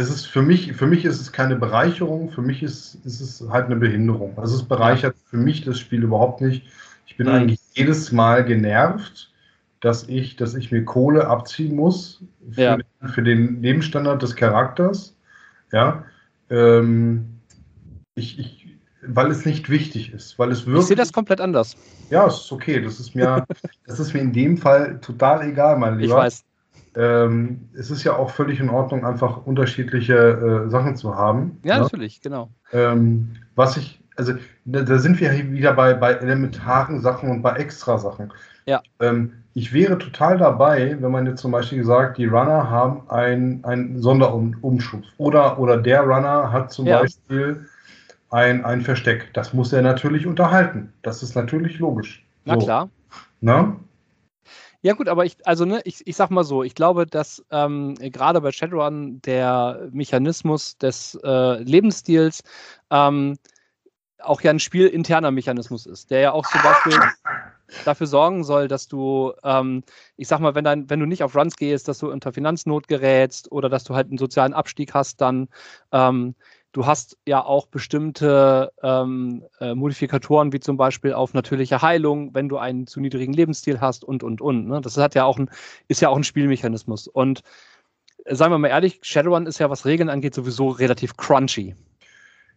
es 0.00 0.10
ist 0.10 0.26
für 0.26 0.42
mich, 0.42 0.72
für 0.72 0.86
mich 0.86 1.04
ist 1.04 1.20
es 1.20 1.30
keine 1.30 1.56
Bereicherung, 1.56 2.30
für 2.30 2.40
mich 2.40 2.62
ist, 2.62 2.94
ist 3.04 3.20
es 3.20 3.46
halt 3.50 3.66
eine 3.66 3.76
Behinderung. 3.76 4.38
Also 4.38 4.56
es 4.56 4.62
bereichert 4.62 5.14
für 5.28 5.36
mich 5.36 5.62
das 5.62 5.78
Spiel 5.78 6.02
überhaupt 6.02 6.40
nicht. 6.40 6.66
Ich 7.06 7.16
bin 7.16 7.26
mhm. 7.26 7.34
eigentlich 7.34 7.60
jedes 7.74 8.10
Mal 8.10 8.44
genervt, 8.44 9.30
dass 9.80 10.08
ich, 10.08 10.36
dass 10.36 10.54
ich 10.54 10.72
mir 10.72 10.84
Kohle 10.84 11.26
abziehen 11.26 11.76
muss 11.76 12.22
für, 12.50 12.62
ja. 12.62 12.76
den, 12.76 13.08
für 13.08 13.22
den 13.22 13.62
Lebensstandard 13.62 14.22
des 14.22 14.36
Charakters. 14.36 15.14
Ja. 15.70 16.04
Ähm, 16.48 17.40
ich, 18.14 18.38
ich 18.38 18.66
weil 19.02 19.30
es 19.30 19.44
nicht 19.46 19.70
wichtig 19.70 20.12
ist, 20.12 20.38
weil 20.38 20.50
es 20.50 20.66
wirklich. 20.66 20.82
Ich 20.82 20.88
sehe 20.88 20.96
das 20.96 21.12
komplett 21.12 21.40
anders. 21.40 21.74
Ja, 22.10 22.26
es 22.26 22.34
ist 22.34 22.52
okay. 22.52 22.82
Das 22.82 23.00
ist 23.00 23.14
mir, 23.14 23.46
das 23.86 24.00
ist 24.00 24.12
mir 24.12 24.20
in 24.20 24.32
dem 24.32 24.56
Fall 24.58 24.98
total 25.00 25.48
egal, 25.48 25.78
mein 25.78 25.98
Lieber. 25.98 26.16
Ich 26.16 26.22
weiß. 26.24 26.44
Ähm, 26.96 27.68
es 27.74 27.90
ist 27.90 28.04
ja 28.04 28.16
auch 28.16 28.30
völlig 28.30 28.60
in 28.60 28.68
Ordnung, 28.68 29.04
einfach 29.04 29.46
unterschiedliche 29.46 30.14
äh, 30.66 30.70
Sachen 30.70 30.96
zu 30.96 31.14
haben. 31.14 31.60
Ja, 31.62 31.76
ne? 31.76 31.82
natürlich, 31.82 32.20
genau. 32.20 32.50
Ähm, 32.72 33.36
was 33.54 33.76
ich, 33.76 34.00
also 34.16 34.34
da, 34.64 34.82
da, 34.82 34.98
sind 34.98 35.20
wir 35.20 35.32
wieder 35.52 35.72
bei, 35.72 35.94
bei 35.94 36.12
elementaren 36.14 37.00
Sachen 37.00 37.30
und 37.30 37.42
bei 37.42 37.52
extra 37.56 37.98
Sachen. 37.98 38.32
Ja. 38.66 38.82
Ähm, 38.98 39.34
ich 39.54 39.72
wäre 39.72 39.98
total 39.98 40.38
dabei, 40.38 40.96
wenn 41.00 41.10
man 41.10 41.26
jetzt 41.26 41.40
zum 41.40 41.50
Beispiel 41.52 41.84
sagt, 41.84 42.18
die 42.18 42.26
Runner 42.26 42.70
haben 42.70 43.08
einen 43.10 44.00
Sonderumschub 44.00 45.02
oder, 45.18 45.58
oder 45.58 45.76
der 45.76 46.02
Runner 46.02 46.52
hat 46.52 46.72
zum 46.72 46.86
ja. 46.86 47.00
Beispiel 47.00 47.66
ein, 48.30 48.64
ein 48.64 48.80
Versteck. 48.82 49.32
Das 49.34 49.52
muss 49.52 49.72
er 49.72 49.82
natürlich 49.82 50.26
unterhalten. 50.26 50.92
Das 51.02 51.22
ist 51.22 51.34
natürlich 51.34 51.78
logisch. 51.78 52.24
Na 52.44 52.54
so. 52.54 52.64
klar. 52.64 52.88
Na? 53.40 53.76
Ja 54.82 54.94
gut, 54.94 55.08
aber 55.08 55.26
ich, 55.26 55.36
also 55.46 55.66
ne, 55.66 55.82
ich, 55.84 56.06
ich 56.06 56.16
sag 56.16 56.30
mal 56.30 56.44
so, 56.44 56.62
ich 56.62 56.74
glaube, 56.74 57.06
dass 57.06 57.44
ähm, 57.50 57.94
gerade 57.96 58.40
bei 58.40 58.50
Shadowrun 58.50 59.20
der 59.20 59.88
Mechanismus 59.92 60.78
des 60.78 61.18
äh, 61.22 61.62
Lebensstils 61.62 62.42
ähm, 62.90 63.36
auch 64.20 64.40
ja 64.40 64.50
ein 64.50 64.58
spielinterner 64.58 65.30
Mechanismus 65.30 65.84
ist, 65.86 66.10
der 66.10 66.20
ja 66.20 66.32
auch 66.32 66.46
zum 66.46 66.62
Beispiel 66.62 66.98
dafür 67.84 68.06
sorgen 68.06 68.42
soll, 68.42 68.68
dass 68.68 68.88
du, 68.88 69.32
ähm, 69.44 69.82
ich 70.16 70.28
sag 70.28 70.40
mal, 70.40 70.54
wenn, 70.54 70.64
dein, 70.64 70.88
wenn 70.88 71.00
du 71.00 71.06
nicht 71.06 71.22
auf 71.22 71.36
Runs 71.36 71.56
gehst, 71.56 71.86
dass 71.86 71.98
du 71.98 72.10
unter 72.10 72.32
Finanznot 72.32 72.88
gerätst 72.88 73.52
oder 73.52 73.68
dass 73.68 73.84
du 73.84 73.94
halt 73.94 74.08
einen 74.08 74.18
sozialen 74.18 74.54
Abstieg 74.54 74.94
hast, 74.94 75.20
dann 75.20 75.48
ähm, 75.92 76.34
Du 76.72 76.86
hast 76.86 77.18
ja 77.26 77.44
auch 77.44 77.66
bestimmte 77.66 78.72
ähm, 78.82 79.44
äh, 79.58 79.74
Modifikatoren, 79.74 80.52
wie 80.52 80.60
zum 80.60 80.76
Beispiel 80.76 81.12
auf 81.12 81.34
natürliche 81.34 81.82
Heilung, 81.82 82.32
wenn 82.32 82.48
du 82.48 82.58
einen 82.58 82.86
zu 82.86 83.00
niedrigen 83.00 83.32
Lebensstil 83.32 83.80
hast 83.80 84.04
und, 84.04 84.22
und, 84.22 84.40
und. 84.40 84.68
Ne? 84.68 84.80
Das 84.80 84.96
hat 84.96 85.16
ja 85.16 85.24
auch 85.24 85.38
ein, 85.38 85.50
ist 85.88 86.00
ja 86.00 86.10
auch 86.10 86.16
ein 86.16 86.22
Spielmechanismus. 86.22 87.08
Und 87.08 87.42
äh, 88.24 88.36
seien 88.36 88.52
wir 88.52 88.58
mal 88.58 88.68
ehrlich, 88.68 89.00
Shadowrun 89.02 89.46
ist 89.46 89.58
ja, 89.58 89.68
was 89.68 89.84
Regeln 89.84 90.08
angeht, 90.08 90.34
sowieso 90.34 90.68
relativ 90.68 91.16
crunchy. 91.16 91.74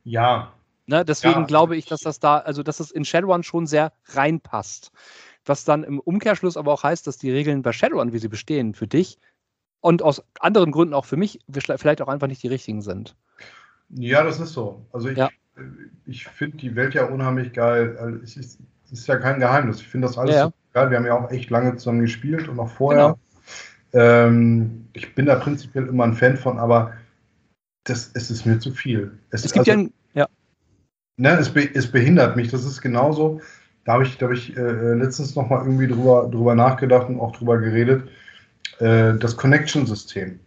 Ja. 0.03 0.53
Ne? 0.85 1.03
Deswegen 1.03 1.41
ja. 1.41 1.45
glaube 1.45 1.75
ich, 1.75 1.85
dass 1.85 2.01
das 2.01 2.19
da, 2.19 2.37
also 2.37 2.61
dass 2.61 2.79
es 2.79 2.91
in 2.91 3.05
Shadowrun 3.05 3.41
schon 3.41 3.65
sehr 3.65 3.93
reinpasst. 4.09 4.91
Was 5.45 5.65
dann 5.65 5.83
im 5.83 5.99
Umkehrschluss 5.99 6.55
aber 6.55 6.71
auch 6.71 6.83
heißt, 6.83 7.07
dass 7.07 7.17
die 7.17 7.31
Regeln 7.31 7.63
bei 7.63 7.73
Shadowrun, 7.73 8.13
wie 8.13 8.19
sie 8.19 8.29
bestehen, 8.29 8.75
für 8.75 8.87
dich 8.87 9.17
und 9.81 10.01
aus 10.01 10.23
anderen 10.39 10.71
Gründen 10.71 10.93
auch 10.93 11.05
für 11.05 11.17
mich 11.17 11.39
vielleicht 11.49 12.01
auch 12.01 12.07
einfach 12.07 12.27
nicht 12.27 12.43
die 12.43 12.47
richtigen 12.47 12.81
sind. 12.81 13.15
Ja, 13.95 14.23
das 14.23 14.39
ist 14.39 14.53
so. 14.53 14.85
Also 14.91 15.09
ich, 15.09 15.17
ja. 15.17 15.29
ich 16.05 16.25
finde 16.25 16.57
die 16.57 16.75
Welt 16.75 16.93
ja 16.93 17.05
unheimlich 17.05 17.53
geil. 17.53 17.97
Also 17.99 18.19
es 18.23 18.37
ist, 18.37 18.59
ist 18.91 19.07
ja 19.07 19.17
kein 19.17 19.39
Geheimnis. 19.39 19.81
Ich 19.81 19.87
finde 19.87 20.07
das 20.07 20.17
alles 20.17 20.35
ja, 20.35 20.45
ja. 20.45 20.53
geil. 20.73 20.89
Wir 20.89 20.97
haben 20.97 21.05
ja 21.05 21.17
auch 21.17 21.31
echt 21.31 21.49
lange 21.49 21.75
zusammen 21.75 22.01
gespielt 22.01 22.47
und 22.47 22.59
auch 22.59 22.69
vorher. 22.69 23.17
Genau. 23.91 24.05
Ähm, 24.05 24.87
ich 24.93 25.13
bin 25.13 25.25
da 25.27 25.35
prinzipiell 25.35 25.87
immer 25.87 26.05
ein 26.05 26.15
Fan 26.15 26.37
von, 26.37 26.59
aber 26.59 26.93
das, 27.83 28.11
es 28.13 28.31
ist 28.31 28.45
mir 28.45 28.59
zu 28.59 28.71
viel. 28.71 29.17
Es, 29.29 29.45
es 29.45 29.53
gibt 29.53 29.69
also, 29.69 29.79
ja, 29.79 29.85
ein, 29.85 29.93
ja. 30.13 30.27
Ne, 31.17 31.37
es, 31.37 31.49
be, 31.49 31.69
es 31.73 31.91
behindert 31.91 32.35
mich. 32.35 32.49
Das 32.49 32.65
ist 32.65 32.81
genauso. 32.81 33.41
Da 33.85 33.93
habe 33.93 34.03
ich, 34.03 34.17
da 34.17 34.27
hab 34.27 34.33
ich 34.33 34.55
äh, 34.57 34.93
letztens 34.93 35.35
noch 35.35 35.49
mal 35.49 35.63
irgendwie 35.63 35.87
drüber, 35.87 36.29
drüber 36.31 36.55
nachgedacht 36.55 37.09
und 37.09 37.19
auch 37.19 37.35
drüber 37.35 37.57
geredet. 37.59 38.09
Äh, 38.79 39.13
das 39.15 39.37
Connection-System. 39.37 40.39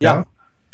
Ja. 0.00 0.14
ja. 0.14 0.26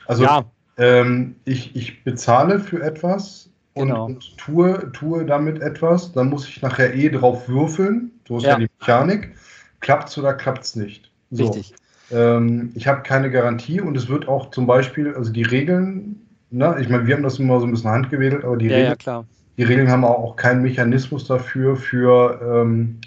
Also 0.07 0.25
ja 0.25 0.45
ähm, 0.77 1.37
ich, 1.45 1.77
ich 1.77 2.05
bezahle 2.05 2.61
für 2.61 2.83
etwas 2.83 3.51
und, 3.75 3.89
genau. 3.89 4.07
und, 4.07 4.37
tue, 4.37 4.91
tue 4.93 5.25
damit 5.25 5.61
etwas, 5.63 6.13
dann 6.13 6.29
muss 6.29 6.49
ich 6.49 6.63
nachher 6.63 6.95
eh 6.95 7.09
drauf 7.09 7.49
würfeln. 7.49 8.11
So 8.27 8.39
ist 8.39 8.45
ja, 8.45 8.51
ja 8.51 8.59
die 8.59 8.69
Mechanik. 8.79 9.35
Klappt 9.81 10.09
es 10.09 10.19
oder 10.19 10.35
klappt 10.35 10.65
es 10.65 10.77
nicht? 10.77 11.11
So. 11.31 11.47
Richtig. 11.47 11.75
Ähm, 12.11 12.71
ich 12.75 12.87
habe 12.87 13.03
keine 13.03 13.31
Garantie 13.31 13.81
und 13.81 13.97
es 13.97 14.09
wird 14.09 14.29
auch 14.29 14.51
zum 14.51 14.67
Beispiel, 14.67 15.15
also 15.15 15.33
die 15.33 15.43
Regeln, 15.43 16.27
ne, 16.51 16.77
ich 16.81 16.89
meine, 16.89 17.07
wir 17.07 17.17
haben 17.17 17.23
das 17.23 17.39
immer 17.39 17.59
so 17.59 17.67
ein 17.67 17.73
bisschen 17.73 17.91
handgewedelt, 17.91 18.45
aber 18.45 18.57
die, 18.57 18.67
ja, 18.67 18.77
Regeln, 18.77 18.97
ja, 19.05 19.25
die 19.57 19.63
Regeln 19.63 19.91
haben 19.91 20.05
auch 20.05 20.37
keinen 20.37 20.63
Mechanismus 20.63 21.27
dafür, 21.27 21.77
für, 21.77 22.41
ähm, 22.43 22.99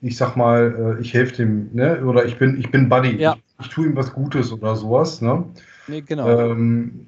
ich 0.00 0.16
sag 0.16 0.36
mal, 0.36 0.96
äh, 0.98 1.00
ich 1.00 1.14
helfe 1.14 1.36
dem, 1.36 1.70
ne, 1.72 2.04
oder 2.04 2.24
ich 2.24 2.36
bin, 2.36 2.58
ich 2.58 2.70
bin 2.70 2.88
Buddy, 2.88 3.16
ja. 3.16 3.36
ich, 3.60 3.66
ich 3.66 3.72
tue 3.72 3.86
ihm 3.86 3.96
was 3.96 4.12
Gutes 4.12 4.52
oder 4.52 4.74
sowas, 4.74 5.20
ne? 5.20 5.44
Nee, 5.86 6.02
genau. 6.02 6.28
Ähm, 6.28 7.07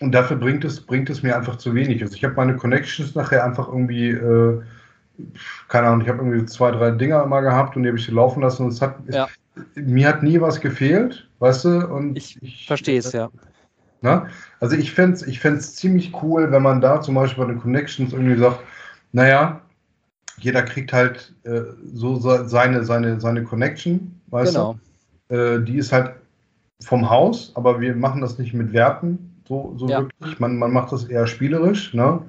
und 0.00 0.12
dafür 0.12 0.36
bringt 0.36 0.64
es, 0.64 0.80
bringt 0.80 1.10
es 1.10 1.22
mir 1.22 1.36
einfach 1.36 1.56
zu 1.56 1.74
wenig. 1.74 2.02
Also 2.02 2.14
ich 2.14 2.24
habe 2.24 2.34
meine 2.34 2.56
Connections 2.56 3.14
nachher 3.14 3.44
einfach 3.44 3.68
irgendwie, 3.68 4.10
äh, 4.10 4.60
keine 5.68 5.88
Ahnung, 5.88 6.00
ich 6.00 6.08
habe 6.08 6.18
irgendwie 6.24 6.46
zwei, 6.46 6.70
drei 6.70 6.90
Dinger 6.90 7.24
mal 7.26 7.42
gehabt 7.42 7.76
und 7.76 7.82
die 7.82 7.90
habe 7.90 7.98
ich 7.98 8.10
laufen 8.10 8.42
lassen 8.42 8.64
und 8.64 8.72
es 8.72 8.80
hat, 8.80 8.96
ja. 9.08 9.28
es, 9.54 9.62
mir 9.76 10.08
hat 10.08 10.22
nie 10.22 10.40
was 10.40 10.60
gefehlt, 10.60 11.28
weißt 11.38 11.64
du? 11.66 11.86
Und 11.86 12.16
ich, 12.16 12.42
ich 12.42 12.66
verstehe 12.66 12.98
es, 12.98 13.12
ja. 13.12 13.30
Na? 14.00 14.28
Also 14.60 14.76
ich 14.76 14.92
fände 14.92 15.16
es 15.16 15.26
ich 15.26 15.40
ziemlich 15.74 16.14
cool, 16.22 16.50
wenn 16.50 16.62
man 16.62 16.80
da 16.80 17.02
zum 17.02 17.14
Beispiel 17.14 17.44
bei 17.44 17.52
den 17.52 17.60
Connections 17.60 18.14
irgendwie 18.14 18.38
sagt, 18.38 18.60
naja, 19.12 19.60
jeder 20.38 20.62
kriegt 20.62 20.94
halt 20.94 21.34
äh, 21.44 21.60
so 21.92 22.16
seine, 22.16 22.84
seine, 22.84 23.20
seine 23.20 23.44
Connection, 23.44 24.18
weißt 24.28 24.54
genau. 24.54 24.78
du? 25.28 25.36
Äh, 25.36 25.62
die 25.62 25.76
ist 25.76 25.92
halt 25.92 26.14
vom 26.82 27.10
Haus, 27.10 27.52
aber 27.56 27.80
wir 27.80 27.94
machen 27.94 28.22
das 28.22 28.38
nicht 28.38 28.54
mit 28.54 28.72
Werten, 28.72 29.29
so, 29.50 29.74
so 29.76 29.88
ja. 29.88 30.02
wirklich. 30.02 30.38
Man, 30.38 30.56
man 30.56 30.72
macht 30.72 30.92
das 30.92 31.04
eher 31.04 31.26
spielerisch. 31.26 31.92
Ne? 31.92 32.22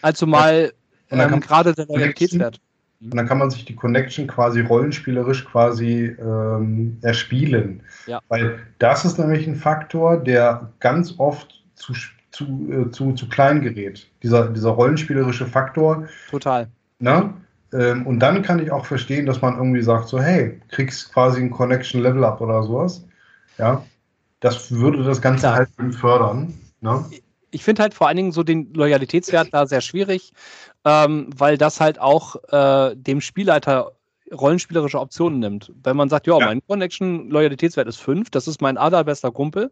Also 0.00 0.26
mal 0.26 0.72
ähm, 1.10 1.40
gerade 1.40 1.74
der 1.74 1.88
Realitätswert. 1.88 2.60
Und 3.00 3.16
dann 3.16 3.26
kann 3.26 3.38
man 3.38 3.50
sich 3.50 3.64
die 3.64 3.74
Connection 3.74 4.28
quasi 4.28 4.60
rollenspielerisch 4.60 5.44
quasi 5.44 6.16
ähm, 6.20 6.98
erspielen. 7.02 7.82
Ja. 8.06 8.20
Weil 8.28 8.60
das 8.78 9.04
ist 9.04 9.18
nämlich 9.18 9.46
ein 9.46 9.56
Faktor, 9.56 10.16
der 10.18 10.70
ganz 10.78 11.14
oft 11.18 11.62
zu, 11.74 11.92
zu, 12.30 12.44
äh, 12.70 12.90
zu, 12.92 13.12
zu 13.12 13.28
klein 13.28 13.60
gerät. 13.60 14.08
Dieser, 14.22 14.48
dieser 14.48 14.70
rollenspielerische 14.70 15.46
Faktor. 15.46 16.06
Total. 16.30 16.68
Ne? 17.00 17.34
Ähm, 17.72 18.06
und 18.06 18.20
dann 18.20 18.42
kann 18.42 18.60
ich 18.60 18.70
auch 18.70 18.86
verstehen, 18.86 19.26
dass 19.26 19.42
man 19.42 19.56
irgendwie 19.56 19.82
sagt, 19.82 20.08
so, 20.08 20.20
hey, 20.20 20.60
kriegst 20.68 21.12
quasi 21.12 21.40
ein 21.40 21.50
Connection 21.50 22.02
Level 22.02 22.24
Up 22.24 22.40
oder 22.40 22.62
sowas. 22.62 23.04
Ja. 23.58 23.84
Das 24.40 24.70
würde 24.70 25.02
das 25.02 25.20
Ganze 25.20 25.40
Klar. 25.42 25.54
halt 25.56 25.94
fördern. 25.96 26.54
Ne? 26.80 27.04
Ich 27.50 27.64
finde 27.64 27.82
halt 27.82 27.94
vor 27.94 28.08
allen 28.08 28.16
Dingen 28.16 28.32
so 28.32 28.42
den 28.42 28.72
Loyalitätswert 28.74 29.48
da 29.52 29.66
sehr 29.66 29.80
schwierig, 29.80 30.32
ähm, 30.84 31.30
weil 31.36 31.56
das 31.56 31.80
halt 31.80 31.98
auch 31.98 32.36
äh, 32.50 32.94
dem 32.94 33.20
Spielleiter 33.20 33.92
rollenspielerische 34.32 35.00
Optionen 35.00 35.38
nimmt. 35.38 35.72
Wenn 35.82 35.96
man 35.96 36.08
sagt, 36.08 36.26
ja, 36.26 36.38
mein 36.38 36.60
Connection-Loyalitätswert 36.66 37.88
ist 37.88 37.98
5, 37.98 38.30
das 38.30 38.46
ist 38.46 38.60
mein 38.60 38.76
allerbester 38.76 39.30
Kumpel, 39.30 39.70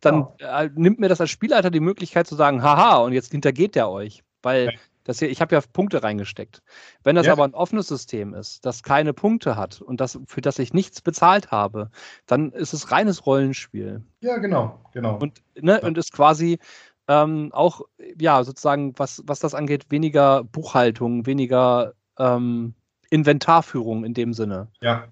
dann 0.00 0.28
ja. 0.40 0.62
äh, 0.62 0.70
nimmt 0.74 1.00
mir 1.00 1.08
das 1.08 1.20
als 1.20 1.30
Spielleiter 1.30 1.70
die 1.70 1.80
Möglichkeit 1.80 2.26
zu 2.26 2.34
sagen, 2.34 2.62
haha, 2.62 2.98
und 2.98 3.12
jetzt 3.12 3.32
hintergeht 3.32 3.74
der 3.74 3.88
euch. 3.88 4.22
Weil. 4.42 4.74
Das 5.04 5.18
hier, 5.18 5.30
ich 5.30 5.40
habe 5.40 5.54
ja 5.54 5.62
Punkte 5.72 6.02
reingesteckt. 6.02 6.62
Wenn 7.02 7.14
das 7.14 7.26
ja. 7.26 7.32
aber 7.32 7.44
ein 7.44 7.54
offenes 7.54 7.88
System 7.88 8.34
ist, 8.34 8.64
das 8.66 8.82
keine 8.82 9.12
Punkte 9.12 9.56
hat 9.56 9.80
und 9.80 10.00
das, 10.00 10.18
für 10.26 10.40
das 10.40 10.58
ich 10.58 10.72
nichts 10.72 11.00
bezahlt 11.02 11.50
habe, 11.50 11.90
dann 12.26 12.50
ist 12.50 12.72
es 12.72 12.90
reines 12.90 13.26
Rollenspiel. 13.26 14.02
Ja, 14.20 14.38
genau, 14.38 14.80
genau. 14.92 15.18
Und, 15.18 15.42
ne, 15.60 15.80
und 15.82 15.98
ist 15.98 16.12
quasi 16.12 16.58
ähm, 17.06 17.50
auch, 17.52 17.82
ja, 18.18 18.42
sozusagen, 18.42 18.94
was, 18.98 19.22
was 19.26 19.40
das 19.40 19.54
angeht, 19.54 19.86
weniger 19.90 20.42
Buchhaltung, 20.44 21.26
weniger 21.26 21.92
ähm, 22.18 22.74
Inventarführung 23.10 24.04
in 24.04 24.14
dem 24.14 24.32
Sinne. 24.32 24.68
Ja. 24.80 25.04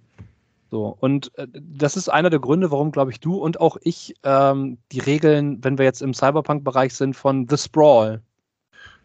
So, 0.70 0.96
und 1.00 1.36
äh, 1.36 1.46
das 1.52 1.98
ist 1.98 2.08
einer 2.08 2.30
der 2.30 2.40
Gründe, 2.40 2.70
warum, 2.70 2.92
glaube 2.92 3.10
ich, 3.10 3.20
du 3.20 3.36
und 3.36 3.60
auch 3.60 3.76
ich 3.82 4.14
ähm, 4.22 4.78
die 4.90 5.00
Regeln, 5.00 5.62
wenn 5.62 5.76
wir 5.76 5.84
jetzt 5.84 6.00
im 6.00 6.14
Cyberpunk-Bereich 6.14 6.94
sind, 6.94 7.14
von 7.14 7.46
The 7.46 7.58
Sprawl 7.58 8.22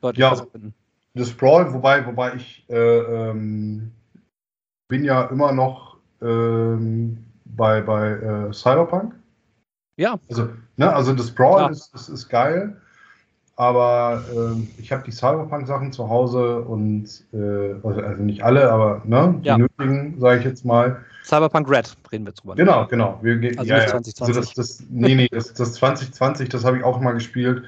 deutlich 0.07 0.21
ja, 0.21 0.35
finden. 0.35 0.73
The 1.15 1.25
Sprawl, 1.25 1.73
wobei, 1.73 2.05
wobei 2.05 2.35
ich 2.35 2.65
äh, 2.69 2.75
ähm, 2.75 3.91
bin 4.87 5.03
ja 5.03 5.23
immer 5.23 5.51
noch 5.51 5.97
ähm, 6.21 7.25
bei, 7.45 7.81
bei 7.81 8.09
äh, 8.11 8.53
Cyberpunk. 8.53 9.13
Ja. 9.97 10.19
Also, 10.29 10.49
ne, 10.77 10.93
also 10.93 11.17
The 11.17 11.23
Sprawl 11.27 11.71
ist, 11.71 11.93
ist, 11.93 12.09
ist 12.09 12.29
geil. 12.29 12.77
Aber 13.55 14.23
äh, 14.31 14.79
ich 14.79 14.91
habe 14.91 15.03
die 15.03 15.11
Cyberpunk-Sachen 15.11 15.91
zu 15.91 16.07
Hause 16.07 16.61
und 16.61 17.05
äh, 17.33 17.73
also, 17.83 18.01
also 18.01 18.21
nicht 18.21 18.43
alle, 18.43 18.71
aber 18.71 19.01
ne, 19.03 19.35
die 19.41 19.47
ja. 19.47 19.57
nötigen, 19.57 20.19
sage 20.19 20.39
ich 20.39 20.45
jetzt 20.45 20.63
mal. 20.63 21.03
Cyberpunk 21.23 21.67
Red 21.67 21.97
reden 22.11 22.27
wir 22.27 22.33
drüber. 22.33 22.55
Genau, 22.55 22.85
genau. 22.85 23.17
Wir, 23.23 23.57
also 23.57 23.63
ja, 23.63 23.87
2020. 23.87 24.21
Also 24.21 24.39
das, 24.39 24.53
das, 24.53 24.83
nee, 24.89 25.15
nee, 25.15 25.27
das, 25.31 25.55
das 25.55 25.73
2020, 25.73 26.49
das 26.49 26.63
habe 26.63 26.77
ich 26.77 26.83
auch 26.83 27.01
mal 27.01 27.13
gespielt. 27.13 27.63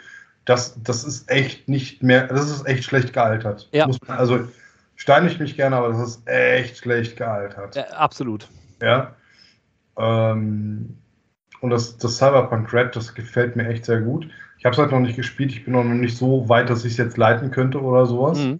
Das, 0.46 0.82
das 0.82 1.04
ist 1.04 1.30
echt 1.30 1.68
nicht 1.70 2.02
mehr, 2.02 2.28
das 2.28 2.50
ist 2.50 2.66
echt 2.66 2.84
schlecht 2.84 3.14
gealtert. 3.14 3.70
Ja. 3.72 3.88
Man, 3.88 4.18
also 4.18 4.48
steine 4.96 5.28
ich 5.30 5.40
mich 5.40 5.56
gerne, 5.56 5.76
aber 5.76 5.90
das 5.90 6.00
ist 6.00 6.28
echt 6.28 6.78
schlecht 6.78 7.18
gealtert. 7.18 7.76
Ja, 7.76 7.88
absolut. 7.90 8.48
Ja. 8.82 9.16
Ähm, 9.98 10.98
und 11.62 11.70
das, 11.70 11.98
das 11.98 12.18
Cyberpunk 12.18 12.74
Red, 12.74 12.96
das 12.96 13.14
gefällt 13.14 13.56
mir 13.56 13.68
echt 13.68 13.86
sehr 13.86 14.02
gut. 14.02 14.28
Ich 14.58 14.66
habe 14.66 14.74
es 14.74 14.80
halt 14.80 14.92
noch 14.92 15.00
nicht 15.00 15.16
gespielt. 15.16 15.52
Ich 15.52 15.66
bin 15.66 15.74
noch 15.74 15.84
nicht 15.84 16.18
so 16.18 16.48
weit, 16.50 16.70
dass 16.70 16.84
ich 16.84 16.94
es 16.94 16.98
jetzt 16.98 17.18
leiten 17.18 17.52
könnte 17.52 17.82
oder 17.82 18.06
sowas. 18.06 18.38
Mhm. 18.40 18.60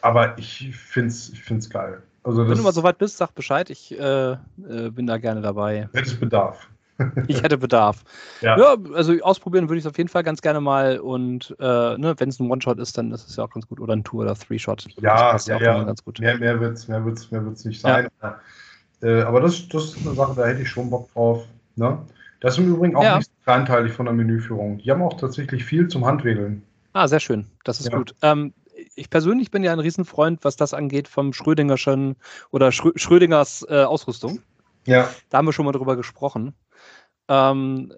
Aber 0.00 0.38
ich 0.38 0.74
finde 0.76 1.08
es 1.08 1.30
ich 1.30 1.42
find's 1.42 1.68
geil. 1.68 2.02
Also 2.24 2.46
Wenn 2.46 2.56
du 2.56 2.62
mal 2.62 2.72
so 2.72 2.82
weit 2.82 2.98
bist, 2.98 3.16
sag 3.16 3.34
Bescheid. 3.34 3.70
Ich 3.70 3.98
äh, 3.98 4.32
äh, 4.32 4.36
bin 4.90 5.06
da 5.06 5.18
gerne 5.18 5.40
dabei. 5.40 5.88
Hätte 5.92 6.08
es 6.08 6.18
Bedarf. 6.18 6.68
ich 7.28 7.42
hätte 7.42 7.58
Bedarf. 7.58 8.02
Ja, 8.40 8.58
ja 8.58 8.76
also 8.94 9.14
ausprobieren 9.20 9.68
würde 9.68 9.78
ich 9.78 9.84
es 9.84 9.90
auf 9.90 9.98
jeden 9.98 10.08
Fall 10.08 10.24
ganz 10.24 10.42
gerne 10.42 10.60
mal. 10.60 10.98
Und 10.98 11.54
äh, 11.58 11.98
ne, 11.98 12.14
wenn 12.18 12.28
es 12.28 12.40
ein 12.40 12.50
One-Shot 12.50 12.78
ist, 12.78 12.98
dann 12.98 13.12
ist 13.12 13.28
es 13.28 13.36
ja 13.36 13.44
auch 13.44 13.50
ganz 13.50 13.66
gut. 13.66 13.80
Oder 13.80 13.94
ein 13.94 14.04
Two- 14.04 14.20
oder 14.20 14.34
Three-Shot. 14.34 14.86
Ja, 15.00 15.36
ja, 15.36 15.60
ja. 15.60 15.84
Ganz 15.84 16.04
gut. 16.04 16.20
Mehr, 16.20 16.38
mehr 16.38 16.60
wird 16.60 16.76
es 16.76 16.88
mehr 16.88 17.04
wird's, 17.04 17.30
mehr 17.30 17.44
wird's 17.44 17.64
nicht 17.64 17.80
sein. 17.80 18.08
Ja. 18.22 18.40
Äh, 19.02 19.22
aber 19.22 19.40
das, 19.40 19.68
das 19.68 19.96
ist 19.96 20.06
eine 20.06 20.14
Sache, 20.14 20.34
da 20.34 20.46
hätte 20.46 20.62
ich 20.62 20.68
schon 20.68 20.90
Bock 20.90 21.12
drauf. 21.12 21.44
Ne? 21.76 21.98
Das 22.40 22.54
ist 22.54 22.58
im 22.58 22.74
Übrigen 22.74 22.96
auch 22.96 23.16
nicht 23.16 23.30
kleinteilig 23.44 23.92
von 23.92 24.06
der 24.06 24.14
Menüführung. 24.14 24.78
Die 24.78 24.90
haben 24.90 25.02
auch 25.02 25.16
tatsächlich 25.18 25.64
viel 25.64 25.88
zum 25.88 26.04
Handwedeln. 26.04 26.62
Ah, 26.92 27.08
sehr 27.08 27.20
schön. 27.20 27.46
Das 27.64 27.80
ist 27.80 27.92
gut. 27.92 28.14
Ähm, 28.22 28.54
ich 28.94 29.10
persönlich 29.10 29.50
bin 29.50 29.62
ja 29.64 29.72
ein 29.72 29.80
Riesenfreund, 29.80 30.44
was 30.44 30.56
das 30.56 30.74
angeht, 30.74 31.08
vom 31.08 31.32
Schrödingerschen 31.32 32.16
oder 32.50 32.72
Schrö 32.72 32.92
Schrödingers 32.96 33.66
äh, 33.68 33.82
Ausrüstung. 33.82 34.40
Ja. 34.86 35.08
Da 35.28 35.38
haben 35.38 35.46
wir 35.46 35.52
schon 35.52 35.64
mal 35.64 35.72
drüber 35.72 35.96
gesprochen. 35.96 36.54
Ähm, 37.28 37.92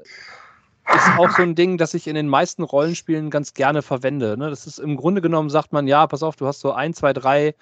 ist 0.95 1.19
auch 1.19 1.31
so 1.31 1.43
ein 1.43 1.55
Ding, 1.55 1.79
das 1.79 1.95
ich 1.95 2.07
in 2.07 2.15
den 2.15 2.29
meisten 2.29 2.63
Rollenspielen 2.63 3.31
ganz 3.31 3.55
gerne 3.55 3.83
verwende. 3.83 4.37
Ne? 4.37 4.51
Das 4.51 4.67
ist 4.67 4.79
im 4.79 4.97
Grunde 4.97 5.21
genommen, 5.21 5.51
sagt 5.51 5.73
man, 5.73 5.87
ja, 5.87 6.07
pass 6.07 6.23
auf, 6.23 6.37
du 6.37 6.47
hast 6.47 6.61
so 6.61 6.73
ein, 6.73 6.95
zwei, 6.95 7.13
drei 7.13 7.55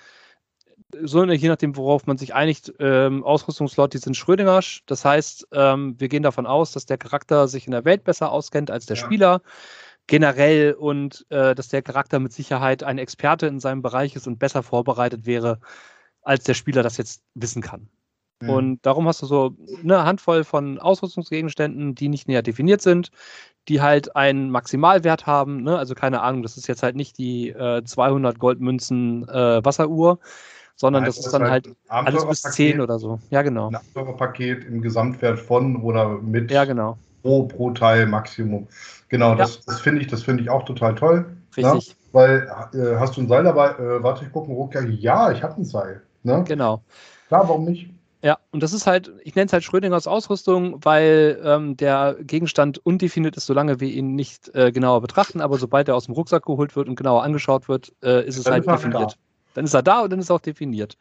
so 1.02 1.24
je 1.24 1.48
nachdem, 1.48 1.76
worauf 1.76 2.06
man 2.06 2.16
sich 2.16 2.34
einigt, 2.34 2.72
ähm, 2.78 3.22
Ausrüstungslot, 3.24 3.92
die 3.92 3.98
sind 3.98 4.16
Schrödingersch. 4.16 4.84
Das 4.86 5.04
heißt, 5.04 5.48
ähm, 5.52 5.94
wir 5.98 6.08
gehen 6.08 6.22
davon 6.22 6.46
aus, 6.46 6.72
dass 6.72 6.86
der 6.86 6.98
Charakter 6.98 7.48
sich 7.48 7.66
in 7.66 7.72
der 7.72 7.84
Welt 7.84 8.04
besser 8.04 8.32
auskennt 8.32 8.70
als 8.70 8.86
der 8.86 8.96
ja. 8.96 9.04
Spieler 9.04 9.42
generell 10.06 10.72
und 10.72 11.26
äh, 11.28 11.54
dass 11.54 11.68
der 11.68 11.82
Charakter 11.82 12.18
mit 12.18 12.32
Sicherheit 12.32 12.82
ein 12.82 12.96
Experte 12.96 13.46
in 13.46 13.60
seinem 13.60 13.82
Bereich 13.82 14.16
ist 14.16 14.26
und 14.26 14.38
besser 14.38 14.62
vorbereitet 14.62 15.26
wäre, 15.26 15.60
als 16.22 16.44
der 16.44 16.54
Spieler 16.54 16.82
das 16.82 16.96
jetzt 16.96 17.22
wissen 17.34 17.60
kann. 17.60 17.90
Mhm. 18.40 18.50
Und 18.50 18.86
darum 18.86 19.08
hast 19.08 19.22
du 19.22 19.26
so 19.26 19.54
eine 19.82 20.04
Handvoll 20.04 20.44
von 20.44 20.78
Ausrüstungsgegenständen, 20.78 21.94
die 21.94 22.08
nicht 22.08 22.28
näher 22.28 22.42
definiert 22.42 22.80
sind, 22.80 23.10
die 23.68 23.80
halt 23.80 24.16
einen 24.16 24.50
Maximalwert 24.50 25.26
haben. 25.26 25.62
Ne? 25.62 25.76
Also 25.76 25.94
keine 25.94 26.22
Ahnung, 26.22 26.42
das 26.42 26.56
ist 26.56 26.68
jetzt 26.68 26.82
halt 26.82 26.96
nicht 26.96 27.18
die 27.18 27.50
äh, 27.50 27.82
200 27.84 28.38
Goldmünzen 28.38 29.28
äh, 29.28 29.64
Wasseruhr, 29.64 30.18
sondern 30.76 31.04
das, 31.04 31.16
das 31.16 31.26
ist 31.26 31.32
dann 31.32 31.50
halt, 31.50 31.66
halt 31.88 32.06
alles 32.06 32.26
bis 32.26 32.42
10 32.42 32.80
oder 32.80 32.98
so. 32.98 33.18
Ja, 33.30 33.42
genau. 33.42 33.68
Ein 33.68 33.76
Abenteuerpaket 33.76 34.64
im 34.64 34.80
Gesamtwert 34.80 35.38
von 35.38 35.82
oder 35.82 36.18
mit 36.18 36.50
ja, 36.50 36.64
genau. 36.64 36.96
pro, 37.22 37.44
pro 37.44 37.72
Teil 37.72 38.06
Maximum. 38.06 38.68
Genau, 39.08 39.34
das, 39.34 39.56
ja. 39.56 39.62
das 39.66 39.80
finde 39.80 40.02
ich, 40.02 40.06
das 40.06 40.26
ich 40.26 40.50
auch 40.50 40.64
total 40.64 40.94
toll. 40.94 41.26
Ne? 41.56 41.72
Richtig. 41.72 41.88
Ne? 41.88 41.94
Weil 42.12 42.50
äh, 42.74 42.96
hast 42.96 43.16
du 43.16 43.20
ein 43.20 43.28
Seil 43.28 43.44
dabei? 43.44 43.70
Äh, 43.70 44.02
warte, 44.02 44.24
ich 44.24 44.32
gucke 44.32 44.50
Rucksack. 44.52 44.88
Ja, 44.88 45.30
ich 45.32 45.42
habe 45.42 45.60
ein 45.60 45.64
Seil. 45.64 46.02
Ne? 46.22 46.44
Genau. 46.46 46.82
Klar, 47.28 47.48
warum 47.48 47.64
nicht? 47.64 47.90
Ja, 48.22 48.38
und 48.50 48.62
das 48.64 48.72
ist 48.72 48.86
halt, 48.86 49.12
ich 49.22 49.36
nenne 49.36 49.46
es 49.46 49.52
halt 49.52 49.62
Schrödingers 49.62 50.08
Ausrüstung, 50.08 50.84
weil 50.84 51.40
ähm, 51.44 51.76
der 51.76 52.16
Gegenstand 52.20 52.84
undefiniert 52.84 53.36
ist, 53.36 53.46
solange 53.46 53.78
wir 53.78 53.88
ihn 53.88 54.16
nicht 54.16 54.52
äh, 54.54 54.72
genauer 54.72 55.00
betrachten, 55.00 55.40
aber 55.40 55.56
sobald 55.56 55.86
er 55.88 55.94
aus 55.94 56.06
dem 56.06 56.14
Rucksack 56.14 56.44
geholt 56.44 56.74
wird 56.74 56.88
und 56.88 56.96
genauer 56.96 57.22
angeschaut 57.22 57.68
wird, 57.68 57.92
äh, 58.02 58.26
ist 58.26 58.36
es 58.36 58.44
Dann 58.44 58.54
halt 58.54 58.66
definiert. 58.66 59.12
Da. 59.12 59.16
Dann 59.54 59.64
ist 59.64 59.74
er 59.74 59.82
da 59.82 60.00
und 60.00 60.10
dann 60.10 60.18
ist 60.18 60.30
er 60.30 60.36
auch 60.36 60.40
definiert. 60.40 60.96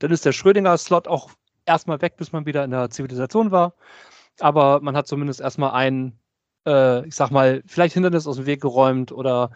Dann 0.00 0.10
ist 0.10 0.24
der 0.24 0.32
Schrödinger-Slot 0.32 1.06
auch 1.06 1.30
erstmal 1.66 2.00
weg, 2.02 2.16
bis 2.16 2.32
man 2.32 2.46
wieder 2.46 2.64
in 2.64 2.72
der 2.72 2.90
Zivilisation 2.90 3.52
war. 3.52 3.74
Aber 4.40 4.80
man 4.80 4.96
hat 4.96 5.06
zumindest 5.06 5.40
erstmal 5.40 5.70
ein, 5.70 6.18
äh, 6.66 7.06
ich 7.06 7.14
sag 7.14 7.30
mal, 7.30 7.62
vielleicht 7.66 7.94
Hindernis 7.94 8.26
aus 8.26 8.36
dem 8.36 8.46
Weg 8.46 8.60
geräumt 8.60 9.12
oder 9.12 9.50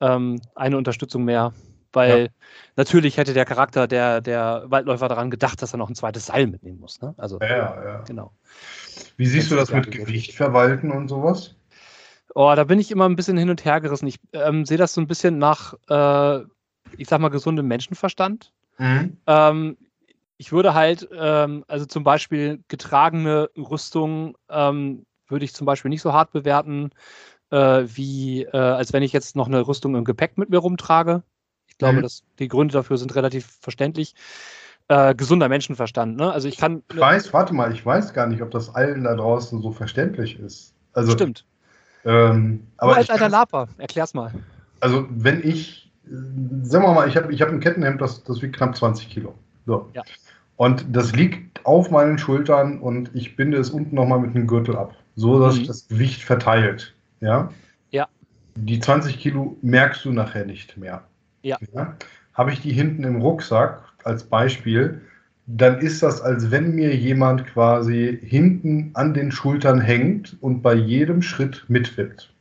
ähm, 0.00 0.40
eine 0.54 0.76
Unterstützung 0.76 1.24
mehr. 1.24 1.52
Weil 1.92 2.22
ja. 2.22 2.28
natürlich 2.76 3.16
hätte 3.16 3.34
der 3.34 3.44
Charakter, 3.44 3.86
der, 3.86 4.20
der 4.20 4.64
Waldläufer 4.66 5.08
daran 5.08 5.30
gedacht, 5.30 5.60
dass 5.60 5.74
er 5.74 5.78
noch 5.78 5.88
ein 5.88 5.94
zweites 5.94 6.26
Seil 6.26 6.46
mitnehmen 6.46 6.80
muss. 6.80 7.00
Ne? 7.00 7.14
Also, 7.18 7.38
ja, 7.40 7.84
ja. 7.84 8.00
Genau. 8.06 8.32
Wie 9.16 9.26
siehst 9.26 9.50
du 9.50 9.56
das 9.56 9.70
mit 9.70 9.90
Gewicht 9.90 10.34
verwalten 10.34 10.90
und 10.90 11.08
sowas? 11.08 11.54
Oh, 12.34 12.52
da 12.56 12.64
bin 12.64 12.78
ich 12.78 12.90
immer 12.90 13.06
ein 13.08 13.16
bisschen 13.16 13.36
hin 13.36 13.50
und 13.50 13.64
her 13.64 13.80
gerissen. 13.80 14.06
Ich 14.06 14.18
ähm, 14.32 14.64
sehe 14.64 14.78
das 14.78 14.94
so 14.94 15.02
ein 15.02 15.06
bisschen 15.06 15.38
nach 15.38 15.74
äh, 15.88 16.44
ich 16.96 17.08
sag 17.08 17.20
mal, 17.20 17.28
gesundem 17.28 17.66
Menschenverstand. 17.68 18.52
Mhm. 18.78 19.16
Ähm, 19.26 19.76
ich 20.38 20.52
würde 20.52 20.74
halt, 20.74 21.08
ähm, 21.12 21.64
also 21.68 21.86
zum 21.86 22.04
Beispiel 22.04 22.62
getragene 22.68 23.50
Rüstung 23.56 24.36
ähm, 24.48 25.06
würde 25.28 25.44
ich 25.44 25.54
zum 25.54 25.66
Beispiel 25.66 25.88
nicht 25.88 26.02
so 26.02 26.12
hart 26.12 26.32
bewerten, 26.32 26.90
äh, 27.50 27.84
wie 27.86 28.42
äh, 28.42 28.56
als 28.56 28.92
wenn 28.92 29.02
ich 29.02 29.12
jetzt 29.12 29.36
noch 29.36 29.46
eine 29.46 29.66
Rüstung 29.66 29.94
im 29.94 30.04
Gepäck 30.04 30.38
mit 30.38 30.50
mir 30.50 30.58
rumtrage. 30.58 31.22
Ich 31.82 31.84
glaube, 31.84 31.98
mhm. 31.98 32.02
dass 32.02 32.22
die 32.38 32.48
Gründe 32.48 32.72
dafür 32.74 32.96
sind 32.96 33.14
relativ 33.14 33.58
verständlich. 33.60 34.14
Äh, 34.88 35.14
gesunder 35.14 35.48
Menschenverstand. 35.48 36.16
Ne? 36.16 36.32
Also 36.32 36.48
ich 36.48 36.56
kann. 36.56 36.82
Ich 36.92 36.98
weiß, 36.98 37.32
warte 37.32 37.54
mal, 37.54 37.72
ich 37.72 37.84
weiß 37.84 38.14
gar 38.14 38.26
nicht, 38.26 38.42
ob 38.42 38.50
das 38.50 38.74
allen 38.74 39.04
da 39.04 39.14
draußen 39.14 39.60
so 39.62 39.72
verständlich 39.72 40.38
ist. 40.38 40.74
Also, 40.92 41.12
Stimmt. 41.12 41.44
Ähm, 42.04 42.66
aber 42.76 42.96
als 42.96 43.10
alter 43.10 43.28
Laper, 43.28 43.68
erklär's 43.78 44.12
mal. 44.12 44.32
Also 44.80 45.06
wenn 45.10 45.46
ich 45.46 45.82
sagen 46.62 46.84
wir 46.84 46.92
mal, 46.92 47.08
ich 47.08 47.16
habe 47.16 47.32
ich 47.32 47.42
hab 47.42 47.48
ein 47.48 47.60
Kettenhemd, 47.60 48.00
das, 48.00 48.24
das 48.24 48.42
wiegt 48.42 48.56
knapp 48.56 48.76
20 48.76 49.08
Kilo. 49.08 49.34
So. 49.66 49.90
Ja. 49.94 50.02
Und 50.56 50.84
das 50.90 51.12
liegt 51.12 51.64
auf 51.64 51.90
meinen 51.90 52.18
Schultern 52.18 52.80
und 52.80 53.10
ich 53.14 53.36
binde 53.36 53.58
es 53.58 53.70
unten 53.70 53.94
nochmal 53.96 54.20
mit 54.20 54.34
einem 54.34 54.46
Gürtel 54.46 54.76
ab, 54.76 54.94
so 55.16 55.40
dass 55.40 55.56
mhm. 55.56 55.66
das 55.66 55.88
Gewicht 55.88 56.22
verteilt. 56.22 56.94
Ja. 57.20 57.50
Ja. 57.90 58.08
Die 58.54 58.78
20 58.78 59.18
Kilo 59.18 59.56
merkst 59.62 60.04
du 60.04 60.12
nachher 60.12 60.44
nicht 60.44 60.76
mehr. 60.76 61.02
Ja. 61.42 61.58
ja? 61.74 61.94
Habe 62.34 62.52
ich 62.52 62.60
die 62.60 62.72
hinten 62.72 63.04
im 63.04 63.20
Rucksack 63.20 63.82
als 64.04 64.24
Beispiel, 64.24 65.02
dann 65.46 65.78
ist 65.80 66.02
das, 66.02 66.20
als 66.20 66.50
wenn 66.50 66.74
mir 66.74 66.94
jemand 66.94 67.46
quasi 67.46 68.18
hinten 68.22 68.90
an 68.94 69.12
den 69.12 69.30
Schultern 69.32 69.80
hängt 69.80 70.36
und 70.40 70.62
bei 70.62 70.74
jedem 70.74 71.20
Schritt 71.20 71.64
mitwippt. 71.68 72.32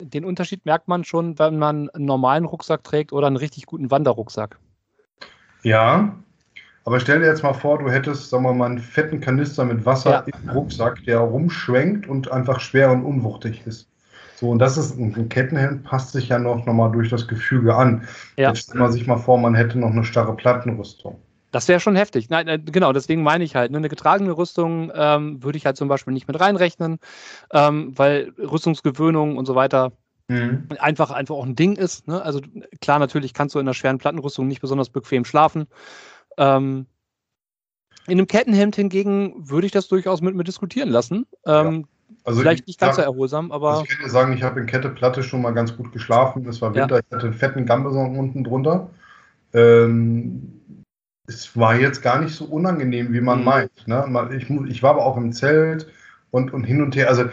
Den 0.00 0.24
Unterschied 0.24 0.64
merkt 0.64 0.86
man 0.86 1.04
schon, 1.04 1.38
wenn 1.38 1.58
man 1.58 1.88
einen 1.90 2.04
normalen 2.04 2.44
Rucksack 2.44 2.84
trägt 2.84 3.12
oder 3.12 3.26
einen 3.26 3.36
richtig 3.36 3.66
guten 3.66 3.90
Wanderrucksack. 3.90 4.58
Ja, 5.62 6.14
aber 6.84 7.00
stell 7.00 7.20
dir 7.20 7.26
jetzt 7.26 7.42
mal 7.42 7.52
vor, 7.52 7.78
du 7.78 7.90
hättest, 7.90 8.30
sagen 8.30 8.44
wir 8.44 8.54
mal, 8.54 8.66
einen 8.66 8.78
fetten 8.78 9.20
Kanister 9.20 9.64
mit 9.64 9.84
Wasser 9.84 10.24
ja. 10.26 10.38
im 10.42 10.50
Rucksack, 10.50 11.04
der 11.04 11.18
rumschwenkt 11.18 12.06
und 12.06 12.30
einfach 12.30 12.60
schwer 12.60 12.90
und 12.90 13.04
unwuchtig 13.04 13.66
ist. 13.66 13.88
So, 14.38 14.50
und 14.50 14.60
das 14.60 14.78
ist 14.78 14.96
ein 14.96 15.28
Kettenhemd, 15.28 15.82
passt 15.82 16.12
sich 16.12 16.28
ja 16.28 16.38
noch, 16.38 16.64
noch 16.64 16.72
mal 16.72 16.92
durch 16.92 17.10
das 17.10 17.26
Gefüge 17.26 17.74
an. 17.74 18.06
Ja. 18.36 18.50
Jetzt 18.50 18.60
stellt 18.60 18.78
man 18.78 18.92
sich 18.92 19.04
mal 19.04 19.16
vor, 19.16 19.36
man 19.36 19.56
hätte 19.56 19.80
noch 19.80 19.90
eine 19.90 20.04
starre 20.04 20.36
Plattenrüstung. 20.36 21.18
Das 21.50 21.66
wäre 21.66 21.80
schon 21.80 21.96
heftig. 21.96 22.30
Nein, 22.30 22.46
äh, 22.46 22.60
genau, 22.60 22.92
deswegen 22.92 23.24
meine 23.24 23.42
ich 23.42 23.56
halt, 23.56 23.72
ne, 23.72 23.78
eine 23.78 23.88
getragene 23.88 24.30
Rüstung 24.30 24.92
ähm, 24.94 25.42
würde 25.42 25.58
ich 25.58 25.66
halt 25.66 25.76
zum 25.76 25.88
Beispiel 25.88 26.12
nicht 26.12 26.28
mit 26.28 26.38
reinrechnen, 26.38 27.00
ähm, 27.52 27.98
weil 27.98 28.32
Rüstungsgewöhnung 28.38 29.36
und 29.36 29.46
so 29.46 29.56
weiter 29.56 29.90
mhm. 30.28 30.68
einfach, 30.78 31.10
einfach 31.10 31.34
auch 31.34 31.46
ein 31.46 31.56
Ding 31.56 31.74
ist. 31.74 32.06
Ne? 32.06 32.22
Also 32.22 32.40
klar, 32.80 33.00
natürlich 33.00 33.34
kannst 33.34 33.56
du 33.56 33.58
in 33.58 33.66
einer 33.66 33.74
schweren 33.74 33.98
Plattenrüstung 33.98 34.46
nicht 34.46 34.60
besonders 34.60 34.90
bequem 34.90 35.24
schlafen. 35.24 35.66
Ähm, 36.36 36.86
in 38.06 38.18
einem 38.18 38.28
Kettenhemd 38.28 38.76
hingegen 38.76 39.34
würde 39.36 39.66
ich 39.66 39.72
das 39.72 39.88
durchaus 39.88 40.20
mit 40.20 40.36
mir 40.36 40.44
diskutieren 40.44 40.90
lassen. 40.90 41.26
Ähm, 41.44 41.80
ja. 41.80 41.97
Also 42.24 42.40
Vielleicht 42.40 42.66
nicht 42.66 42.78
ganz 42.78 42.96
so 42.96 43.02
erholsam, 43.02 43.52
aber. 43.52 43.70
Also 43.70 43.84
ich 43.84 43.90
kann 43.90 44.04
dir 44.04 44.10
sagen, 44.10 44.32
ich 44.32 44.42
habe 44.42 44.60
in 44.60 44.66
Kette 44.66 44.90
Platte 44.90 45.22
schon 45.22 45.42
mal 45.42 45.52
ganz 45.52 45.76
gut 45.76 45.92
geschlafen. 45.92 46.46
Es 46.48 46.60
war 46.60 46.74
Winter, 46.74 46.96
ja. 46.96 47.00
ich 47.00 47.14
hatte 47.14 47.26
einen 47.26 47.34
fetten 47.34 47.66
Gambeson 47.66 48.18
unten 48.18 48.44
drunter. 48.44 48.90
Ähm, 49.54 50.52
es 51.26 51.56
war 51.56 51.76
jetzt 51.76 52.02
gar 52.02 52.20
nicht 52.20 52.34
so 52.34 52.44
unangenehm, 52.46 53.12
wie 53.12 53.20
man 53.20 53.40
mhm. 53.40 53.44
meint. 53.44 53.86
Ne? 53.86 54.30
Ich, 54.36 54.50
ich, 54.50 54.82
war 54.82 54.90
aber 54.90 55.04
auch 55.04 55.16
im 55.16 55.32
Zelt 55.32 55.86
und, 56.30 56.52
und 56.52 56.64
hin 56.64 56.82
und 56.82 56.96
her. 56.96 57.08
Also 57.08 57.24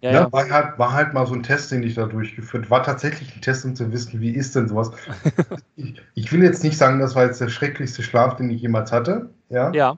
ja, 0.00 0.10
ne, 0.10 0.18
ja. 0.18 0.32
War, 0.32 0.50
halt, 0.50 0.78
war 0.78 0.92
halt 0.92 1.14
mal 1.14 1.26
so 1.26 1.34
ein 1.34 1.44
Test, 1.44 1.70
den 1.70 1.84
ich 1.84 1.94
da 1.94 2.06
durchgeführt 2.06 2.70
War 2.70 2.82
tatsächlich 2.82 3.34
ein 3.36 3.40
Test, 3.40 3.64
um 3.64 3.76
zu 3.76 3.92
wissen, 3.92 4.20
wie 4.20 4.30
ist 4.30 4.56
denn 4.56 4.68
sowas. 4.68 4.90
ich, 5.76 6.02
ich, 6.14 6.32
will 6.32 6.42
jetzt 6.42 6.64
nicht 6.64 6.76
sagen, 6.76 6.98
das 6.98 7.14
war 7.14 7.24
jetzt 7.24 7.40
der 7.40 7.48
schrecklichste 7.48 8.02
Schlaf, 8.02 8.34
den 8.36 8.50
ich 8.50 8.60
jemals 8.60 8.90
hatte. 8.90 9.30
Ja. 9.48 9.70
ja. 9.72 9.96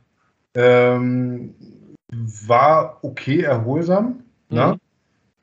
Ähm, 0.55 1.55
war 2.47 2.99
okay 3.03 3.41
erholsam. 3.41 4.21
Ne? 4.49 4.67
Mhm. 4.67 4.71
Ne? 4.73 4.79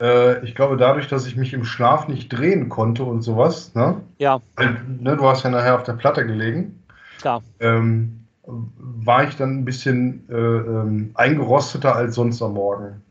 Äh, 0.01 0.45
ich 0.45 0.55
glaube, 0.55 0.77
dadurch, 0.77 1.07
dass 1.07 1.27
ich 1.27 1.35
mich 1.35 1.53
im 1.53 1.63
Schlaf 1.63 2.07
nicht 2.07 2.29
drehen 2.29 2.69
konnte 2.69 3.03
und 3.03 3.21
sowas, 3.21 3.75
ne? 3.75 4.01
Ja. 4.17 4.41
Weil, 4.55 4.81
ne, 4.99 5.15
du 5.15 5.27
hast 5.27 5.43
ja 5.43 5.51
nachher 5.51 5.75
auf 5.75 5.83
der 5.83 5.93
Platte 5.93 6.25
gelegen 6.25 6.81
klar. 7.21 7.43
Ähm, 7.59 8.25
war 8.45 9.23
ich 9.23 9.35
dann 9.37 9.59
ein 9.59 9.65
bisschen 9.65 10.27
äh, 10.29 10.35
ähm, 10.35 11.11
eingerosteter 11.13 11.95
als 11.95 12.15
sonst 12.15 12.41
am 12.41 12.55
Morgen. 12.55 13.01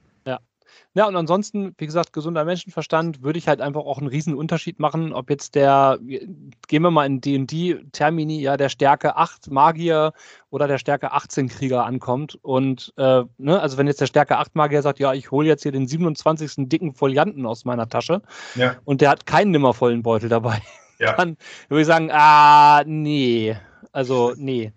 Ja. 0.94 1.06
Und 1.06 1.16
ansonsten, 1.16 1.74
wie 1.78 1.86
gesagt, 1.86 2.12
gesunder 2.12 2.44
Menschenverstand 2.44 3.22
würde 3.22 3.38
ich 3.38 3.48
halt 3.48 3.60
einfach 3.60 3.82
auch 3.82 3.98
einen 3.98 4.08
riesen 4.08 4.34
Unterschied 4.34 4.80
machen, 4.80 5.12
ob 5.12 5.30
jetzt 5.30 5.54
der, 5.54 5.98
gehen 6.00 6.82
wir 6.82 6.90
mal 6.90 7.06
in 7.06 7.20
D&D-Termini, 7.20 8.40
ja, 8.40 8.56
der 8.56 8.68
Stärke 8.68 9.16
8 9.16 9.50
Magier 9.50 10.12
oder 10.50 10.66
der 10.66 10.78
Stärke 10.78 11.12
18 11.12 11.48
Krieger 11.48 11.84
ankommt. 11.84 12.38
Und, 12.42 12.92
äh, 12.96 13.22
ne, 13.38 13.60
also 13.60 13.78
wenn 13.78 13.86
jetzt 13.86 14.00
der 14.00 14.06
Stärke 14.06 14.38
8 14.38 14.54
Magier 14.54 14.82
sagt, 14.82 14.98
ja, 14.98 15.12
ich 15.12 15.30
hole 15.30 15.46
jetzt 15.46 15.62
hier 15.62 15.72
den 15.72 15.86
27. 15.86 16.68
dicken 16.68 16.94
Folianten 16.94 17.46
aus 17.46 17.64
meiner 17.64 17.88
Tasche 17.88 18.22
ja. 18.54 18.76
und 18.84 19.00
der 19.00 19.10
hat 19.10 19.26
keinen 19.26 19.52
nimmervollen 19.52 20.02
Beutel 20.02 20.28
dabei, 20.28 20.60
ja. 20.98 21.12
dann 21.16 21.36
würde 21.68 21.82
ich 21.82 21.86
sagen, 21.86 22.10
ah, 22.12 22.82
nee, 22.84 23.56
also, 23.92 24.34
nee. 24.36 24.72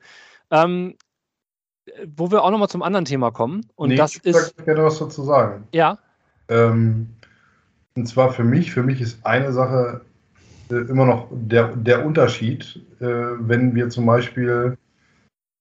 Ähm, 0.51 0.95
wo 2.15 2.31
wir 2.31 2.43
auch 2.43 2.51
nochmal 2.51 2.69
zum 2.69 2.81
anderen 2.81 3.05
Thema 3.05 3.31
kommen. 3.31 3.65
Und 3.75 3.89
nee, 3.89 3.95
das 3.95 4.15
ich 4.15 4.25
ist. 4.25 4.55
Ich 4.57 4.65
gerne 4.65 4.83
was 4.83 4.99
dazu 4.99 5.23
sagen. 5.23 5.67
Ja. 5.73 5.97
Ähm, 6.49 7.09
und 7.95 8.07
zwar 8.07 8.31
für 8.31 8.43
mich, 8.43 8.71
für 8.71 8.83
mich 8.83 9.01
ist 9.01 9.25
eine 9.25 9.53
Sache 9.53 10.01
äh, 10.71 10.75
immer 10.75 11.05
noch 11.05 11.27
der, 11.31 11.75
der 11.75 12.05
Unterschied, 12.05 12.81
äh, 12.99 13.05
wenn 13.05 13.75
wir 13.75 13.89
zum 13.89 14.05
Beispiel 14.05 14.77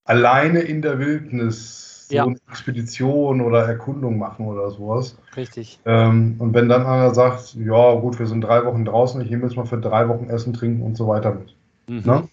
alleine 0.05 0.61
in 0.61 0.83
der 0.83 0.99
Wildnis 0.99 2.09
so 2.09 2.17
ja. 2.17 2.25
eine 2.25 2.37
Expedition 2.49 3.41
oder 3.41 3.67
Erkundung 3.67 4.19
machen 4.19 4.47
oder 4.47 4.71
sowas. 4.71 5.17
Richtig. 5.37 5.81
Ähm, 5.85 6.37
und 6.39 6.55
wenn 6.55 6.69
dann 6.69 6.87
einer 6.87 7.15
sagt, 7.15 7.55
ja 7.55 7.95
gut, 7.95 8.19
wir 8.19 8.27
sind 8.27 8.43
drei 8.43 8.65
Wochen 8.65 8.85
draußen, 8.85 9.21
ich 9.21 9.31
nehme 9.31 9.45
jetzt 9.45 9.57
mal 9.57 9.67
für 9.67 9.79
drei 9.79 10.09
Wochen 10.09 10.29
Essen, 10.29 10.53
Trinken 10.53 10.83
und 10.83 10.97
so 10.97 11.09
weiter 11.09 11.35
mit. 11.35 11.55
Mhm. 11.89 12.29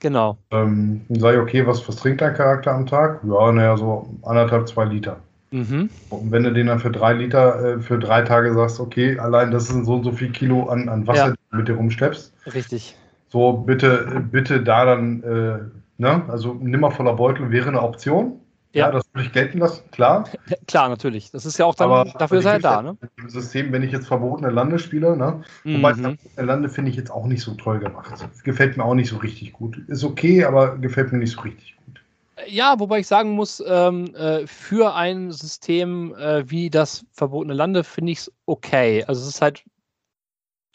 Genau. 0.00 0.38
Ähm, 0.50 1.02
dann 1.08 1.20
sage 1.20 1.36
ich, 1.36 1.42
okay, 1.42 1.66
was, 1.66 1.86
was 1.86 1.96
trinkt 1.96 2.20
dein 2.20 2.34
Charakter 2.34 2.72
am 2.72 2.86
Tag? 2.86 3.20
Ja, 3.22 3.52
naja, 3.52 3.76
so 3.76 4.08
anderthalb, 4.22 4.66
zwei 4.66 4.84
Liter. 4.86 5.20
Mhm. 5.50 5.90
Und 6.08 6.32
wenn 6.32 6.44
du 6.44 6.52
den 6.52 6.68
dann 6.68 6.78
für 6.78 6.90
drei 6.90 7.12
Liter, 7.12 7.76
äh, 7.76 7.78
für 7.80 7.98
drei 7.98 8.22
Tage 8.22 8.54
sagst, 8.54 8.80
okay, 8.80 9.18
allein 9.18 9.50
das 9.50 9.68
sind 9.68 9.84
so 9.84 9.94
und 9.94 10.04
so 10.04 10.12
viel 10.12 10.30
Kilo 10.30 10.68
an, 10.68 10.88
an 10.88 11.06
Wasser, 11.06 11.26
ja. 11.26 11.30
die 11.32 11.38
du 11.50 11.56
mit 11.56 11.68
dir 11.68 11.74
rumschleppst. 11.74 12.32
Richtig. 12.54 12.96
So, 13.28 13.52
bitte, 13.52 14.24
bitte 14.30 14.62
da 14.62 14.84
dann, 14.84 15.22
äh, 15.22 15.58
ne, 15.98 16.22
also 16.28 16.54
nimmer 16.54 16.90
voller 16.90 17.14
Beutel 17.14 17.50
wäre 17.50 17.68
eine 17.68 17.82
Option. 17.82 18.40
Ja, 18.72 18.86
ja 18.86 18.92
das 18.92 19.04
würde 19.12 19.26
ich 19.26 19.32
gelten 19.32 19.58
lassen, 19.58 19.90
klar. 19.90 20.28
klar, 20.66 20.88
natürlich. 20.88 21.30
Das 21.30 21.44
ist 21.44 21.58
ja 21.58 21.66
auch 21.66 21.74
dann, 21.74 21.90
aber, 21.90 22.10
dafür 22.18 22.38
ist 22.38 22.44
er 22.44 22.58
da, 22.60 22.82
ne? 22.82 22.96
Im 23.16 23.28
System, 23.28 23.72
wenn 23.72 23.82
ich 23.82 23.90
jetzt 23.90 24.06
verbotene 24.06 24.50
Lande 24.50 24.78
spiele, 24.78 25.16
ne? 25.16 25.42
Mhm. 25.64 25.78
Wobei 25.78 25.94
verbotene 25.94 26.46
Lande 26.46 26.68
finde 26.68 26.90
ich 26.90 26.96
jetzt 26.96 27.10
auch 27.10 27.26
nicht 27.26 27.42
so 27.42 27.54
toll 27.54 27.80
gemacht. 27.80 28.12
Gefällt 28.44 28.76
mir 28.76 28.84
auch 28.84 28.94
nicht 28.94 29.08
so 29.08 29.16
richtig 29.16 29.52
gut. 29.52 29.78
Ist 29.88 30.04
okay, 30.04 30.44
aber 30.44 30.78
gefällt 30.78 31.12
mir 31.12 31.18
nicht 31.18 31.32
so 31.32 31.40
richtig 31.40 31.76
gut. 31.84 32.00
Ja, 32.46 32.78
wobei 32.78 33.00
ich 33.00 33.06
sagen 33.06 33.32
muss, 33.32 33.62
ähm, 33.66 34.14
äh, 34.14 34.46
für 34.46 34.94
ein 34.94 35.32
System 35.32 36.14
äh, 36.14 36.48
wie 36.48 36.70
das 36.70 37.04
verbotene 37.12 37.54
Lande 37.54 37.84
finde 37.84 38.12
ich 38.12 38.18
es 38.18 38.32
okay. 38.46 39.04
Also 39.04 39.20
es 39.22 39.28
ist 39.28 39.42
halt, 39.42 39.64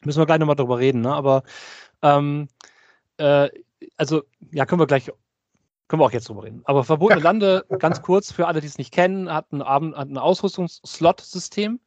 müssen 0.03 0.19
wir 0.19 0.25
gleich 0.25 0.39
nochmal 0.39 0.57
drüber 0.57 0.79
reden, 0.79 1.01
ne? 1.01 1.13
Aber 1.13 1.43
ähm, 2.01 2.49
äh, 3.17 3.49
also, 3.97 4.23
ja, 4.51 4.65
können 4.65 4.81
wir 4.81 4.87
gleich 4.87 5.11
können 5.87 6.01
wir 6.01 6.05
auch 6.05 6.11
jetzt 6.11 6.29
drüber 6.29 6.43
reden. 6.43 6.61
Aber 6.65 6.83
verbotene 6.83 7.21
Lande, 7.21 7.65
ganz 7.79 8.01
kurz 8.01 8.31
für 8.31 8.47
alle, 8.47 8.59
die 8.59 8.67
es 8.67 8.77
nicht 8.77 8.91
kennen, 8.91 9.31
hat 9.31 9.51
ein, 9.51 9.63
hat 9.63 10.09
ein 10.09 10.17
Ausrüstungsslot-System. 10.17 11.79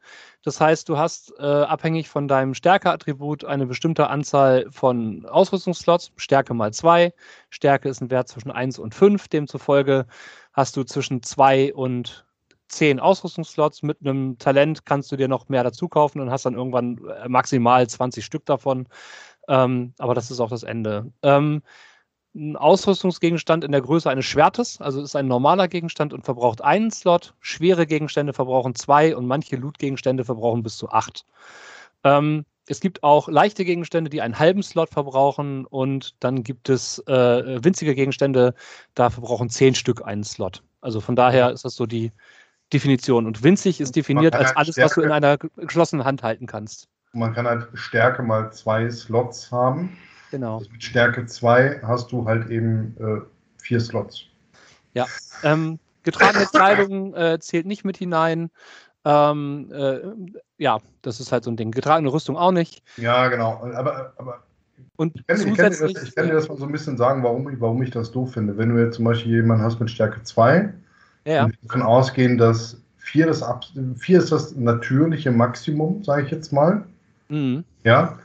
Das 0.44 0.61
heißt, 0.61 0.88
du 0.88 0.96
hast 0.96 1.34
äh, 1.38 1.42
abhängig 1.42 2.09
von 2.09 2.28
deinem 2.28 2.55
Stärke-Attribut 2.55 3.44
eine 3.44 3.66
bestimmte 3.66 4.09
Anzahl 4.09 4.66
von 4.70 5.26
Ausrüstungsslots. 5.26 6.12
Stärke 6.16 6.55
mal 6.55 6.72
2. 6.72 7.12
Stärke 7.51 7.88
ist 7.88 8.01
ein 8.01 8.11
Wert 8.11 8.28
zwischen 8.28 8.53
1 8.53 8.78
und 8.78 8.94
5. 8.94 9.26
Demzufolge 9.28 10.07
hast 10.53 10.76
du 10.76 10.84
zwischen 10.84 11.22
2 11.22 11.74
und 11.74 12.24
10 12.68 13.01
Ausrüstungsslots. 13.01 13.82
Mit 13.82 13.99
einem 14.01 14.38
Talent 14.38 14.86
kannst 14.86 15.11
du 15.11 15.16
dir 15.16 15.28
noch 15.28 15.49
mehr 15.49 15.64
dazu 15.64 15.88
kaufen 15.88 16.20
und 16.20 16.30
hast 16.30 16.46
dann 16.46 16.55
irgendwann 16.55 16.99
äh, 17.09 17.28
maximal 17.28 17.88
20 17.88 18.24
Stück 18.24 18.46
davon. 18.46 18.86
Ähm, 19.49 19.94
aber 19.99 20.14
das 20.14 20.30
ist 20.30 20.38
auch 20.38 20.51
das 20.51 20.62
Ende. 20.62 21.11
Ähm, 21.22 21.62
ein 22.39 22.57
Ausrüstungsgegenstand 22.57 23.64
in 23.64 23.72
der 23.72 23.82
Größe 23.82 24.09
eines 24.09 24.24
Schwertes, 24.24 24.80
also 24.80 25.03
ist 25.03 25.16
ein 25.16 25.26
normaler 25.26 25.68
Gegenstand 25.68 26.12
und 26.12 26.24
verbraucht 26.24 26.62
einen 26.62 26.91
Slot. 26.91 27.34
Schwere 27.41 27.86
Gegenstände 27.86 28.32
verbrauchen 28.32 28.74
zwei 28.74 29.16
und 29.16 29.26
manche 29.26 29.57
Loot-Gegenstände 29.57 30.24
verbrauchen 30.24 30.62
bis 30.62 30.76
zu 30.76 30.89
acht. 30.91 31.24
Ähm, 32.05 32.45
es 32.66 32.80
gibt 32.80 33.03
auch 33.03 33.28
leichte 33.28 33.64
Gegenstände, 33.64 34.11
die 34.11 34.22
einen 34.22 34.39
halben 34.39 34.62
Slot 34.62 34.91
verbrauchen 34.91 35.64
und 35.64 36.14
dann 36.20 36.43
gibt 36.43 36.68
es 36.68 36.99
äh, 37.07 37.64
winzige 37.64 37.95
Gegenstände, 37.95 38.55
da 38.95 39.11
verbrauchen 39.11 39.51
zehn 39.51 39.74
Stück 39.74 40.05
einen 40.05 40.24
Slot. 40.24 40.62
Also 40.80 41.01
von 41.01 41.16
daher 41.16 41.51
ist 41.51 41.64
das 41.64 41.74
so 41.74 41.86
die 41.86 42.12
Definition. 42.72 43.26
Und 43.26 43.43
winzig 43.43 43.80
ist 43.80 43.97
definiert 43.97 44.34
als 44.34 44.55
alles, 44.55 44.74
Stärke, 44.74 44.91
was 44.91 44.95
du 44.95 45.01
in 45.03 45.12
einer 45.12 45.39
geschlossenen 45.39 46.05
Hand 46.05 46.22
halten 46.22 46.47
kannst. 46.47 46.89
Man 47.12 47.32
kann 47.32 47.47
halt 47.47 47.68
Stärke 47.74 48.22
mal 48.22 48.53
zwei 48.53 48.91
Slots 48.91 49.51
haben. 49.51 49.97
Genau. 50.31 50.59
Also 50.59 50.70
mit 50.70 50.83
Stärke 50.83 51.26
2 51.26 51.81
hast 51.83 52.12
du 52.12 52.24
halt 52.26 52.51
eben 52.51 52.97
äh, 52.99 53.20
vier 53.62 53.81
Slots. 53.81 54.24
Ja. 54.95 55.07
Ähm, 55.43 55.79
getragene 56.03 56.47
Kleidung 56.47 57.14
äh, 57.14 57.39
zählt 57.41 57.66
nicht 57.66 57.85
mit 57.85 57.97
hinein. 57.97 58.51
Ähm, 59.05 59.70
äh, 59.72 60.01
ja, 60.59 60.79
das 61.03 61.20
ist 61.20 61.33
halt 61.33 61.45
so 61.45 61.51
ein 61.51 61.57
Ding. 61.57 61.70
Getragene 61.70 62.12
Rüstung 62.12 62.37
auch 62.37 62.53
nicht. 62.53 62.83
Ja, 62.97 63.29
genau. 63.29 63.62
Aber, 63.74 64.12
aber 64.16 64.43
und 64.97 65.16
ich, 65.16 65.26
kann, 65.26 65.37
ich, 65.37 65.57
kann 65.57 65.70
das, 65.70 65.81
ich, 65.81 66.14
kann, 66.14 66.26
dir 66.26 66.35
das 66.35 66.49
mal 66.49 66.59
so 66.59 66.66
ein 66.66 66.72
bisschen 66.72 66.97
sagen, 66.97 67.22
warum 67.22 67.49
ich, 67.49 67.61
warum 67.61 67.83
ich 67.83 67.91
das 67.91 68.11
doof 68.11 68.33
finde. 68.33 68.57
Wenn 68.59 68.74
du 68.74 68.83
jetzt 68.83 68.97
zum 68.97 69.05
Beispiel 69.05 69.33
jemanden 69.33 69.64
hast 69.64 69.81
mit 69.81 69.91
Stärke 69.91 70.22
2, 70.22 70.72
ja. 71.24 71.45
und 71.45 71.57
davon 71.62 71.83
ausgehen, 71.83 72.39
dass 72.39 72.81
4 72.99 73.26
das, 73.26 73.45
4 73.97 74.18
ist 74.18 74.33
das 74.33 74.57
natürliche 74.57 75.31
Maximum, 75.31 76.03
sage 76.03 76.24
ich 76.24 76.31
jetzt 76.31 76.53
mal. 76.53 76.85
Mhm. 77.29 77.64
Ja 77.85 78.18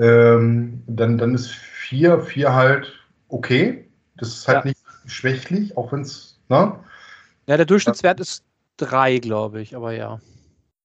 ähm, 0.00 0.82
dann, 0.86 1.18
dann 1.18 1.34
ist 1.34 1.50
4, 1.50 2.20
4 2.20 2.54
halt 2.54 2.92
okay. 3.28 3.86
Das 4.16 4.28
ist 4.28 4.48
halt 4.48 4.64
ja. 4.64 4.70
nicht 4.70 4.80
schwächlich, 5.06 5.76
auch 5.76 5.92
wenn 5.92 6.00
es, 6.00 6.40
ne? 6.48 6.74
Ja, 7.46 7.56
der 7.56 7.66
Durchschnittswert 7.66 8.18
ja. 8.18 8.22
ist 8.22 8.44
3, 8.78 9.18
glaube 9.18 9.60
ich, 9.60 9.76
aber 9.76 9.92
ja. 9.92 10.20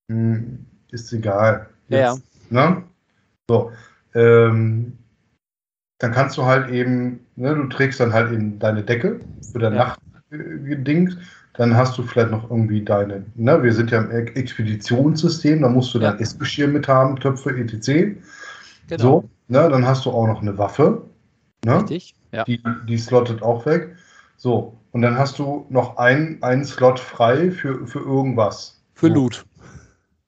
Hm, 0.10 0.66
ist 0.92 1.12
egal. 1.14 1.68
Jetzt, 1.88 2.22
ja. 2.52 2.68
Ne? 2.68 2.84
So. 3.50 3.72
Ähm, 4.14 4.98
dann 6.00 6.12
kannst 6.12 6.38
du 6.38 6.44
halt 6.44 6.70
eben, 6.70 7.26
ne, 7.36 7.56
du 7.56 7.68
trägst 7.68 8.00
dann 8.00 8.14
halt 8.14 8.32
eben 8.32 8.60
deine 8.60 8.84
Decke 8.84 9.20
für 9.52 9.60
dein 9.60 9.76
ja. 9.76 9.96
Nachtding. 10.32 11.14
Dann 11.54 11.76
hast 11.76 11.98
du 11.98 12.04
vielleicht 12.04 12.32
noch 12.32 12.50
irgendwie 12.50 12.84
deine, 12.84 13.26
ne, 13.36 13.64
wir 13.64 13.74
sind 13.74 13.92
ja 13.92 14.02
im 14.02 14.12
Expeditionssystem, 14.12 15.62
da 15.62 15.70
musst 15.70 15.94
du 15.94 16.00
dein 16.00 16.16
ja. 16.16 16.20
Essgeschirr 16.20 16.68
mit 16.68 16.88
haben, 16.88 17.16
Töpfe, 17.18 17.52
etc. 17.52 18.18
Genau. 18.88 19.04
So, 19.04 19.30
ne, 19.48 19.70
dann 19.70 19.86
hast 19.86 20.06
du 20.06 20.12
auch 20.12 20.28
noch 20.28 20.42
eine 20.42 20.58
Waffe. 20.58 21.04
Ne? 21.64 21.78
Richtig, 21.78 22.16
ja. 22.32 22.44
Die, 22.44 22.62
die 22.88 22.98
slottet 22.98 23.42
auch 23.42 23.66
weg. 23.66 23.96
So, 24.38 24.78
und 24.92 25.02
dann 25.02 25.18
hast 25.18 25.40
du 25.40 25.66
noch 25.70 25.98
ein, 25.98 26.42
einen 26.42 26.66
Slot 26.66 27.00
frei 27.00 27.52
für, 27.52 27.88
für 27.88 28.00
irgendwas. 28.00 28.82
Für 28.94 29.08
so. 29.08 29.14
Loot. 29.14 29.46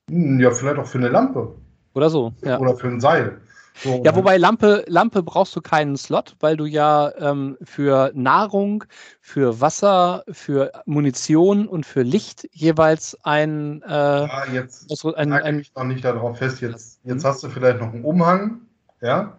Hm, 0.10 0.40
ja, 0.40 0.52
vielleicht 0.52 0.78
auch 0.80 0.88
für 0.88 0.98
eine 0.98 1.10
Lampe. 1.10 1.56
Oder 1.94 2.10
so. 2.10 2.34
Ja. 2.44 2.60
Oder 2.60 2.76
für 2.76 2.88
ein 2.88 3.00
Seil. 3.00 3.40
So, 3.84 4.02
ja, 4.04 4.16
wobei 4.16 4.38
Lampe, 4.38 4.84
Lampe 4.88 5.22
brauchst 5.22 5.56
du 5.56 5.62
keinen 5.62 5.98
Slot, 5.98 6.36
weil 6.40 6.58
du 6.58 6.66
ja 6.66 7.12
ähm, 7.18 7.58
für 7.62 8.12
Nahrung, 8.16 8.84
für 9.22 9.62
Wasser, 9.62 10.24
für 10.32 10.72
Munition 10.86 11.68
und 11.68 11.86
für 11.86 12.02
Licht 12.02 12.48
jeweils 12.52 13.18
ein. 13.24 13.84
Äh, 13.84 13.92
ja, 13.92 14.46
jetzt 14.52 14.90
also 14.90 15.14
ein, 15.14 15.32
ein, 15.32 15.60
ich 15.60 15.76
noch 15.76 15.84
nicht 15.84 16.04
darauf 16.04 16.40
fest. 16.40 16.62
Jetzt, 16.62 17.02
jetzt 17.04 17.24
hast 17.24 17.44
du 17.44 17.50
vielleicht 17.50 17.80
noch 17.80 17.94
einen 17.94 18.04
Umhang, 18.04 18.62
ja. 19.02 19.38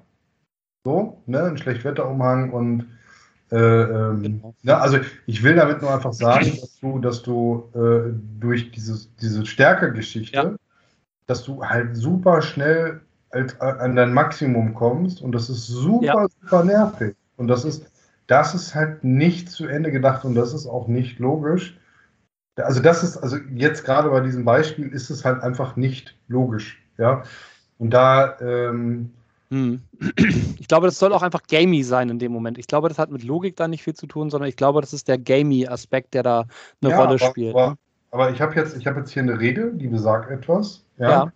So, 0.85 1.21
ne, 1.27 1.43
ein 1.43 1.59
Schlechtwetterumhang 1.59 2.53
und 2.53 2.87
äh, 3.51 3.57
ähm, 3.57 4.23
genau. 4.23 4.55
ja, 4.63 4.79
also 4.79 4.99
ich 5.27 5.43
will 5.43 5.57
damit 5.57 5.83
nur 5.83 5.93
einfach 5.93 6.13
sagen, 6.13 6.57
dass 6.61 6.79
du, 6.81 6.99
dass 6.99 7.23
du 7.23 7.71
äh, 7.75 8.13
durch 8.39 8.71
dieses, 8.71 9.15
diese 9.17 9.47
Stärkegeschichte, 9.47 10.37
ja. 10.37 10.55
dass 11.27 11.45
du 11.45 11.65
halt 11.65 11.97
super 11.97 12.43
schnell 12.43 13.01
als, 13.31 13.61
an 13.61 13.97
dein 13.97 14.13
Maximum 14.13 14.75
kommst 14.75 15.23
und 15.23 15.33
das 15.33 15.51
ist 15.51 15.67
super, 15.67 16.05
ja. 16.05 16.27
super 16.41 16.65
nervig. 16.65 17.17
Und 17.37 17.49
das 17.49 17.65
ist, 17.65 17.91
das 18.27 18.55
ist 18.55 18.75
halt 18.75 19.05
nicht 19.05 19.51
zu 19.51 19.67
Ende 19.67 19.91
gedacht 19.91 20.25
und 20.25 20.35
das 20.35 20.55
ist 20.55 20.67
auch 20.67 20.89
nicht 20.89 21.19
logisch. 21.19 21.79
Also 22.57 22.81
das 22.81 23.03
ist, 23.05 23.17
also 23.19 23.37
jetzt 23.55 23.85
gerade 23.85 24.11
bei 24.11 24.21
diesem 24.21 24.45
Beispiel 24.45 24.89
ist 24.89 25.11
es 25.11 25.25
halt 25.25 25.43
einfach 25.43 25.77
nicht 25.77 26.17
logisch, 26.27 26.83
ja. 26.97 27.23
Und 27.79 27.91
da, 27.91 28.37
ähm, 28.41 29.13
hm. 29.51 29.81
Ich 30.59 30.69
glaube, 30.69 30.87
das 30.87 30.99
soll 30.99 31.13
auch 31.13 31.23
einfach 31.23 31.43
gamey 31.49 31.83
sein 31.83 32.11
in 32.11 32.19
dem 32.19 32.33
Moment. 32.33 32.59
Ich 32.59 32.67
glaube, 32.67 32.89
das 32.89 32.99
hat 32.99 33.11
mit 33.11 33.25
Logik 33.25 33.57
da 33.57 33.67
nicht 33.67 33.83
viel 33.83 33.95
zu 33.95 34.07
tun, 34.07 34.31
sondern 34.31 34.49
ich 34.49 34.57
glaube, 34.57 34.81
das 34.81 34.93
ist 34.93 35.09
der 35.09 35.19
gamey-Aspekt, 35.19 36.15
der 36.15 36.23
da 36.23 36.45
eine 36.83 36.91
ja, 36.91 36.97
Rolle 36.97 37.11
aber, 37.11 37.19
spielt. 37.19 37.55
Aber, 37.55 37.79
aber, 38.11 38.31
ich 38.31 38.41
habe 38.41 38.55
jetzt, 38.57 38.85
hab 38.85 38.97
jetzt 38.97 39.11
hier 39.11 39.23
eine 39.23 39.41
Regel, 39.41 39.73
die 39.75 39.89
besagt 39.89 40.31
etwas. 40.31 40.85
Ja. 40.99 41.11
ja. 41.11 41.33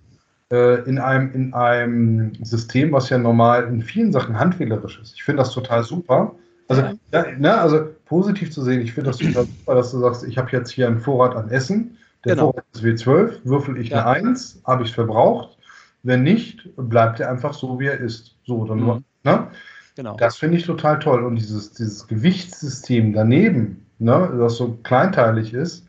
Äh, 0.53 0.83
in, 0.83 0.99
einem, 0.99 1.33
in 1.33 1.55
einem 1.55 2.35
System, 2.45 2.93
was 2.93 3.09
ja 3.09 3.17
normal 3.17 3.65
in 3.69 3.81
vielen 3.81 4.13
Sachen 4.13 4.39
handwählerisch 4.39 5.01
ist. 5.01 5.15
Ich 5.15 5.23
finde 5.23 5.43
das 5.43 5.51
total 5.51 5.83
super. 5.83 6.35
Also, 6.69 6.83
ja, 7.11 7.25
ne, 7.39 7.59
also 7.59 7.89
positiv 8.05 8.53
zu 8.53 8.63
sehen, 8.63 8.83
ich 8.83 8.93
finde 8.93 9.13
das 9.13 9.17
total 9.17 9.47
super, 9.47 9.75
dass 9.75 9.93
du 9.93 10.01
sagst, 10.01 10.25
ich 10.25 10.37
habe 10.37 10.51
jetzt 10.53 10.71
hier 10.71 10.89
einen 10.89 11.01
Vorrat 11.01 11.35
an 11.37 11.49
Essen. 11.49 11.97
Der 12.27 12.35
genau. 12.35 12.51
Vorrat 12.51 12.67
ist 12.75 12.85
W12, 12.85 13.39
würfel 13.45 13.79
ich 13.79 13.89
ja. 13.89 14.05
eine 14.05 14.29
1, 14.29 14.61
habe 14.67 14.83
ich 14.83 14.91
es 14.91 14.95
verbraucht. 14.95 15.57
Wenn 16.03 16.23
nicht, 16.23 16.69
bleibt 16.77 17.19
er 17.21 17.31
einfach 17.31 17.55
so, 17.55 17.81
wie 17.81 17.87
er 17.87 17.99
ist. 17.99 18.37
So, 18.45 18.67
dann 18.67 18.81
mhm. 18.81 19.05
ne? 19.25 19.47
Genau. 19.97 20.17
Das 20.19 20.37
finde 20.37 20.59
ich 20.59 20.67
total 20.67 20.99
toll. 20.99 21.25
Und 21.25 21.37
dieses, 21.37 21.73
dieses 21.73 22.07
Gewichtssystem 22.07 23.15
daneben, 23.15 23.87
ne, 23.99 24.31
das 24.39 24.57
so 24.57 24.79
kleinteilig 24.83 25.55
ist, 25.55 25.87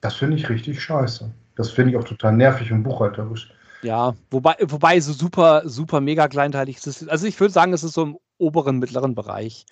das 0.00 0.16
finde 0.16 0.36
ich 0.36 0.48
richtig 0.48 0.82
scheiße. 0.82 1.30
Das 1.54 1.70
finde 1.70 1.92
ich 1.92 1.96
auch 1.96 2.04
total 2.04 2.32
nervig 2.32 2.72
und 2.72 2.82
buchhalterisch. 2.82 3.54
Ja, 3.84 4.14
wobei, 4.30 4.56
wobei 4.62 4.98
so 5.00 5.12
super, 5.12 5.62
super 5.66 6.00
mega 6.00 6.26
kleinteilig 6.26 6.78
ist 6.78 6.86
es. 6.86 7.08
Also 7.08 7.26
ich 7.26 7.38
würde 7.38 7.52
sagen, 7.52 7.74
es 7.74 7.84
ist 7.84 7.92
so 7.92 8.02
im 8.02 8.18
oberen, 8.38 8.78
mittleren 8.78 9.14
Bereich. 9.14 9.66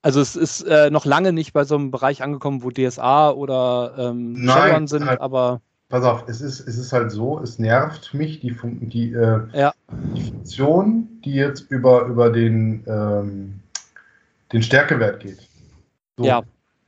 Also 0.00 0.20
es 0.20 0.34
ist 0.34 0.62
äh, 0.62 0.90
noch 0.90 1.04
lange 1.04 1.32
nicht 1.32 1.52
bei 1.52 1.64
so 1.64 1.74
einem 1.74 1.90
Bereich 1.90 2.22
angekommen, 2.22 2.62
wo 2.62 2.70
DSA 2.70 3.30
oder 3.30 3.94
ähm, 3.98 4.36
Shadowrun 4.46 4.86
sind, 4.86 5.06
halt, 5.06 5.20
aber. 5.20 5.60
Pass 5.90 6.04
auf, 6.04 6.24
es 6.26 6.40
ist, 6.40 6.60
es 6.60 6.78
ist 6.78 6.92
halt 6.94 7.10
so, 7.10 7.38
es 7.38 7.58
nervt 7.58 8.14
mich, 8.14 8.40
die, 8.40 8.56
die, 8.62 9.12
äh, 9.12 9.40
ja. 9.52 9.74
die 10.14 10.22
Funktion, 10.22 11.08
die 11.22 11.34
jetzt 11.34 11.70
über, 11.70 12.06
über 12.06 12.30
den, 12.30 12.82
ähm, 12.86 13.60
den 14.52 14.62
Stärkewert 14.62 15.20
geht. 15.20 15.38
So, 16.16 16.24
ja. 16.24 16.42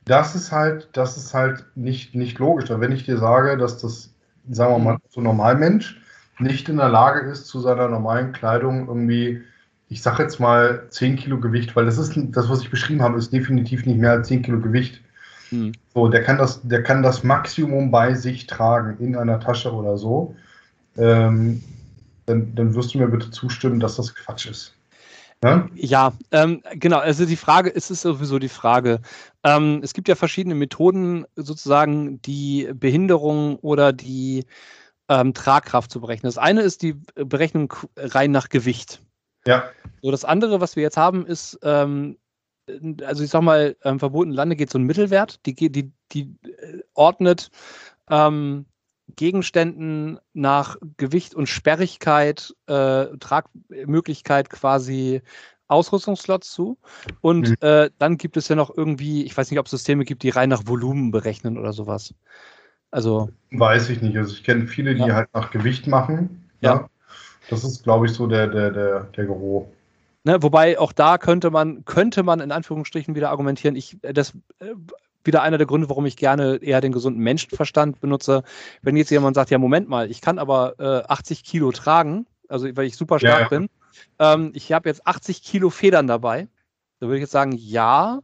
Das 0.05 0.33
ist 0.33 0.51
halt, 0.51 0.89
das 0.93 1.17
ist 1.17 1.35
halt 1.35 1.65
nicht, 1.75 2.15
nicht 2.15 2.39
logisch. 2.39 2.69
wenn 2.69 2.91
ich 2.91 3.05
dir 3.05 3.17
sage, 3.17 3.57
dass 3.57 3.77
das, 3.77 4.09
sagen 4.49 4.73
wir 4.73 4.79
mal, 4.79 4.97
so 5.09 5.21
Normalmensch 5.21 6.01
nicht 6.39 6.69
in 6.69 6.77
der 6.77 6.89
Lage 6.89 7.29
ist, 7.29 7.47
zu 7.47 7.59
seiner 7.59 7.87
normalen 7.87 8.31
Kleidung 8.31 8.87
irgendwie, 8.87 9.41
ich 9.89 10.01
sag 10.01 10.19
jetzt 10.19 10.39
mal 10.39 10.87
10 10.89 11.15
Kilo 11.15 11.39
Gewicht, 11.39 11.75
weil 11.75 11.85
das 11.85 11.97
ist 11.97 12.13
das, 12.15 12.49
was 12.49 12.61
ich 12.61 12.69
beschrieben 12.69 13.01
habe, 13.01 13.17
ist 13.17 13.33
definitiv 13.33 13.85
nicht 13.85 13.99
mehr 13.99 14.11
als 14.11 14.27
10 14.27 14.43
Kilo 14.43 14.59
Gewicht. 14.59 15.01
Hm. 15.49 15.71
So, 15.93 16.07
der 16.09 16.23
kann 16.23 16.37
das, 16.37 16.61
der 16.63 16.83
kann 16.83 17.03
das 17.03 17.23
Maximum 17.23 17.91
bei 17.91 18.13
sich 18.13 18.47
tragen 18.47 18.97
in 18.99 19.15
einer 19.15 19.39
Tasche 19.39 19.73
oder 19.73 19.97
so. 19.97 20.35
Ähm, 20.97 21.63
dann, 22.25 22.53
dann 22.55 22.75
wirst 22.75 22.93
du 22.93 22.97
mir 22.97 23.07
bitte 23.07 23.31
zustimmen, 23.31 23.79
dass 23.79 23.95
das 23.95 24.13
Quatsch 24.13 24.47
ist. 24.47 24.73
Ja, 25.43 25.67
ja 25.75 26.13
ähm, 26.31 26.61
genau. 26.73 26.97
Also 26.97 27.25
die 27.25 27.35
Frage, 27.35 27.73
es 27.73 27.91
ist 27.91 28.01
sowieso 28.01 28.39
die 28.39 28.49
Frage. 28.49 28.99
Ähm, 29.43 29.79
es 29.83 29.93
gibt 29.93 30.07
ja 30.07 30.15
verschiedene 30.15 30.55
Methoden, 30.55 31.25
sozusagen 31.35 32.21
die 32.23 32.69
Behinderung 32.73 33.57
oder 33.57 33.93
die 33.93 34.45
ähm, 35.09 35.33
Tragkraft 35.33 35.91
zu 35.91 36.01
berechnen. 36.01 36.27
Das 36.27 36.37
eine 36.37 36.61
ist 36.61 36.81
die 36.81 36.93
Berechnung 37.15 37.73
rein 37.95 38.31
nach 38.31 38.49
Gewicht. 38.49 39.01
Ja. 39.45 39.69
So, 40.01 40.11
das 40.11 40.25
andere, 40.25 40.61
was 40.61 40.75
wir 40.75 40.83
jetzt 40.83 40.97
haben, 40.97 41.25
ist, 41.25 41.59
ähm, 41.63 42.17
also 43.03 43.23
ich 43.23 43.29
sag 43.29 43.41
mal, 43.41 43.77
ähm, 43.83 43.99
verbotene 43.99 44.35
Lande 44.35 44.55
geht 44.55 44.69
so 44.69 44.77
ein 44.77 44.83
Mittelwert, 44.83 45.45
die, 45.45 45.55
die, 45.55 45.91
die 46.11 46.35
äh, 46.43 46.81
ordnet 46.93 47.49
ähm, 48.09 48.65
Gegenständen 49.15 50.19
nach 50.33 50.75
Gewicht 50.97 51.33
und 51.33 51.47
Sperrigkeit, 51.47 52.53
äh, 52.67 53.05
Tragmöglichkeit 53.19 54.49
quasi 54.49 55.21
Ausrüstungsslots 55.67 56.51
zu. 56.51 56.77
Und 57.21 57.49
mhm. 57.49 57.55
äh, 57.61 57.89
dann 57.97 58.17
gibt 58.17 58.37
es 58.37 58.49
ja 58.49 58.55
noch 58.55 58.75
irgendwie, 58.75 59.23
ich 59.23 59.35
weiß 59.35 59.49
nicht, 59.49 59.59
ob 59.59 59.67
es 59.67 59.71
Systeme 59.71 60.03
gibt, 60.03 60.23
die 60.23 60.29
rein 60.29 60.49
nach 60.49 60.63
Volumen 60.65 61.11
berechnen 61.11 61.57
oder 61.57 61.73
sowas. 61.73 62.13
Also. 62.97 63.29
Weiß 63.51 63.91
ich 63.91 64.01
nicht. 64.01 64.17
Also 64.17 64.33
ich 64.33 64.43
kenne 64.43 64.65
viele, 64.65 64.95
die 64.95 65.01
ja. 65.01 65.13
halt 65.13 65.29
nach 65.31 65.51
Gewicht 65.51 65.85
machen. 65.85 66.49
Ja. 66.61 66.73
ja. 66.73 66.89
Das 67.47 67.63
ist, 67.63 67.83
glaube 67.83 68.07
ich, 68.07 68.11
so 68.11 68.25
der, 68.25 68.47
der, 68.47 68.71
der, 68.71 69.01
der 69.15 69.25
Gero. 69.25 69.71
Ne, 70.23 70.41
wobei 70.41 70.79
auch 70.79 70.91
da 70.91 71.19
könnte 71.19 71.51
man, 71.51 71.85
könnte 71.85 72.23
man 72.23 72.39
in 72.39 72.51
Anführungsstrichen 72.51 73.13
wieder 73.13 73.29
argumentieren, 73.29 73.75
ich, 73.75 73.97
das 74.01 74.31
äh, 74.57 74.73
wieder 75.23 75.43
einer 75.43 75.59
der 75.59 75.67
Gründe, 75.67 75.89
warum 75.89 76.07
ich 76.07 76.17
gerne 76.17 76.55
eher 76.55 76.81
den 76.81 76.91
gesunden 76.91 77.21
Menschenverstand 77.21 78.01
benutze. 78.01 78.41
Wenn 78.81 78.97
jetzt 78.97 79.11
jemand 79.11 79.35
sagt, 79.35 79.51
ja, 79.51 79.59
Moment 79.59 79.87
mal, 79.87 80.09
ich 80.09 80.19
kann 80.19 80.39
aber 80.39 80.73
äh, 80.79 81.03
80 81.07 81.43
Kilo 81.43 81.71
tragen, 81.71 82.25
also 82.49 82.65
weil 82.75 82.87
ich 82.87 82.97
super 82.97 83.19
stark 83.19 83.51
ja. 83.51 83.59
bin, 83.59 83.69
ähm, 84.17 84.51
ich 84.55 84.71
habe 84.71 84.89
jetzt 84.89 85.05
80 85.05 85.43
Kilo 85.43 85.69
Federn 85.69 86.07
dabei, 86.07 86.47
da 86.99 87.05
würde 87.05 87.17
ich 87.17 87.21
jetzt 87.21 87.31
sagen, 87.31 87.51
ja, 87.51 88.21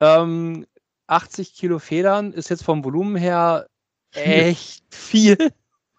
ähm, 0.00 0.66
80 1.06 1.54
Kilo 1.54 1.78
Federn 1.78 2.34
ist 2.34 2.50
jetzt 2.50 2.64
vom 2.64 2.84
Volumen 2.84 3.16
her 3.16 3.66
echt 4.14 4.84
viel. 4.94 5.36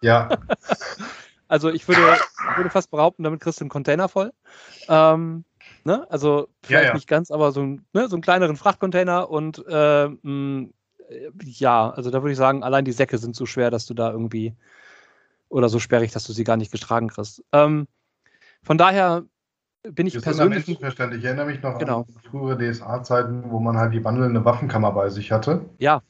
Ja. 0.02 0.28
also 1.48 1.70
ich 1.70 1.86
würde, 1.88 2.00
würde 2.56 2.70
fast 2.70 2.90
behaupten, 2.90 3.22
damit 3.22 3.40
kriegst 3.40 3.60
du 3.60 3.64
einen 3.64 3.70
Container 3.70 4.08
voll. 4.08 4.32
Ähm, 4.88 5.44
ne? 5.84 6.06
Also 6.10 6.48
vielleicht 6.62 6.84
ja, 6.84 6.88
ja. 6.88 6.94
nicht 6.94 7.08
ganz, 7.08 7.30
aber 7.30 7.52
so, 7.52 7.62
ein, 7.62 7.86
ne? 7.92 8.08
so 8.08 8.16
einen 8.16 8.22
kleineren 8.22 8.56
Frachtcontainer 8.56 9.30
und 9.30 9.64
äh, 9.68 10.08
mh, 10.08 10.68
ja, 11.44 11.90
also 11.90 12.10
da 12.10 12.22
würde 12.22 12.32
ich 12.32 12.38
sagen, 12.38 12.62
allein 12.62 12.84
die 12.84 12.92
Säcke 12.92 13.18
sind 13.18 13.36
so 13.36 13.46
schwer, 13.46 13.70
dass 13.70 13.86
du 13.86 13.94
da 13.94 14.10
irgendwie 14.10 14.54
oder 15.48 15.68
so 15.68 15.78
sperrig, 15.78 16.12
dass 16.12 16.24
du 16.24 16.32
sie 16.32 16.44
gar 16.44 16.56
nicht 16.56 16.72
getragen 16.72 17.08
kriegst. 17.08 17.44
Ähm, 17.52 17.86
von 18.62 18.78
daher 18.78 19.24
bin 19.82 20.06
ich 20.06 20.14
das 20.14 20.22
persönlich. 20.22 20.68
Ich 20.68 20.82
erinnere 20.82 21.46
mich 21.46 21.62
noch 21.62 21.78
genau. 21.78 22.00
an 22.00 22.06
frühere 22.28 22.58
DSA-Zeiten, 22.58 23.50
wo 23.50 23.60
man 23.60 23.76
halt 23.76 23.92
die 23.92 24.02
wandelnde 24.04 24.44
Waffenkammer 24.44 24.90
bei 24.92 25.08
sich 25.08 25.30
hatte. 25.30 25.66
Ja. 25.78 26.02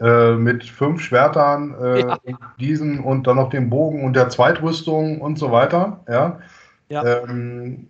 Äh, 0.00 0.32
mit 0.32 0.64
fünf 0.64 1.00
Schwertern, 1.00 1.74
äh, 1.80 2.00
ja. 2.00 2.18
diesen 2.58 2.98
und 2.98 3.28
dann 3.28 3.36
noch 3.36 3.50
dem 3.50 3.70
Bogen 3.70 4.04
und 4.04 4.14
der 4.14 4.28
Zweitrüstung 4.28 5.20
und 5.20 5.38
so 5.38 5.52
weiter. 5.52 6.00
Ja. 6.08 6.40
ja. 6.88 7.04
Ähm, 7.04 7.88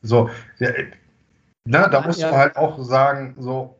so, 0.00 0.30
ja, 0.58 0.70
na, 1.64 1.88
da 1.88 2.00
musst 2.00 2.22
du 2.22 2.30
halt 2.30 2.56
auch 2.56 2.82
sagen, 2.82 3.36
so, 3.38 3.78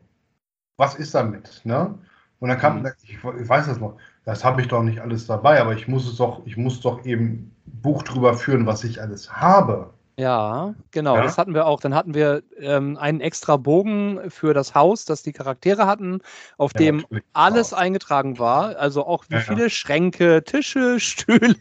was 0.77 0.93
ist 0.95 1.15
damit? 1.15 1.61
Ne? 1.63 1.97
Und 2.39 2.49
dann 2.49 2.59
kam, 2.59 2.81
mhm. 2.81 2.91
ich, 3.01 3.15
ich, 3.15 3.49
weiß 3.49 3.65
das 3.65 3.79
noch, 3.79 3.97
das 4.23 4.45
habe 4.45 4.61
ich 4.61 4.67
doch 4.67 4.83
nicht 4.83 4.99
alles 4.99 5.25
dabei, 5.25 5.59
aber 5.59 5.73
ich 5.73 5.87
muss 5.87 6.07
es 6.07 6.17
doch, 6.17 6.45
ich 6.45 6.57
muss 6.57 6.79
doch 6.79 7.05
eben 7.05 7.55
Buch 7.65 8.03
drüber 8.03 8.35
führen, 8.35 8.67
was 8.67 8.83
ich 8.83 9.01
alles 9.01 9.31
habe. 9.31 9.93
Ja, 10.17 10.75
genau, 10.91 11.15
ja? 11.15 11.23
das 11.23 11.37
hatten 11.37 11.53
wir 11.55 11.65
auch. 11.65 11.79
Dann 11.79 11.95
hatten 11.95 12.13
wir 12.13 12.43
ähm, 12.57 12.97
einen 12.97 13.19
extra 13.19 13.57
Bogen 13.57 14.29
für 14.29 14.53
das 14.53 14.75
Haus, 14.75 15.05
das 15.05 15.23
die 15.23 15.33
Charaktere 15.33 15.87
hatten, 15.87 16.19
auf 16.57 16.73
ja, 16.73 16.79
dem 16.79 17.05
alles 17.33 17.73
auch. 17.73 17.79
eingetragen 17.79 18.37
war. 18.37 18.77
Also 18.77 19.05
auch 19.05 19.25
wie 19.29 19.35
ja, 19.35 19.41
viele 19.41 19.69
Schränke, 19.69 20.43
Tische, 20.43 20.99
Stühle 20.99 21.55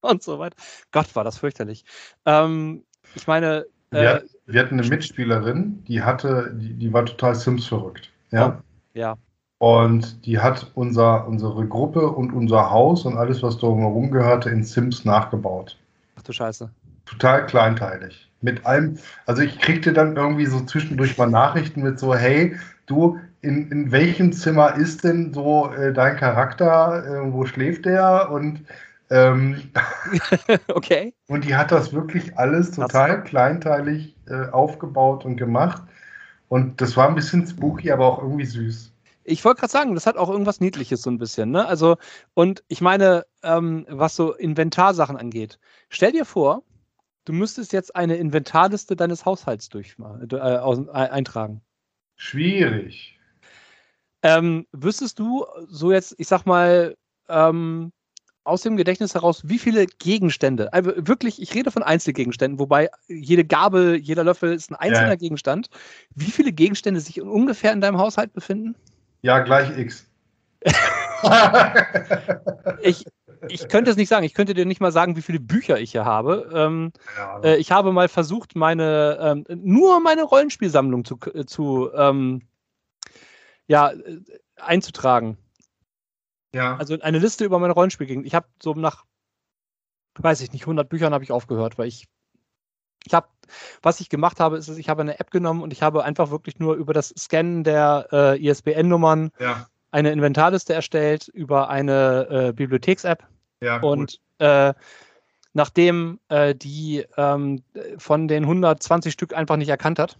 und 0.00 0.22
so 0.22 0.38
weiter. 0.38 0.56
Gott, 0.90 1.14
war 1.14 1.24
das 1.24 1.38
fürchterlich. 1.38 1.84
Ähm, 2.26 2.84
ich 3.14 3.26
meine. 3.26 3.66
Äh, 3.90 4.22
wir, 4.46 4.60
hatten 4.60 4.80
eine 4.80 4.88
Mitspielerin, 4.88 5.84
die 5.84 6.02
hatte, 6.02 6.52
die, 6.54 6.74
die 6.74 6.92
war 6.92 7.04
total 7.04 7.34
Sims 7.34 7.66
verrückt. 7.66 8.10
Ja. 8.30 8.58
Oh. 8.58 8.98
Ja. 8.98 9.16
Und 9.58 10.26
die 10.26 10.40
hat 10.40 10.72
unser, 10.74 11.28
unsere 11.28 11.64
Gruppe 11.68 12.08
und 12.10 12.32
unser 12.32 12.70
Haus 12.70 13.04
und 13.04 13.16
alles, 13.16 13.44
was 13.44 13.58
drumherum 13.58 14.10
gehörte, 14.10 14.50
in 14.50 14.64
Sims 14.64 15.04
nachgebaut. 15.04 15.78
Ach 16.16 16.22
du 16.22 16.32
Scheiße. 16.32 16.68
Total 17.06 17.46
kleinteilig. 17.46 18.30
Mit 18.40 18.66
allem, 18.66 18.98
also 19.26 19.42
ich 19.42 19.58
kriegte 19.58 19.92
dann 19.92 20.16
irgendwie 20.16 20.46
so 20.46 20.60
zwischendurch 20.60 21.16
mal 21.16 21.28
Nachrichten 21.28 21.82
mit 21.82 21.98
so, 21.98 22.14
hey, 22.14 22.56
du, 22.86 23.18
in, 23.40 23.70
in 23.70 23.92
welchem 23.92 24.32
Zimmer 24.32 24.76
ist 24.76 25.04
denn 25.04 25.32
so 25.32 25.70
äh, 25.72 25.92
dein 25.92 26.16
Charakter? 26.16 27.04
Äh, 27.06 27.32
wo 27.32 27.44
schläft 27.44 27.84
der? 27.84 28.30
Und 28.30 28.64
ähm, 29.10 29.70
okay. 30.68 31.14
Und 31.28 31.44
die 31.44 31.54
hat 31.54 31.70
das 31.70 31.92
wirklich 31.92 32.36
alles 32.38 32.70
total 32.70 33.18
Krass. 33.18 33.28
kleinteilig 33.28 34.16
äh, 34.26 34.48
aufgebaut 34.50 35.24
und 35.24 35.36
gemacht. 35.36 35.82
Und 36.48 36.80
das 36.80 36.96
war 36.96 37.08
ein 37.08 37.14
bisschen 37.14 37.46
spooky, 37.46 37.90
aber 37.90 38.06
auch 38.06 38.22
irgendwie 38.22 38.46
süß. 38.46 38.92
Ich 39.24 39.44
wollte 39.44 39.60
gerade 39.60 39.72
sagen, 39.72 39.94
das 39.94 40.06
hat 40.06 40.16
auch 40.16 40.30
irgendwas 40.30 40.60
Niedliches 40.60 41.02
so 41.02 41.10
ein 41.10 41.18
bisschen. 41.18 41.50
Ne? 41.50 41.66
Also, 41.66 41.96
und 42.34 42.64
ich 42.68 42.80
meine, 42.80 43.24
ähm, 43.42 43.86
was 43.88 44.16
so 44.16 44.32
Inventarsachen 44.34 45.16
angeht, 45.16 45.58
stell 45.88 46.12
dir 46.12 46.24
vor, 46.24 46.62
du 47.24 47.32
müsstest 47.32 47.72
jetzt 47.72 47.94
eine 47.94 48.16
Inventarliste 48.16 48.96
deines 48.96 49.24
Haushalts 49.24 49.68
durch, 49.68 49.96
äh, 49.98 50.34
äh, 50.34 50.90
eintragen. 50.90 51.62
Schwierig. 52.16 53.18
Ähm, 54.22 54.66
wüsstest 54.72 55.18
du 55.18 55.44
so 55.68 55.92
jetzt, 55.92 56.14
ich 56.18 56.28
sag 56.28 56.46
mal, 56.46 56.96
ähm, 57.28 57.92
aus 58.44 58.62
dem 58.62 58.76
Gedächtnis 58.76 59.14
heraus, 59.14 59.42
wie 59.48 59.58
viele 59.58 59.86
Gegenstände, 59.86 60.72
also 60.72 60.92
wirklich, 60.96 61.40
ich 61.40 61.54
rede 61.54 61.70
von 61.70 61.82
Einzelgegenständen, 61.82 62.58
wobei 62.58 62.90
jede 63.08 63.44
Gabel, 63.44 63.96
jeder 63.96 64.24
Löffel 64.24 64.52
ist 64.52 64.70
ein 64.70 64.76
einzelner 64.76 65.10
ja. 65.10 65.16
Gegenstand. 65.16 65.68
Wie 66.14 66.30
viele 66.30 66.52
Gegenstände 66.52 67.00
sich 67.00 67.20
ungefähr 67.20 67.72
in 67.72 67.80
deinem 67.80 67.98
Haushalt 67.98 68.32
befinden? 68.32 68.74
Ja, 69.22 69.38
gleich 69.40 69.76
X. 69.78 70.08
ich, 72.82 73.04
ich 73.48 73.68
könnte 73.68 73.90
es 73.90 73.96
nicht 73.96 74.08
sagen. 74.08 74.24
Ich 74.24 74.34
könnte 74.34 74.54
dir 74.54 74.66
nicht 74.66 74.80
mal 74.80 74.92
sagen, 74.92 75.16
wie 75.16 75.22
viele 75.22 75.40
Bücher 75.40 75.78
ich 75.78 75.92
hier 75.92 76.04
habe. 76.04 76.50
Ähm, 76.54 76.92
ja, 77.16 77.40
äh, 77.40 77.56
ich 77.56 77.72
habe 77.72 77.92
mal 77.92 78.08
versucht, 78.08 78.54
meine 78.56 79.18
ähm, 79.20 79.44
nur 79.62 80.00
meine 80.00 80.22
Rollenspielsammlung 80.22 81.04
zu, 81.04 81.18
äh, 81.34 81.44
zu 81.44 81.90
ähm, 81.94 82.42
ja, 83.66 83.90
äh, 83.90 84.20
einzutragen. 84.56 85.38
Ja. 86.54 86.76
Also 86.76 86.98
eine 87.00 87.18
Liste 87.18 87.44
über 87.44 87.58
meine 87.58 87.72
Rollenspielgegend. 87.72 88.26
Ich 88.26 88.34
habe 88.34 88.46
so 88.62 88.74
nach, 88.74 89.04
weiß 90.18 90.40
ich 90.42 90.52
nicht, 90.52 90.62
100 90.62 90.88
Büchern 90.88 91.14
habe 91.14 91.24
ich 91.24 91.32
aufgehört, 91.32 91.78
weil 91.78 91.88
ich, 91.88 92.06
ich 93.04 93.14
habe, 93.14 93.28
was 93.80 94.00
ich 94.00 94.08
gemacht 94.10 94.38
habe, 94.40 94.58
ist, 94.58 94.68
ich 94.68 94.88
habe 94.88 95.02
eine 95.02 95.18
App 95.18 95.30
genommen 95.30 95.62
und 95.62 95.72
ich 95.72 95.82
habe 95.82 96.04
einfach 96.04 96.30
wirklich 96.30 96.58
nur 96.58 96.74
über 96.74 96.92
das 96.92 97.14
Scannen 97.16 97.64
der 97.64 98.08
äh, 98.12 98.46
ISBN-Nummern 98.46 99.30
ja. 99.38 99.66
eine 99.90 100.12
Inventarliste 100.12 100.74
erstellt 100.74 101.28
über 101.28 101.70
eine 101.70 102.28
äh, 102.28 102.52
Bibliotheks-App. 102.52 103.26
Ja, 103.62 103.80
und 103.80 104.20
äh, 104.38 104.74
nachdem 105.52 106.18
äh, 106.28 106.52
die 106.54 107.06
ähm, 107.16 107.62
von 107.96 108.26
den 108.26 108.42
120 108.42 109.12
Stück 109.12 109.34
einfach 109.34 109.56
nicht 109.56 109.68
erkannt 109.68 110.00
hat, 110.00 110.16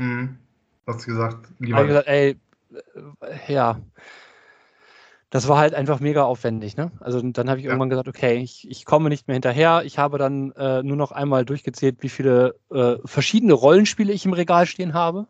mhm. 0.00 0.38
hast 0.86 1.06
du 1.06 1.12
gesagt, 1.12 1.48
lieber. 1.60 1.76
Habe 1.76 1.86
ich 1.86 1.90
gesagt, 1.90 2.08
ey, 2.08 2.36
äh, 3.20 3.52
ja, 3.52 3.80
das 5.30 5.46
war 5.46 5.58
halt 5.58 5.74
einfach 5.74 6.00
mega 6.00 6.24
aufwendig. 6.24 6.76
Ne? 6.76 6.90
Also 6.98 7.22
dann 7.22 7.48
habe 7.48 7.60
ich 7.60 7.64
ja. 7.64 7.70
irgendwann 7.70 7.88
gesagt, 7.88 8.08
okay, 8.08 8.38
ich, 8.38 8.68
ich 8.68 8.84
komme 8.84 9.10
nicht 9.10 9.28
mehr 9.28 9.36
hinterher. 9.36 9.82
Ich 9.84 9.98
habe 9.98 10.18
dann 10.18 10.50
äh, 10.52 10.82
nur 10.82 10.96
noch 10.96 11.12
einmal 11.12 11.44
durchgezählt, 11.44 11.98
wie 12.00 12.08
viele 12.08 12.56
äh, 12.72 12.96
verschiedene 13.04 13.52
Rollenspiele 13.52 14.12
ich 14.12 14.26
im 14.26 14.32
Regal 14.32 14.66
stehen 14.66 14.92
habe. 14.92 15.28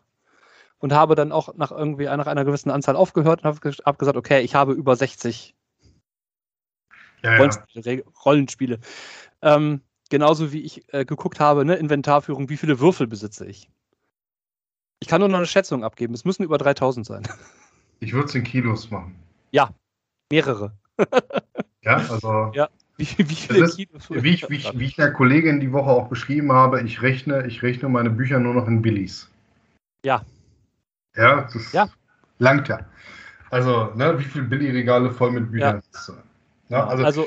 Und 0.78 0.92
habe 0.92 1.14
dann 1.14 1.30
auch 1.30 1.54
nach 1.54 1.70
irgendwie 1.70 2.06
nach 2.06 2.26
einer 2.26 2.44
gewissen 2.44 2.70
Anzahl 2.70 2.96
aufgehört 2.96 3.44
und 3.44 3.54
habe 3.54 3.70
hab 3.84 3.98
gesagt, 3.98 4.16
okay, 4.16 4.40
ich 4.40 4.56
habe 4.56 4.72
über 4.72 4.96
60 4.96 5.54
ja, 7.22 7.36
Rollenspiele. 7.36 7.96
Ja. 7.96 8.02
Rollenspiele. 8.24 8.78
Ähm, 9.42 9.80
genauso 10.10 10.52
wie 10.52 10.62
ich 10.62 10.84
äh, 10.92 11.04
geguckt 11.04 11.40
habe, 11.40 11.64
ne, 11.64 11.74
Inventarführung, 11.76 12.48
wie 12.48 12.56
viele 12.56 12.80
Würfel 12.80 13.06
besitze 13.06 13.46
ich. 13.46 13.68
Ich 15.00 15.08
kann 15.08 15.20
nur 15.20 15.28
noch 15.28 15.38
eine 15.38 15.46
Schätzung 15.46 15.84
abgeben. 15.84 16.14
Es 16.14 16.24
müssen 16.24 16.44
über 16.44 16.58
3000 16.58 17.06
sein. 17.06 17.22
Ich 18.00 18.12
würde 18.12 18.26
es 18.26 18.34
in 18.34 18.44
Kilos 18.44 18.90
machen. 18.90 19.16
Ja, 19.50 19.70
Mehrere. 20.30 20.72
ja, 21.82 21.96
also. 21.96 22.50
Ja. 22.54 22.68
Wie, 22.96 23.06
wie 23.18 23.58
ist? 23.58 23.78
Wie 23.78 24.28
ich, 24.30 24.48
wie, 24.48 24.56
ich, 24.56 24.78
wie 24.78 24.84
ich 24.84 24.96
der 24.96 25.12
Kollegin 25.12 25.60
die 25.60 25.72
Woche 25.72 25.90
auch 25.90 26.08
beschrieben 26.08 26.52
habe, 26.52 26.82
ich 26.82 27.02
rechne, 27.02 27.46
ich 27.46 27.62
rechne 27.62 27.88
meine 27.88 28.10
Bücher 28.10 28.38
nur 28.38 28.54
noch 28.54 28.66
in 28.66 28.82
Billies. 28.82 29.30
Ja. 30.04 30.24
Ja, 31.16 31.48
das 31.52 31.72
ja. 31.72 31.88
langt 32.38 32.68
ja. 32.68 32.80
Also, 33.50 33.92
ne, 33.94 34.18
wie 34.18 34.24
viele 34.24 34.44
Billy-Regale 34.44 35.10
voll 35.10 35.32
mit 35.32 35.50
Büchern 35.50 35.82
ja. 35.82 35.98
ist. 35.98 36.12
Ne, 36.72 36.82
also, 36.82 37.04
also, 37.04 37.26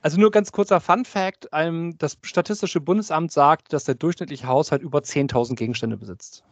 also, 0.00 0.20
nur 0.20 0.30
ganz 0.30 0.52
kurzer 0.52 0.80
Fun-Fact: 0.80 1.48
Das 1.98 2.16
Statistische 2.22 2.80
Bundesamt 2.80 3.32
sagt, 3.32 3.72
dass 3.72 3.82
der 3.82 3.96
durchschnittliche 3.96 4.46
Haushalt 4.46 4.82
über 4.82 5.00
10.000 5.00 5.56
Gegenstände 5.56 5.96
besitzt. 5.96 6.44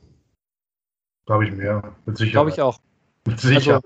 Glaube 1.26 1.46
ich 1.46 1.52
mehr, 1.52 1.94
mit 2.04 2.18
Sicherheit. 2.18 2.32
Glaube 2.32 2.50
ich 2.50 2.60
auch. 2.60 2.80
Mit 3.26 3.38
Sicherheit. 3.38 3.84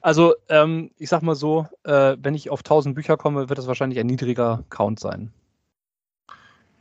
Also, 0.00 0.32
also, 0.32 0.34
ähm, 0.48 0.90
ich 0.98 1.08
sag 1.08 1.22
mal 1.22 1.36
so, 1.36 1.68
äh, 1.84 2.16
wenn 2.18 2.34
ich 2.34 2.50
auf 2.50 2.64
1000 2.64 2.96
Bücher 2.96 3.16
komme, 3.16 3.48
wird 3.48 3.58
das 3.58 3.68
wahrscheinlich 3.68 4.00
ein 4.00 4.06
niedriger 4.06 4.64
Count 4.68 4.98
sein. 4.98 5.32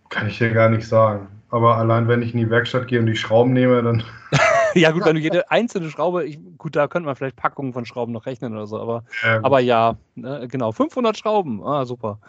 Kann 0.09 0.27
ich 0.27 0.39
dir 0.39 0.51
gar 0.53 0.69
nicht 0.69 0.87
sagen. 0.87 1.27
Aber 1.49 1.77
allein 1.77 2.07
wenn 2.07 2.23
ich 2.23 2.33
in 2.33 2.39
die 2.39 2.49
Werkstatt 2.49 2.87
gehe 2.87 2.99
und 2.99 3.05
die 3.05 3.15
Schrauben 3.15 3.53
nehme, 3.53 3.83
dann. 3.83 4.03
ja, 4.81 4.91
gut, 4.91 5.05
wenn 5.05 5.15
du 5.15 5.21
jede 5.21 5.49
einzelne 5.51 5.89
Schraube, 5.89 6.25
ich, 6.25 6.39
gut, 6.57 6.75
da 6.75 6.87
könnte 6.87 7.05
man 7.05 7.15
vielleicht 7.15 7.35
Packungen 7.35 7.73
von 7.73 7.85
Schrauben 7.85 8.13
noch 8.13 8.25
rechnen 8.25 8.53
oder 8.53 8.67
so, 8.67 8.79
aber 8.79 9.03
ja, 9.23 9.39
aber 9.43 9.59
ja 9.59 9.97
ne, 10.15 10.47
genau, 10.47 10.71
500 10.71 11.17
Schrauben, 11.17 11.63
ah, 11.63 11.85
super. 11.85 12.19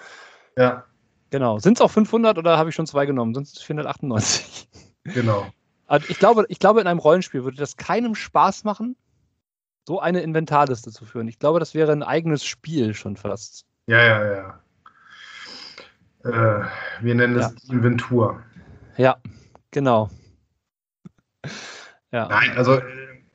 Ja. 0.57 0.85
Genau. 1.31 1.59
Sind 1.59 1.79
es 1.79 1.83
auch 1.83 1.91
500 1.91 2.39
oder 2.39 2.57
habe 2.57 2.71
ich 2.71 2.75
schon 2.75 2.87
zwei 2.87 3.07
genommen? 3.07 3.35
Sonst 3.35 3.53
ist 3.53 3.59
es 3.59 3.63
498. 3.65 4.69
Genau. 5.05 5.47
Also 5.91 6.07
ich 6.11 6.19
glaube, 6.19 6.45
ich 6.51 6.59
glaube, 6.59 6.83
in 6.83 6.87
einem 6.87 6.99
Rollenspiel 6.99 7.45
würde 7.45 7.57
das 7.57 7.79
keinem 7.79 8.15
Spaß 8.15 8.65
machen, 8.65 8.95
so 9.87 10.01
eine 10.01 10.21
Inventarliste 10.21 10.93
zu 10.93 11.07
führen. 11.07 11.29
Ich 11.29 11.39
glaube, 11.39 11.61
das 11.61 11.73
wäre 11.73 11.93
ein 11.93 12.03
eigenes 12.03 12.45
Spiel 12.45 12.93
schon 12.93 13.17
fast. 13.17 13.65
Ja, 13.87 14.05
ja, 14.05 14.35
ja. 14.35 14.61
Äh, 16.25 16.67
wir 17.01 17.15
nennen 17.15 17.39
es 17.39 17.55
ja. 17.63 17.73
Inventur. 17.73 18.43
Ja, 18.99 19.17
genau. 19.71 20.11
Ja. 22.13 22.29
Nein, 22.29 22.51
also 22.57 22.79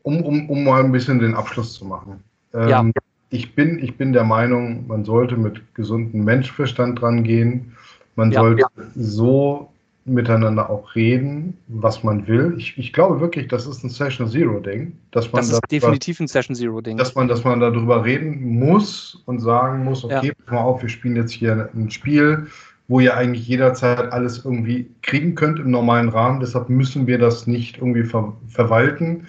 um, 0.03 0.21
um, 0.23 0.49
um 0.49 0.63
mal 0.63 0.83
ein 0.83 0.91
bisschen 0.91 1.19
den 1.19 1.33
Abschluss 1.33 1.73
zu 1.73 1.85
machen. 1.85 2.23
Ähm, 2.53 2.69
ja. 2.69 2.85
ich, 3.29 3.55
bin, 3.55 3.79
ich 3.79 3.97
bin 3.97 4.13
der 4.13 4.23
Meinung, 4.23 4.85
man 4.87 5.05
sollte 5.05 5.37
mit 5.37 5.73
gesundem 5.73 6.23
Menschverstand 6.23 7.01
dran 7.01 7.23
gehen. 7.23 7.75
Man 8.15 8.31
ja. 8.31 8.41
sollte 8.41 8.65
so 8.95 9.69
miteinander 10.05 10.69
auch 10.69 10.95
reden, 10.95 11.57
was 11.67 12.03
man 12.03 12.27
will. 12.27 12.55
Ich, 12.57 12.77
ich 12.77 12.91
glaube 12.91 13.21
wirklich, 13.21 13.47
das 13.47 13.65
ist 13.65 13.83
ein 13.83 13.89
Session 13.89 14.27
Zero 14.27 14.59
Ding, 14.59 14.97
dass 15.11 15.31
man 15.31 15.39
das 15.39 15.45
ist 15.45 15.53
darüber, 15.53 15.67
definitiv 15.67 16.19
ein 16.19 16.27
Session 16.27 16.55
Zero 16.55 16.81
Ding, 16.81 16.97
dass 16.97 17.15
man, 17.15 17.27
dass 17.29 17.43
man 17.43 17.61
darüber 17.61 18.03
reden 18.03 18.59
muss 18.59 19.21
und 19.25 19.39
sagen 19.39 19.85
muss, 19.85 20.03
okay, 20.03 20.27
ja. 20.27 20.33
pass 20.45 20.53
mal 20.53 20.61
auf, 20.61 20.81
wir 20.81 20.89
spielen 20.89 21.15
jetzt 21.15 21.31
hier 21.31 21.69
ein 21.73 21.89
Spiel, 21.89 22.47
wo 22.93 22.99
ihr 22.99 23.17
eigentlich 23.17 23.47
jederzeit 23.47 24.11
alles 24.13 24.45
irgendwie 24.45 24.87
kriegen 25.01 25.33
könnt 25.33 25.57
im 25.57 25.71
normalen 25.71 26.09
Rahmen. 26.09 26.41
Deshalb 26.41 26.69
müssen 26.69 27.07
wir 27.07 27.17
das 27.17 27.47
nicht 27.47 27.79
irgendwie 27.79 28.03
ver 28.03 28.33
verwalten. 28.47 29.25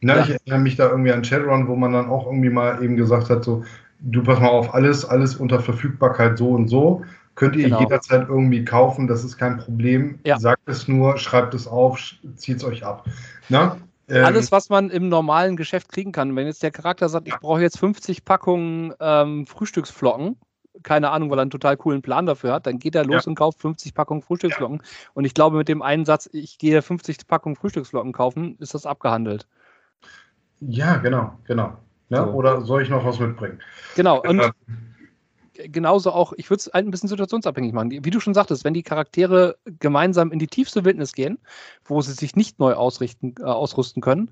Na, 0.00 0.18
ja. 0.18 0.22
Ich 0.22 0.30
erinnere 0.30 0.60
mich 0.60 0.76
da 0.76 0.88
irgendwie 0.88 1.10
an 1.10 1.24
Shadowrun, 1.24 1.66
wo 1.66 1.74
man 1.74 1.92
dann 1.94 2.08
auch 2.08 2.26
irgendwie 2.26 2.50
mal 2.50 2.80
eben 2.80 2.94
gesagt 2.94 3.28
hat, 3.28 3.42
so, 3.42 3.64
du 3.98 4.22
pass 4.22 4.38
mal 4.38 4.50
auf, 4.50 4.72
alles, 4.72 5.04
alles 5.04 5.34
unter 5.34 5.58
Verfügbarkeit 5.58 6.38
so 6.38 6.50
und 6.50 6.68
so. 6.68 7.02
Könnt 7.34 7.56
ihr 7.56 7.64
genau. 7.64 7.80
jederzeit 7.80 8.28
irgendwie 8.28 8.64
kaufen, 8.64 9.08
das 9.08 9.24
ist 9.24 9.36
kein 9.36 9.58
Problem. 9.58 10.20
Ja. 10.24 10.38
Sagt 10.38 10.68
es 10.68 10.86
nur, 10.86 11.18
schreibt 11.18 11.54
es 11.54 11.66
auf, 11.66 11.98
zieht 12.36 12.58
es 12.58 12.64
euch 12.64 12.84
ab. 12.84 13.04
Na? 13.48 13.78
Ähm, 14.06 14.24
Alles, 14.24 14.52
was 14.52 14.68
man 14.68 14.90
im 14.90 15.08
normalen 15.08 15.56
Geschäft 15.56 15.90
kriegen 15.90 16.12
kann. 16.12 16.36
Wenn 16.36 16.46
jetzt 16.46 16.62
der 16.62 16.70
Charakter 16.70 17.08
sagt, 17.08 17.26
ich 17.26 17.34
brauche 17.40 17.62
jetzt 17.62 17.80
50 17.80 18.24
Packungen 18.24 18.94
ähm, 19.00 19.44
Frühstücksflocken, 19.48 20.36
keine 20.82 21.10
Ahnung, 21.10 21.30
weil 21.30 21.38
er 21.38 21.42
einen 21.42 21.50
total 21.50 21.76
coolen 21.76 22.02
Plan 22.02 22.26
dafür 22.26 22.52
hat, 22.52 22.66
dann 22.66 22.78
geht 22.78 22.94
er 22.94 23.04
los 23.04 23.24
ja. 23.24 23.30
und 23.30 23.34
kauft 23.34 23.60
50 23.60 23.94
Packungen 23.94 24.22
Frühstücksflocken. 24.22 24.78
Ja. 24.78 25.10
Und 25.14 25.24
ich 25.24 25.34
glaube, 25.34 25.56
mit 25.56 25.68
dem 25.68 25.82
einen 25.82 26.04
Satz, 26.04 26.28
ich 26.32 26.58
gehe 26.58 26.80
50 26.82 27.26
Packungen 27.26 27.56
Frühstücksflocken 27.56 28.12
kaufen, 28.12 28.56
ist 28.58 28.74
das 28.74 28.86
abgehandelt. 28.86 29.46
Ja, 30.60 30.96
genau, 30.96 31.32
genau. 31.44 31.76
Ja, 32.08 32.24
so. 32.24 32.32
Oder 32.32 32.60
soll 32.62 32.82
ich 32.82 32.88
noch 32.88 33.04
was 33.04 33.18
mitbringen? 33.18 33.60
Genau. 33.96 34.22
Und 34.22 34.40
ähm, 34.40 34.52
genauso 35.54 36.12
auch, 36.12 36.32
ich 36.36 36.50
würde 36.50 36.60
es 36.60 36.68
ein 36.68 36.90
bisschen 36.90 37.08
situationsabhängig 37.08 37.72
machen. 37.72 37.90
Wie 37.90 38.10
du 38.10 38.20
schon 38.20 38.34
sagtest, 38.34 38.64
wenn 38.64 38.74
die 38.74 38.82
Charaktere 38.82 39.56
gemeinsam 39.80 40.32
in 40.32 40.38
die 40.38 40.46
tiefste 40.46 40.84
Wildnis 40.84 41.12
gehen, 41.12 41.38
wo 41.84 42.00
sie 42.00 42.12
sich 42.12 42.36
nicht 42.36 42.58
neu 42.58 42.74
ausrichten, 42.74 43.34
äh, 43.40 43.44
ausrüsten 43.44 44.02
können, 44.02 44.30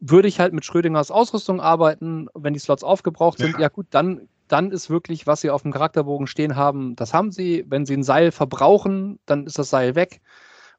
würde 0.00 0.28
ich 0.28 0.40
halt 0.40 0.52
mit 0.52 0.64
Schrödingers 0.64 1.10
Ausrüstung 1.10 1.60
arbeiten. 1.60 2.28
Wenn 2.34 2.52
die 2.52 2.60
Slots 2.60 2.84
aufgebraucht 2.84 3.38
sind, 3.38 3.54
ja, 3.54 3.62
ja 3.62 3.68
gut, 3.68 3.86
dann, 3.90 4.28
dann 4.48 4.70
ist 4.70 4.90
wirklich, 4.90 5.26
was 5.26 5.40
sie 5.40 5.50
auf 5.50 5.62
dem 5.62 5.72
Charakterbogen 5.72 6.26
stehen 6.26 6.56
haben, 6.56 6.96
das 6.96 7.12
haben 7.12 7.32
sie. 7.32 7.64
Wenn 7.68 7.86
sie 7.86 7.96
ein 7.96 8.02
Seil 8.02 8.30
verbrauchen, 8.32 9.18
dann 9.26 9.46
ist 9.46 9.58
das 9.58 9.70
Seil 9.70 9.94
weg. 9.94 10.20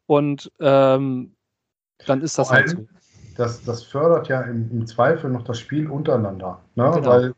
Und 0.06 0.52
ähm, 0.60 1.36
dann 2.06 2.22
ist 2.22 2.38
das 2.38 2.52
halt 2.52 2.70
so. 2.70 2.88
das, 3.36 3.64
das 3.64 3.84
fördert 3.84 4.30
ja 4.30 4.42
im, 4.42 4.70
im 4.72 4.88
Zweifel 4.88 5.30
noch 5.30 5.44
das 5.44 5.60
Spiel 5.60 5.90
untereinander. 5.90 6.62
Ne? 6.76 6.92
Genau. 6.96 7.10
Weil 7.10 7.34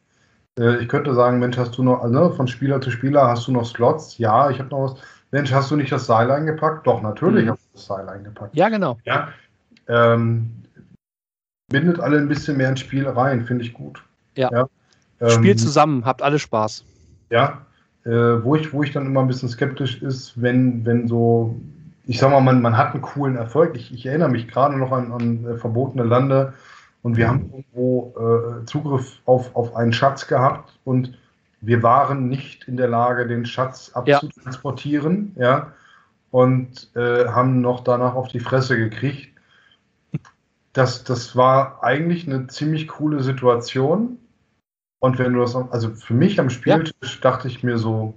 äh, 0.60 0.78
ich 0.78 0.88
könnte 0.88 1.14
sagen, 1.14 1.40
Mensch, 1.40 1.58
hast 1.58 1.78
du 1.78 1.84
noch, 1.84 2.08
ne, 2.08 2.30
von 2.32 2.48
Spieler 2.48 2.82
zu 2.82 2.92
Spieler 2.92 3.28
hast 3.28 3.48
du 3.48 3.52
noch 3.52 3.66
Slots? 3.66 4.18
Ja, 4.18 4.50
ich 4.50 4.60
habe 4.60 4.70
noch 4.70 4.92
was. 4.92 5.02
Mensch, 5.32 5.52
hast 5.52 5.72
du 5.72 5.76
nicht 5.76 5.92
das 5.92 6.06
Seil 6.06 6.30
eingepackt? 6.32 6.88
Doch, 6.88 7.02
natürlich 7.02 7.46
Mhm. 7.46 7.50
habe 7.50 7.60
ich 7.60 7.74
das 7.74 7.86
Seil 7.86 8.10
eingepackt. 8.10 8.56
Ja, 8.56 8.70
genau. 8.70 8.98
Ja. 9.04 9.30
Ähm, 9.88 10.64
bindet 11.70 12.00
alle 12.00 12.18
ein 12.18 12.28
bisschen 12.28 12.58
mehr 12.58 12.70
ins 12.70 12.80
Spiel 12.80 13.08
rein, 13.08 13.46
finde 13.46 13.64
ich 13.64 13.74
gut. 13.74 14.04
Ja. 14.36 14.52
Ähm, 14.52 14.68
Spielt 15.28 15.60
zusammen, 15.60 16.06
habt 16.06 16.22
alle 16.22 16.40
Spaß. 16.40 16.84
Ja, 17.30 17.66
äh, 18.06 18.10
wo, 18.10 18.56
ich, 18.56 18.72
wo 18.72 18.84
ich 18.84 18.92
dann 18.92 19.06
immer 19.06 19.22
ein 19.22 19.28
bisschen 19.28 19.50
skeptisch 19.50 20.02
ist, 20.02 20.42
wenn, 20.42 20.86
wenn 20.86 21.08
so, 21.08 21.56
ich 22.06 22.20
sag 22.20 22.32
mal, 22.32 22.40
man, 22.40 22.62
man 22.62 22.78
hat 22.78 22.94
einen 22.94 23.02
coolen 23.02 23.36
Erfolg. 23.36 23.76
Ich, 23.76 23.94
ich 23.94 24.06
erinnere 24.06 24.30
mich 24.30 24.48
gerade 24.48 24.78
noch 24.78 24.92
an, 24.92 25.12
an 25.12 25.46
äh, 25.46 25.58
verbotene 25.58 26.04
Lande 26.04 26.54
und 27.02 27.18
wir 27.18 27.28
haben 27.28 27.52
irgendwo 27.52 28.14
äh, 28.18 28.66
Zugriff 28.66 29.20
auf, 29.26 29.56
auf 29.56 29.76
einen 29.76 29.94
Schatz 29.94 30.28
gehabt 30.28 30.80
und 30.86 31.18
wir 31.62 31.84
waren 31.84 32.30
nicht 32.30 32.68
in 32.68 32.78
der 32.78 32.88
Lage, 32.88 33.28
den 33.28 33.46
Schatz 33.46 33.92
Ja. 34.06 34.18
abzutransportieren, 34.18 35.34
ja, 35.36 35.74
und 36.32 36.90
äh, 36.96 37.26
haben 37.28 37.60
noch 37.62 37.84
danach 37.84 38.16
auf 38.16 38.30
die 38.30 38.40
Fresse 38.40 38.78
gekriegt. 38.78 39.30
Das, 40.74 41.04
das 41.04 41.36
war 41.36 41.84
eigentlich 41.84 42.28
eine 42.28 42.48
ziemlich 42.48 42.88
coole 42.88 43.24
Situation. 43.24 44.19
Und 45.00 45.18
wenn 45.18 45.34
du 45.34 45.40
das, 45.40 45.56
also 45.56 45.92
für 45.92 46.14
mich 46.14 46.40
am 46.40 46.50
Spieltisch 46.50 47.22
dachte 47.22 47.48
ich 47.48 47.64
mir 47.64 47.78
so, 47.78 48.14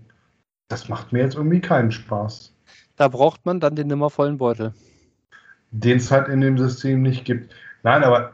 das 0.68 0.88
macht 0.88 1.12
mir 1.12 1.20
jetzt 1.20 1.36
irgendwie 1.36 1.60
keinen 1.60 1.92
Spaß, 1.92 2.52
Da 2.96 3.08
braucht 3.08 3.44
man 3.46 3.60
dann 3.60 3.76
den 3.76 3.86
nimmervollen 3.88 4.38
Beutel. 4.38 4.72
den 5.70 5.98
es 5.98 6.10
halt 6.10 6.28
in 6.28 6.40
dem 6.40 6.58
System 6.58 7.02
nicht 7.02 7.24
gibt. 7.24 7.52
Nein, 7.82 8.02
aber 8.04 8.32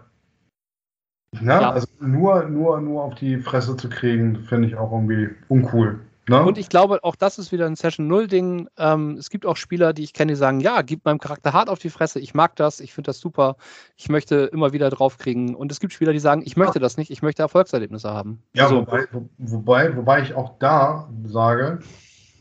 na, 1.41 1.61
Ja. 1.61 1.71
also 1.73 1.87
nur, 2.01 2.45
nur, 2.45 2.81
nur 2.81 3.03
auf 3.05 3.15
die 3.17 3.37
Fresse 3.39 3.77
zu 3.77 3.89
kriegen, 3.89 4.45
finde 4.45 4.69
ich 4.69 4.77
auch 4.77 4.91
irgendwie 4.93 5.29
uncool. 5.49 6.01
Ne? 6.29 6.43
Und 6.43 6.59
ich 6.59 6.69
glaube, 6.69 7.03
auch 7.05 7.17
das 7.17 7.39
ist 7.39 7.53
wieder 7.53 7.67
ein 7.67 7.77
Session 7.77 8.11
0-Ding. 8.11 8.69
Ähm, 8.77 9.17
es 9.19 9.31
gibt 9.31 9.47
auch 9.47 9.57
Spieler, 9.57 9.93
die 9.93 10.03
ich 10.05 10.13
kenne, 10.13 10.33
die 10.33 10.37
sagen, 10.37 10.61
ja, 10.61 10.83
gib 10.83 11.05
meinem 11.05 11.19
Charakter 11.19 11.53
hart 11.53 11.69
auf 11.69 11.79
die 11.79 11.91
Fresse, 11.91 12.21
ich 12.21 12.35
mag 12.35 12.57
das, 12.57 12.81
ich 12.81 12.93
finde 12.93 13.09
das 13.09 13.19
super, 13.21 13.57
ich 13.97 14.09
möchte 14.09 14.51
immer 14.53 14.73
wieder 14.73 14.91
draufkriegen. 14.91 15.55
Und 15.55 15.73
es 15.73 15.81
gibt 15.81 15.93
Spieler, 15.93 16.13
die 16.13 16.19
sagen, 16.19 16.43
ich 16.45 16.57
möchte 16.57 16.79
das 16.81 16.97
nicht, 16.97 17.11
ich 17.11 17.23
möchte 17.23 17.43
Erfolgserlebnisse 17.43 18.11
haben. 18.11 18.43
Ja, 18.55 18.65
Also, 18.65 18.77
wobei, 18.81 19.05
wo- 19.13 19.29
wobei, 19.39 19.97
wobei 19.97 20.23
ich 20.23 20.35
auch 20.35 20.59
da 20.59 21.09
sage, 21.25 21.81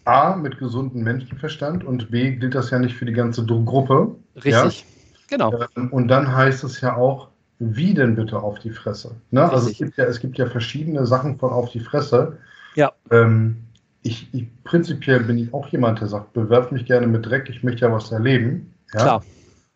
A, 0.06 0.36
mit 0.36 0.58
gesundem 0.58 1.04
Menschenverstand 1.04 1.84
und 1.84 2.12
B, 2.12 2.32
gilt 2.32 2.56
das 2.56 2.70
ja 2.72 2.80
nicht 2.80 2.96
für 2.96 3.06
die 3.06 3.14
ganze 3.14 3.46
Gruppe. 3.46 4.16
richtig. 4.36 4.86
Genau. 5.30 5.54
Ähm, 5.76 5.92
Und 5.92 6.08
dann 6.08 6.34
heißt 6.34 6.64
es 6.64 6.80
ja 6.82 6.96
auch, 6.96 7.28
wie 7.60 7.94
denn 7.94 8.16
bitte 8.16 8.40
auf 8.40 8.60
die 8.60 8.70
Fresse? 8.70 9.16
Ne? 9.32 9.50
Also 9.52 9.70
es 9.70 9.78
gibt, 9.78 9.98
ja, 9.98 10.06
es 10.06 10.20
gibt 10.20 10.38
ja 10.38 10.46
verschiedene 10.48 11.06
Sachen 11.06 11.38
von 11.38 11.52
auf 11.52 11.72
die 11.72 11.80
Fresse. 11.82 12.38
Ja. 12.76 12.94
Ähm, 13.12 13.67
ich, 14.08 14.34
ich, 14.34 14.48
prinzipiell 14.64 15.20
bin 15.22 15.38
ich 15.38 15.54
auch 15.54 15.68
jemand, 15.68 16.00
der 16.00 16.08
sagt, 16.08 16.34
bewerf 16.34 16.72
mich 16.72 16.86
gerne 16.86 17.08
mit 17.08 17.26
Dreck, 17.26 17.50
ich 17.50 17.64
möchte 17.64 17.86
ja 17.86 17.92
was 17.92 18.12
erleben. 18.12 18.74
Ja, 18.94 19.02
Klar. 19.02 19.24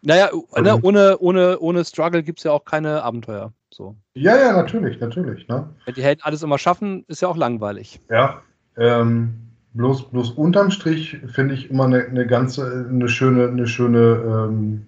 Naja, 0.03 0.29
ne, 0.59 0.75
Und- 0.75 0.83
ohne, 0.83 1.17
ohne, 1.19 1.59
ohne 1.59 1.85
Struggle 1.85 2.23
gibt 2.23 2.39
es 2.39 2.43
ja 2.45 2.51
auch 2.51 2.65
keine 2.65 3.03
Abenteuer. 3.03 3.53
So. 3.73 3.95
ja, 4.15 4.35
ja 4.35 4.51
natürlich, 4.51 4.99
natürlich. 4.99 5.47
Ne? 5.47 5.69
Wenn 5.85 5.93
die 5.93 6.03
Helden 6.03 6.21
alles 6.23 6.43
immer 6.43 6.57
schaffen, 6.57 7.05
ist 7.07 7.21
ja 7.21 7.27
auch 7.29 7.37
langweilig. 7.37 8.01
Ja, 8.09 8.41
ähm, 8.77 9.33
bloß, 9.73 10.09
bloß 10.09 10.31
unterm 10.31 10.71
Strich 10.71 11.17
finde 11.27 11.53
ich 11.53 11.69
immer 11.69 11.85
eine, 11.85 12.03
eine 12.05 12.27
ganze, 12.27 12.87
eine 12.89 13.07
schöne, 13.07 13.47
eine 13.47 13.67
schöne, 13.67 13.99
ähm, 13.99 14.87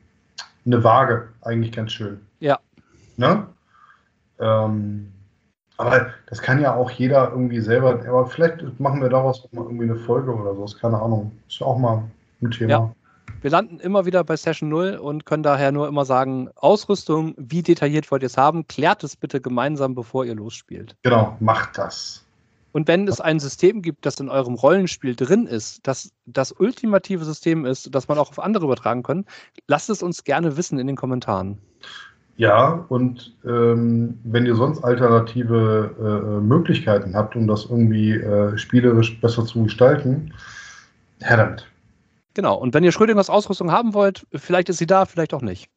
eine 0.66 0.84
Waage 0.84 1.30
eigentlich 1.42 1.72
ganz 1.72 1.94
schön. 1.94 2.20
Ja. 2.42 2.60
Ne? 3.16 3.48
Ähm, 4.40 5.13
aber 5.84 6.08
das 6.28 6.42
kann 6.42 6.62
ja 6.62 6.76
auch 6.76 6.90
jeder 6.92 7.32
irgendwie 7.32 7.60
selber, 7.60 8.00
aber 8.08 8.26
vielleicht 8.26 8.80
machen 8.80 9.02
wir 9.02 9.10
daraus 9.10 9.46
auch 9.46 9.52
mal 9.52 9.64
irgendwie 9.64 9.86
eine 9.86 9.96
Folge 9.96 10.34
oder 10.34 10.56
so, 10.56 10.66
keine 10.80 11.02
Ahnung. 11.02 11.32
Ist 11.48 11.60
ja 11.60 11.68
auch 11.68 11.78
mal 11.78 12.04
ein 12.42 12.52
Thema. 12.52 12.70
Ja. 12.70 12.96
Wir 13.42 13.52
landen 13.52 13.80
immer 13.80 14.06
wieder 14.06 14.24
bei 14.24 14.38
Session 14.38 14.70
0 14.70 14.96
und 14.96 15.26
können 15.26 15.44
daher 15.44 15.72
nur 15.74 15.88
immer 15.88 16.06
sagen, 16.06 16.50
Ausrüstung, 16.56 17.34
wie 17.38 17.62
detailliert 17.62 18.10
wollt 18.10 18.24
ihr 18.24 18.28
es 18.28 18.38
haben, 18.38 18.68
klärt 18.68 19.04
es 19.04 19.18
bitte 19.18 19.42
gemeinsam, 19.42 19.96
bevor 19.96 20.24
ihr 20.26 20.36
losspielt. 20.36 20.96
Genau, 21.04 21.36
macht 21.42 21.78
das. 21.78 22.26
Und 22.72 22.88
wenn 22.88 23.08
es 23.08 23.22
ein 23.22 23.40
System 23.40 23.82
gibt, 23.82 24.06
das 24.06 24.20
in 24.20 24.30
eurem 24.30 24.56
Rollenspiel 24.56 25.16
drin 25.16 25.46
ist, 25.46 25.86
das 25.88 26.12
das 26.26 26.52
ultimative 26.52 27.24
System 27.24 27.66
ist, 27.66 27.94
das 27.94 28.08
man 28.08 28.18
auch 28.18 28.30
auf 28.30 28.40
andere 28.40 28.66
übertragen 28.66 29.04
kann, 29.04 29.26
lasst 29.68 29.90
es 29.90 30.02
uns 30.02 30.24
gerne 30.24 30.58
wissen 30.58 30.80
in 30.80 30.88
den 30.88 30.96
Kommentaren. 30.96 31.60
Ja, 32.36 32.86
und 32.90 33.36
ähm, 33.46 34.20
wenn 34.24 34.46
ihr 34.46 34.56
sonst 34.56 34.84
alternative 34.84 35.96
äh, 36.00 36.42
Möglichkeiten 36.42 37.16
habt, 37.16 37.36
um 37.36 37.48
das 37.48 37.66
irgendwie 37.66 38.14
äh, 38.14 38.58
spielerisch 38.58 39.20
besser 39.22 39.46
zu 39.46 39.64
gestalten, 39.64 40.34
her 41.22 41.38
damit. 41.38 41.68
Genau. 42.34 42.56
Und 42.56 42.74
wenn 42.74 42.84
ihr 42.84 42.92
Schrödingers 42.92 43.30
Ausrüstung 43.30 43.72
haben 43.72 43.94
wollt, 43.94 44.26
vielleicht 44.34 44.70
ist 44.70 44.80
sie 44.80 44.88
da, 44.88 45.06
vielleicht 45.06 45.34
auch 45.34 45.44
nicht. 45.44 45.70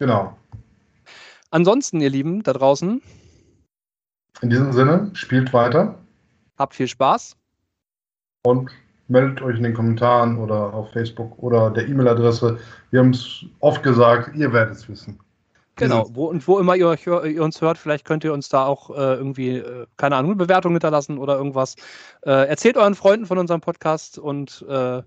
Genau. 0.00 0.36
Ansonsten, 1.50 2.00
ihr 2.00 2.10
Lieben 2.10 2.42
da 2.42 2.52
draußen, 2.52 3.00
In 4.40 4.50
diesem 4.50 4.72
Sinne, 4.72 5.10
spielt 5.14 5.52
weiter 5.52 5.96
habt 6.62 6.74
viel 6.74 6.88
Spaß. 6.88 7.36
und 8.44 8.70
meldet 9.08 9.42
euch 9.42 9.56
in 9.56 9.64
den 9.64 9.74
Kommentaren 9.74 10.38
oder 10.38 10.72
auf 10.72 10.90
Facebook 10.92 11.38
oder 11.38 11.70
der 11.70 11.86
E-Mail-Adresse. 11.86 12.58
Wir 12.90 13.00
haben 13.00 13.10
es 13.10 13.44
oft 13.60 13.82
gesagt, 13.82 14.34
ihr 14.34 14.52
werdet 14.52 14.76
es 14.76 14.88
wissen. 14.88 15.18
Genau, 15.76 16.06
wo, 16.12 16.26
und 16.26 16.46
wo 16.46 16.58
immer 16.58 16.76
ihr, 16.76 16.96
ihr 17.06 17.42
uns 17.42 17.60
hört, 17.60 17.78
vielleicht 17.78 18.04
könnt 18.04 18.24
ihr 18.24 18.32
uns 18.32 18.48
da 18.48 18.66
auch 18.66 18.90
äh, 18.90 19.14
irgendwie, 19.14 19.56
äh, 19.56 19.86
keine 19.96 20.16
Ahnung, 20.16 20.32
eine 20.32 20.38
Bewertung 20.38 20.72
hinterlassen 20.72 21.18
oder 21.18 21.36
irgendwas. 21.36 21.76
Äh, 22.22 22.48
erzählt 22.48 22.76
euren 22.76 22.94
Freunden 22.94 23.26
von 23.26 23.38
unserem 23.38 23.60
Podcast 23.62 24.18
und 24.18 24.64
äh, 24.68 25.02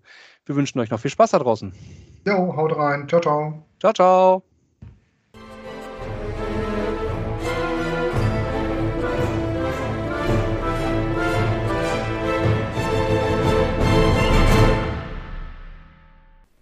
wir 0.46 0.56
wünschen 0.56 0.80
euch 0.80 0.90
noch 0.90 1.00
viel 1.00 1.12
Spaß 1.12 1.32
da 1.32 1.40
draußen. 1.40 1.72
Jo, 2.26 2.56
haut 2.56 2.76
rein. 2.76 3.08
Ciao, 3.08 3.22
ciao. 3.22 3.66
Ciao, 3.80 3.94
ciao. 3.94 4.55